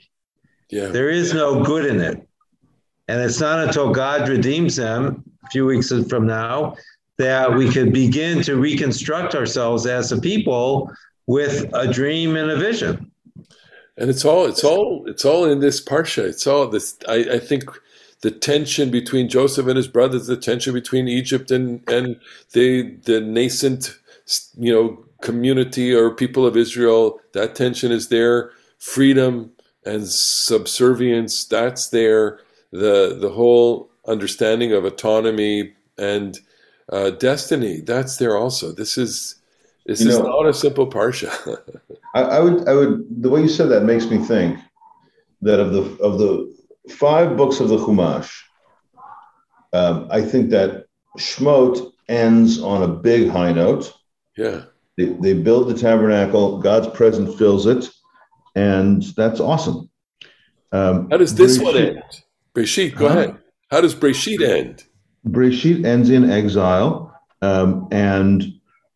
Yeah. 0.70 0.86
There 0.86 1.08
is 1.08 1.32
no 1.32 1.62
good 1.62 1.86
in 1.86 2.00
it. 2.00 2.26
And 3.06 3.22
it's 3.22 3.40
not 3.40 3.66
until 3.66 3.90
God 3.90 4.28
redeems 4.28 4.76
them 4.76 5.24
a 5.44 5.50
few 5.50 5.64
weeks 5.64 5.92
from 6.08 6.26
now 6.26 6.76
that 7.16 7.52
we 7.52 7.70
could 7.70 7.92
begin 7.92 8.42
to 8.42 8.56
reconstruct 8.56 9.34
ourselves 9.34 9.86
as 9.86 10.12
a 10.12 10.20
people 10.20 10.92
with 11.26 11.68
a 11.74 11.90
dream 11.90 12.36
and 12.36 12.50
a 12.50 12.56
vision. 12.56 13.10
And 13.96 14.08
it's 14.08 14.24
all 14.24 14.46
it's 14.46 14.62
all 14.62 15.04
it's 15.08 15.24
all 15.24 15.44
in 15.44 15.58
this 15.60 15.84
parsha. 15.84 16.24
It's 16.24 16.46
all 16.46 16.68
this 16.68 16.96
I, 17.08 17.16
I 17.32 17.38
think 17.38 17.64
the 18.20 18.30
tension 18.30 18.90
between 18.90 19.28
Joseph 19.28 19.66
and 19.66 19.76
his 19.76 19.88
brothers, 19.88 20.26
the 20.26 20.36
tension 20.36 20.72
between 20.72 21.08
Egypt 21.08 21.50
and 21.50 21.82
and 21.88 22.20
the 22.52 22.94
the 23.04 23.20
nascent 23.20 23.98
you 24.56 24.72
know 24.72 25.04
community 25.22 25.92
or 25.92 26.14
people 26.14 26.46
of 26.46 26.56
Israel, 26.56 27.20
that 27.32 27.54
tension 27.54 27.90
is 27.92 28.08
there. 28.08 28.50
Freedom 28.78 29.50
and 29.84 30.06
subservience, 30.06 31.44
that's 31.44 31.88
there. 31.88 32.40
The 32.72 33.16
the 33.20 33.30
whole 33.30 33.90
understanding 34.06 34.72
of 34.72 34.84
autonomy 34.84 35.74
and 35.98 36.38
uh, 36.92 37.10
destiny, 37.10 37.80
that's 37.80 38.16
there 38.16 38.36
also. 38.36 38.72
This 38.72 38.96
is 38.96 39.36
this 39.86 40.00
You 40.00 40.10
is 40.10 40.18
know- 40.18 40.26
not 40.28 40.46
a 40.46 40.54
simple 40.54 40.86
parsha. 40.88 41.30
I, 42.14 42.22
I 42.22 42.40
would, 42.40 42.66
I 42.66 42.72
would, 42.74 43.04
the 43.22 43.28
way 43.28 43.42
you 43.42 43.48
said 43.48 43.68
that 43.68 43.84
makes 43.84 44.06
me 44.06 44.18
think 44.18 44.58
that 45.42 45.60
of 45.60 45.72
the 45.72 45.82
of 46.02 46.18
the 46.18 46.30
five 46.90 47.36
books 47.36 47.60
of 47.60 47.68
the 47.68 47.76
Chumash, 47.78 48.30
um, 49.72 50.08
I 50.10 50.22
think 50.22 50.50
that 50.50 50.86
Shmot 51.18 51.92
ends 52.08 52.60
on 52.62 52.82
a 52.82 52.88
big 52.88 53.28
high 53.28 53.52
note. 53.52 53.92
Yeah. 54.38 54.62
They, 54.96 55.06
they 55.06 55.34
build 55.34 55.68
the 55.68 55.74
tabernacle, 55.74 56.58
God's 56.58 56.88
presence 56.96 57.36
fills 57.38 57.66
it, 57.66 57.88
and 58.54 59.02
that's 59.16 59.40
awesome. 59.40 59.90
Um, 60.72 61.08
How 61.10 61.16
does 61.16 61.34
this 61.34 61.58
one 61.58 61.76
end? 61.76 62.02
Breshit, 62.54 62.96
go 62.96 63.06
ahead. 63.06 63.38
How 63.70 63.80
does 63.80 63.94
Breshit 63.94 64.40
end? 64.40 64.84
Breshit 65.26 65.84
ends 65.84 66.10
in 66.10 66.30
exile, 66.30 67.14
um, 67.42 67.88
and 67.92 68.44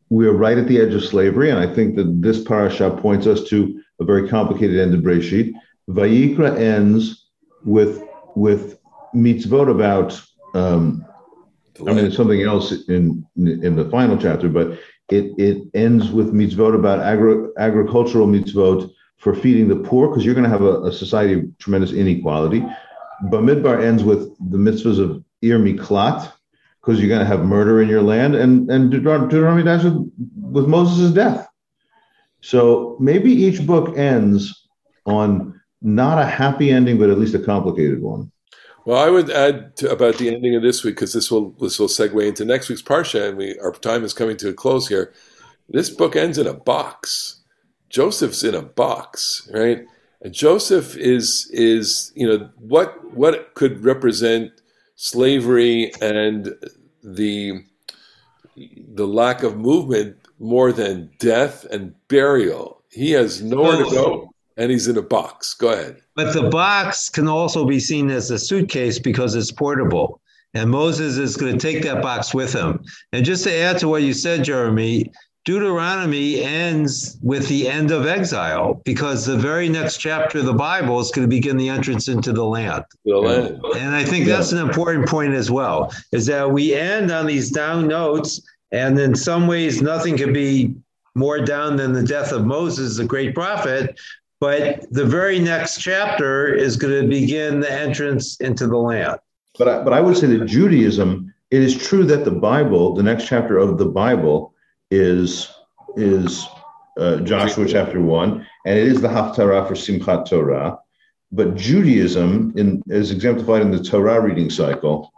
we're 0.09 0.32
right 0.32 0.59
at 0.59 0.66
the 0.66 0.80
edge 0.80 0.95
of 0.95 1.05
slavery. 1.05 1.51
And 1.51 1.59
I 1.59 1.72
think 1.72 1.97
that 1.97 2.22
this 2.22 2.43
parasha 2.43 2.90
points 2.90 3.26
us 3.26 3.45
to 3.51 3.80
a 4.01 4.05
very 4.05 4.28
complicated 4.28 4.78
end 4.78 4.95
of 4.95 5.01
Breshit. 5.01 5.53
Vayikra 5.88 6.59
ends 6.59 7.28
with 7.64 8.03
with 8.34 8.78
mitzvot 9.14 9.70
about. 9.70 10.20
Um, 10.55 11.05
I 11.86 11.95
mean, 11.95 12.12
something 12.12 12.43
else 12.43 12.86
in 12.88 13.26
in 13.36 13.76
the 13.76 13.88
final 13.90 14.18
chapter, 14.18 14.49
but 14.49 14.78
it 15.16 15.26
it 15.48 15.58
ends 15.74 16.10
with 16.10 16.32
mitzvot 16.32 16.74
about 16.74 17.00
agri- 17.00 17.48
agricultural 17.58 18.26
mitzvot 18.26 18.90
for 19.18 19.34
feeding 19.34 19.68
the 19.68 19.76
poor, 19.88 20.08
because 20.08 20.24
you're 20.24 20.34
going 20.34 20.50
to 20.50 20.56
have 20.56 20.62
a, 20.62 20.82
a 20.90 20.92
society 20.92 21.34
of 21.34 21.42
tremendous 21.58 21.92
inequality. 21.92 22.60
Bamidbar 23.32 23.76
ends 23.90 24.02
with 24.02 24.22
the 24.50 24.58
mitzvahs 24.58 24.98
of 24.98 25.22
Ir 25.42 25.58
Miklat, 25.58 26.32
because 26.80 26.98
you're 26.98 27.08
going 27.14 27.26
to 27.26 27.32
have 27.34 27.44
murder 27.44 27.80
in 27.82 27.88
your 27.88 28.02
land, 28.02 28.34
and 28.34 28.70
and 28.70 28.92
Deuteron- 28.92 29.28
Deuteronomy 29.30 29.68
ends 29.70 29.84
with, 29.84 29.98
with 30.56 30.66
Moses' 30.66 31.12
death. 31.12 31.46
So 32.40 32.96
maybe 32.98 33.30
each 33.30 33.64
book 33.64 33.96
ends 33.96 34.68
on 35.06 35.60
not 35.80 36.18
a 36.18 36.26
happy 36.26 36.70
ending, 36.70 36.98
but 36.98 37.10
at 37.10 37.18
least 37.18 37.34
a 37.34 37.38
complicated 37.38 38.00
one. 38.02 38.32
Well, 38.85 39.03
I 39.03 39.11
would 39.11 39.30
add 39.30 39.76
to, 39.76 39.91
about 39.91 40.18
the 40.18 40.35
ending 40.35 40.57
of 40.57 40.62
this 40.62 40.83
week 40.83 40.97
because 40.97 41.12
this 41.12 41.30
will 41.30 41.51
this 41.61 41.78
will 41.78 41.89
segue 41.89 42.26
into 42.26 42.45
next 42.45 42.68
week's 42.68 42.83
parsha, 42.83 43.28
and 43.28 43.39
we 43.39 43.59
our 43.61 43.72
time 43.72 44.05
is 44.05 44.12
coming 44.12 44.37
to 44.39 44.49
a 44.49 44.55
close 44.55 44.89
here. 44.89 45.12
This 45.68 45.89
book 45.89 46.16
ends 46.16 46.39
in 46.39 46.47
a 46.47 46.55
box. 46.55 47.41
Joseph's 47.89 48.43
in 48.43 48.55
a 48.55 48.62
box, 48.62 49.49
right? 49.53 49.85
And 50.20 50.35
Joseph 50.35 50.97
is 50.97 51.49
is 51.53 52.12
you 52.14 52.26
know 52.26 52.51
what 52.59 53.14
what 53.14 53.55
could 53.55 53.85
represent 53.85 54.51
slavery 54.97 55.93
and 56.01 56.55
the 57.03 57.64
the 58.57 59.07
lack 59.07 59.43
of 59.43 59.57
movement 59.57 60.16
more 60.39 60.72
than 60.72 61.11
death 61.18 61.64
and 61.66 61.95
burial. 62.09 62.83
He 62.91 63.12
has 63.12 63.43
nowhere 63.43 63.85
to 63.85 63.91
go, 63.91 64.35
and 64.57 64.70
he's 64.70 64.89
in 64.89 64.99
a 64.99 65.03
box. 65.03 65.55
Go 65.55 65.72
ahead. 65.72 66.01
But 66.14 66.34
the 66.34 66.48
box 66.50 67.08
can 67.08 67.26
also 67.26 67.64
be 67.64 67.80
seen 67.80 68.10
as 68.10 68.30
a 68.30 68.38
suitcase 68.38 68.98
because 68.98 69.34
it's 69.34 69.50
portable. 69.50 70.20
And 70.54 70.70
Moses 70.70 71.16
is 71.16 71.36
going 71.36 71.56
to 71.56 71.58
take 71.58 71.82
that 71.84 72.02
box 72.02 72.34
with 72.34 72.52
him. 72.52 72.84
And 73.12 73.24
just 73.24 73.44
to 73.44 73.52
add 73.52 73.78
to 73.78 73.88
what 73.88 74.02
you 74.02 74.12
said, 74.12 74.44
Jeremy, 74.44 75.10
Deuteronomy 75.44 76.40
ends 76.40 77.18
with 77.22 77.48
the 77.48 77.68
end 77.68 77.90
of 77.90 78.06
exile 78.06 78.80
because 78.84 79.24
the 79.24 79.36
very 79.36 79.68
next 79.68 79.96
chapter 79.96 80.38
of 80.38 80.44
the 80.44 80.52
Bible 80.52 81.00
is 81.00 81.10
going 81.10 81.28
to 81.28 81.34
begin 81.34 81.56
the 81.56 81.68
entrance 81.68 82.06
into 82.06 82.32
the 82.32 82.44
land. 82.44 82.84
The 83.04 83.16
land. 83.16 83.60
And 83.76 83.94
I 83.94 84.04
think 84.04 84.26
that's 84.26 84.52
an 84.52 84.58
important 84.58 85.08
point 85.08 85.34
as 85.34 85.50
well, 85.50 85.92
is 86.12 86.26
that 86.26 86.48
we 86.48 86.74
end 86.74 87.10
on 87.10 87.26
these 87.26 87.50
down 87.50 87.88
notes, 87.88 88.40
and 88.70 88.98
in 89.00 89.16
some 89.16 89.46
ways, 89.48 89.82
nothing 89.82 90.16
could 90.16 90.32
be 90.32 90.74
more 91.14 91.40
down 91.40 91.76
than 91.76 91.92
the 91.92 92.04
death 92.04 92.32
of 92.32 92.46
Moses, 92.46 92.96
the 92.96 93.04
great 93.04 93.34
prophet. 93.34 93.98
But 94.43 94.93
the 94.93 95.05
very 95.05 95.38
next 95.38 95.78
chapter 95.80 96.53
is 96.53 96.76
going 96.76 97.01
to 97.01 97.09
begin 97.09 97.61
the 97.61 97.72
entrance 97.72 98.40
into 98.40 98.66
the 98.66 98.76
land. 98.76 99.20
But 99.57 99.68
I, 99.68 99.84
but 99.84 99.93
I 99.93 100.01
would 100.01 100.16
say 100.16 100.26
that 100.36 100.47
Judaism, 100.47 101.32
it 101.53 101.62
is 101.62 101.76
true 101.76 102.03
that 102.07 102.24
the 102.24 102.32
Bible, 102.32 102.93
the 102.93 103.05
next 103.05 103.28
chapter 103.28 103.57
of 103.57 103.78
the 103.78 103.86
Bible, 103.86 104.53
is 104.90 105.49
is 105.97 106.45
uh, 106.99 107.18
Joshua 107.18 107.68
chapter 107.68 108.01
one, 108.01 108.45
and 108.66 108.76
it 108.76 108.88
is 108.88 109.01
the 109.01 109.07
Haftarah 109.07 109.68
for 109.68 109.74
Simchat 109.74 110.28
Torah. 110.28 110.76
But 111.30 111.55
Judaism, 111.55 112.53
in, 112.57 112.82
as 112.90 113.12
exemplified 113.12 113.62
in 113.62 113.70
the 113.70 113.80
Torah 113.80 114.20
reading 114.20 114.51
cycle, 114.51 115.12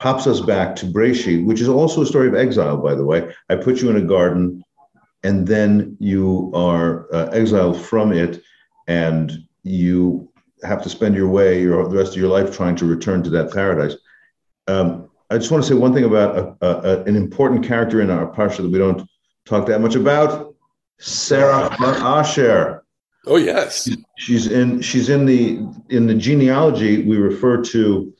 pops 0.00 0.26
us 0.26 0.40
back 0.40 0.74
to 0.76 0.86
Breshit, 0.86 1.46
which 1.46 1.60
is 1.60 1.68
also 1.68 2.02
a 2.02 2.06
story 2.06 2.26
of 2.26 2.34
exile, 2.34 2.78
by 2.78 2.96
the 2.96 3.04
way. 3.04 3.32
I 3.50 3.54
put 3.54 3.80
you 3.80 3.88
in 3.88 3.96
a 3.96 4.00
garden, 4.16 4.64
and 5.22 5.46
then 5.46 5.96
you 6.00 6.50
are 6.56 7.06
uh, 7.14 7.28
exiled 7.28 7.80
from 7.80 8.12
it, 8.12 8.42
and 8.88 9.30
you 9.62 10.28
have 10.64 10.82
to 10.82 10.88
spend 10.88 11.14
your 11.14 11.28
way 11.28 11.62
your, 11.62 11.88
the 11.88 11.96
rest 11.96 12.12
of 12.12 12.20
your 12.20 12.30
life 12.30 12.56
trying 12.56 12.74
to 12.76 12.84
return 12.86 13.22
to 13.22 13.30
that 13.30 13.52
paradise. 13.52 13.94
Um, 14.66 15.08
I 15.30 15.38
just 15.38 15.50
want 15.52 15.62
to 15.62 15.68
say 15.68 15.74
one 15.74 15.92
thing 15.94 16.04
about 16.04 16.36
a, 16.36 16.56
a, 16.66 16.80
a- 17.00 17.04
an 17.04 17.14
important 17.14 17.64
character 17.64 18.00
in 18.00 18.10
our 18.10 18.26
parsha 18.32 18.58
that 18.62 18.70
we 18.70 18.78
don't 18.78 19.08
talk 19.46 19.66
that 19.66 19.80
much 19.80 19.94
about, 19.94 20.54
Serach 21.00 21.78
Asher. 21.80 22.82
Oh 23.26 23.36
yes. 23.36 23.88
She's 24.16 24.46
in 24.46 24.80
she's 24.80 25.10
in 25.10 25.26
the 25.26 25.60
in 25.90 26.06
the 26.06 26.14
genealogy 26.14 27.04
we 27.04 27.16
refer 27.18 27.62
to 27.62 28.12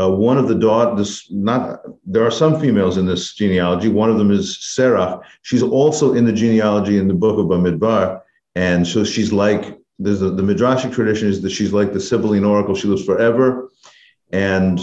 uh, 0.00 0.10
one 0.10 0.36
of 0.38 0.48
the 0.48 0.54
daughters. 0.54 1.26
Not 1.30 1.80
there 2.04 2.24
are 2.24 2.30
some 2.30 2.60
females 2.60 2.98
in 2.98 3.06
this 3.06 3.34
genealogy. 3.34 3.88
One 3.88 4.10
of 4.10 4.18
them 4.18 4.30
is 4.30 4.58
Serach. 4.58 5.22
She's 5.42 5.62
also 5.62 6.12
in 6.14 6.24
the 6.26 6.32
genealogy 6.32 6.98
in 6.98 7.08
the 7.08 7.14
book 7.14 7.38
of 7.38 7.46
Bamidbar, 7.46 8.20
and 8.54 8.86
so 8.86 9.02
she's 9.02 9.32
like 9.32 9.77
there's 9.98 10.22
a, 10.22 10.30
the 10.30 10.42
midrashic 10.42 10.92
tradition 10.92 11.28
is 11.28 11.40
that 11.42 11.50
she's 11.50 11.72
like 11.72 11.92
the 11.92 12.00
Sibylline 12.00 12.44
oracle. 12.44 12.74
She 12.74 12.88
lives 12.88 13.04
forever, 13.04 13.68
and 14.32 14.80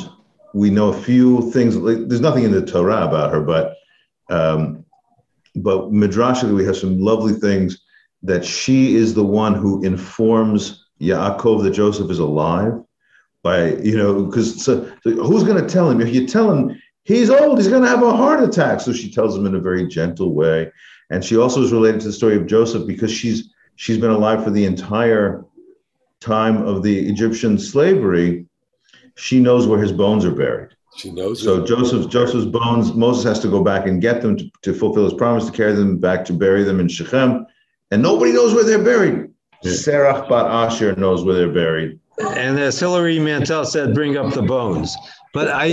we 0.53 0.69
know 0.69 0.89
a 0.89 1.01
few 1.01 1.51
things. 1.51 1.75
Like, 1.75 2.07
there's 2.07 2.21
nothing 2.21 2.43
in 2.43 2.51
the 2.51 2.65
Torah 2.65 3.07
about 3.07 3.31
her, 3.31 3.41
but 3.41 3.75
um, 4.29 4.85
but 5.55 5.91
midrashically 5.91 6.55
we 6.55 6.65
have 6.65 6.77
some 6.77 6.99
lovely 6.99 7.33
things 7.33 7.79
that 8.23 8.43
she 8.43 8.95
is 8.95 9.13
the 9.13 9.23
one 9.23 9.53
who 9.53 9.83
informs 9.83 10.85
Yaakov 10.99 11.63
that 11.63 11.71
Joseph 11.71 12.09
is 12.09 12.19
alive 12.19 12.73
by, 13.43 13.75
you 13.75 13.95
know, 13.97 14.23
because 14.23 14.63
so, 14.63 14.91
so 15.03 15.11
who's 15.11 15.43
going 15.43 15.61
to 15.61 15.69
tell 15.69 15.89
him? 15.89 16.01
If 16.01 16.13
you 16.13 16.27
tell 16.27 16.51
him 16.51 16.81
he's 17.03 17.29
old, 17.29 17.59
he's 17.59 17.67
going 17.67 17.83
to 17.83 17.87
have 17.87 18.03
a 18.03 18.15
heart 18.15 18.43
attack. 18.43 18.81
So 18.81 18.91
she 18.91 19.11
tells 19.11 19.37
him 19.37 19.45
in 19.45 19.55
a 19.55 19.59
very 19.59 19.87
gentle 19.87 20.33
way. 20.33 20.71
And 21.11 21.23
she 21.23 21.37
also 21.37 21.61
is 21.61 21.71
related 21.71 22.01
to 22.01 22.07
the 22.07 22.13
story 22.13 22.35
of 22.35 22.47
Joseph 22.47 22.87
because 22.87 23.11
she's 23.11 23.53
she's 23.75 23.97
been 23.97 24.11
alive 24.11 24.43
for 24.43 24.51
the 24.51 24.65
entire 24.65 25.45
time 26.19 26.65
of 26.65 26.83
the 26.83 27.07
Egyptian 27.07 27.57
slavery. 27.57 28.45
She 29.15 29.39
knows 29.39 29.67
where 29.67 29.79
his 29.79 29.91
bones 29.91 30.25
are 30.25 30.31
buried. 30.31 30.71
She 30.97 31.11
knows. 31.11 31.43
So. 31.43 31.65
Joseph's 31.65 32.07
Joseph's 32.07 32.45
bones, 32.45 32.93
Moses 32.93 33.23
has 33.25 33.39
to 33.41 33.49
go 33.49 33.63
back 33.63 33.85
and 33.85 34.01
get 34.01 34.21
them 34.21 34.37
to, 34.37 34.49
to 34.61 34.73
fulfill 34.73 35.03
his 35.03 35.13
promise 35.13 35.45
to 35.45 35.51
carry 35.51 35.73
them 35.73 35.97
back 35.97 36.23
to 36.25 36.33
bury 36.33 36.63
them 36.63 36.79
in 36.79 36.87
Shechem, 36.87 37.45
and 37.91 38.01
nobody 38.01 38.31
knows 38.31 38.53
where 38.53 38.63
they're 38.63 38.83
buried. 38.83 39.29
Serach 39.63 40.29
Bat 40.29 40.45
Asher 40.45 40.95
knows 40.95 41.23
where 41.23 41.35
they're 41.35 41.51
buried. 41.51 41.99
And 42.19 42.59
as 42.59 42.79
Hilary 42.79 43.19
Mantel 43.19 43.65
said, 43.65 43.93
bring 43.93 44.15
up 44.15 44.33
the 44.33 44.41
bones. 44.41 44.95
But 45.35 45.49
I, 45.49 45.63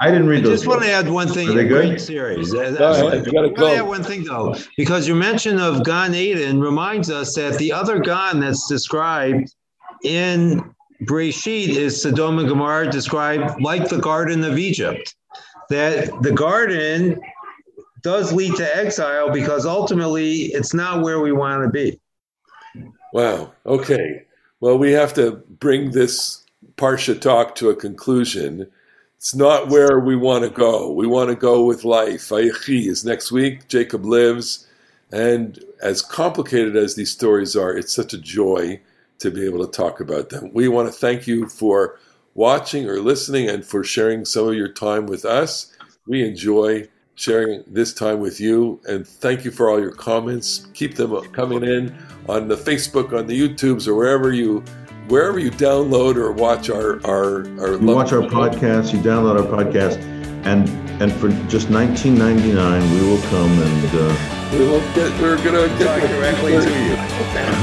I 0.00 0.10
didn't 0.10 0.24
I 0.24 0.30
read 0.30 0.44
those. 0.44 0.58
just 0.58 0.66
want 0.66 0.82
to 0.82 0.90
add 0.90 1.08
one 1.08 1.28
thing. 1.28 1.48
Are 1.48 1.52
they 1.52 1.68
good? 1.68 1.86
Great 1.86 2.00
series. 2.00 2.52
Go 2.52 2.58
uh, 2.58 2.64
ahead, 2.64 2.80
uh, 2.80 3.22
you 3.24 3.32
gotta 3.32 3.38
I 3.38 3.40
want 3.40 3.56
to 3.56 3.66
add 3.66 3.78
go. 3.78 3.84
one 3.84 4.02
thing 4.02 4.24
though, 4.24 4.56
because 4.76 5.06
your 5.06 5.16
mention 5.16 5.60
of 5.60 5.84
Gan 5.84 6.12
Eden 6.12 6.60
reminds 6.60 7.08
us 7.08 7.36
that 7.36 7.56
the 7.58 7.70
other 7.70 8.00
Gan 8.00 8.40
that's 8.40 8.66
described 8.66 9.54
in 10.02 10.74
Breshit 11.02 11.68
is 11.68 12.02
Sodom 12.02 12.40
and 12.40 12.48
Gomorrah 12.48 12.90
described 12.90 13.60
like 13.60 13.88
the 13.88 13.98
Garden 13.98 14.42
of 14.42 14.58
Egypt. 14.58 15.14
That 15.70 16.10
the 16.22 16.32
garden 16.32 17.20
does 18.02 18.32
lead 18.32 18.56
to 18.56 18.76
exile 18.76 19.30
because 19.30 19.66
ultimately 19.66 20.46
it's 20.46 20.74
not 20.74 21.02
where 21.02 21.20
we 21.20 21.30
want 21.30 21.62
to 21.62 21.70
be. 21.70 22.00
Wow. 23.12 23.52
Okay. 23.66 24.24
Well, 24.58 24.78
we 24.78 24.90
have 24.90 25.14
to 25.14 25.44
bring 25.60 25.92
this 25.92 26.44
Parsha 26.74 27.20
talk 27.20 27.54
to 27.54 27.70
a 27.70 27.76
conclusion. 27.76 28.68
It's 29.22 29.36
not 29.36 29.68
where 29.68 30.00
we 30.00 30.16
want 30.16 30.42
to 30.42 30.50
go. 30.50 30.90
We 30.90 31.06
want 31.06 31.30
to 31.30 31.36
go 31.36 31.64
with 31.64 31.84
life. 31.84 32.30
Vayechi 32.30 32.88
is 32.88 33.04
next 33.04 33.30
week. 33.30 33.68
Jacob 33.68 34.04
lives. 34.04 34.66
And 35.12 35.64
as 35.80 36.02
complicated 36.02 36.74
as 36.74 36.96
these 36.96 37.12
stories 37.12 37.54
are, 37.54 37.70
it's 37.70 37.92
such 37.92 38.12
a 38.14 38.18
joy 38.18 38.80
to 39.20 39.30
be 39.30 39.44
able 39.46 39.64
to 39.64 39.70
talk 39.70 40.00
about 40.00 40.30
them. 40.30 40.50
We 40.52 40.66
want 40.66 40.88
to 40.88 40.92
thank 40.92 41.28
you 41.28 41.48
for 41.48 42.00
watching 42.34 42.88
or 42.88 42.98
listening 42.98 43.48
and 43.48 43.64
for 43.64 43.84
sharing 43.84 44.24
some 44.24 44.48
of 44.48 44.54
your 44.54 44.72
time 44.72 45.06
with 45.06 45.24
us. 45.24 45.72
We 46.08 46.26
enjoy 46.26 46.88
sharing 47.14 47.62
this 47.68 47.94
time 47.94 48.18
with 48.18 48.40
you. 48.40 48.80
And 48.88 49.06
thank 49.06 49.44
you 49.44 49.52
for 49.52 49.70
all 49.70 49.78
your 49.78 49.92
comments. 49.92 50.66
Keep 50.74 50.96
them 50.96 51.16
coming 51.30 51.62
in 51.62 51.96
on 52.28 52.48
the 52.48 52.56
Facebook, 52.56 53.16
on 53.16 53.28
the 53.28 53.40
YouTubes, 53.40 53.86
or 53.86 53.94
wherever 53.94 54.32
you 54.32 54.64
wherever 55.12 55.38
you 55.38 55.50
download 55.50 56.16
or 56.16 56.32
watch 56.32 56.70
our 56.70 56.98
our 57.04 57.44
our. 57.60 57.72
You 57.76 57.86
watch 57.86 58.12
our 58.12 58.22
podcast. 58.22 58.94
You 58.94 58.98
download 59.00 59.36
our 59.36 59.46
podcast, 59.46 60.00
and 60.48 60.66
and 61.02 61.12
for 61.12 61.28
just 61.50 61.68
19.99, 61.68 62.16
we 62.94 63.06
will 63.06 63.20
come 63.28 63.52
and. 63.60 63.90
Uh, 63.92 64.48
we 64.52 64.64
will 64.64 64.80
get. 64.96 65.12
We're 65.20 65.36
gonna 65.36 65.68
get 65.78 66.00
directly 66.08 66.52
to 66.52 66.72
you. 66.88 66.96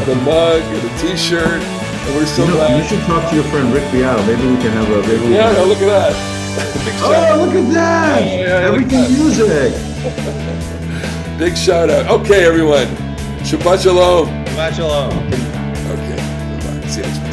the 0.06 0.16
mug 0.24 0.62
and 0.62 0.82
the 0.82 0.94
T-shirt, 1.02 1.62
and 1.62 2.16
we're 2.16 2.26
so 2.28 2.44
you, 2.44 2.50
know, 2.50 2.56
glad. 2.56 2.78
you 2.78 2.88
should 2.88 3.04
talk 3.06 3.28
to 3.32 3.36
your 3.36 3.46
friend 3.46 3.74
Rick 3.74 3.92
Beato. 3.92 4.24
Maybe 4.28 4.46
we 4.46 4.58
can 4.62 4.72
have 4.72 4.90
a. 4.92 5.02
Maybe 5.08 5.26
we 5.26 5.34
yeah, 5.34 5.50
can, 5.50 5.56
no, 5.56 5.66
look 5.66 5.82
at 5.82 5.90
that. 5.90 6.14
Oh, 7.02 7.46
look 7.46 7.56
at 7.56 7.74
that! 7.74 8.26
Yeah, 8.26 8.36
yeah, 8.36 8.70
look 8.70 8.82
Everything 8.82 9.00
at 9.00 9.12
music. 9.12 9.74
Big 11.40 11.58
shout 11.58 11.90
out. 11.90 12.22
Okay, 12.22 12.46
everyone. 12.46 12.88
Shabbat 13.48 13.82
shalom. 13.82 14.28
Shabbat 14.28 14.74
shalom. 14.76 15.14
Okay. 15.94 16.18
Bye-bye. 16.18 16.88
See 16.88 17.00
you 17.00 17.08
next 17.08 17.20
week. 17.24 17.29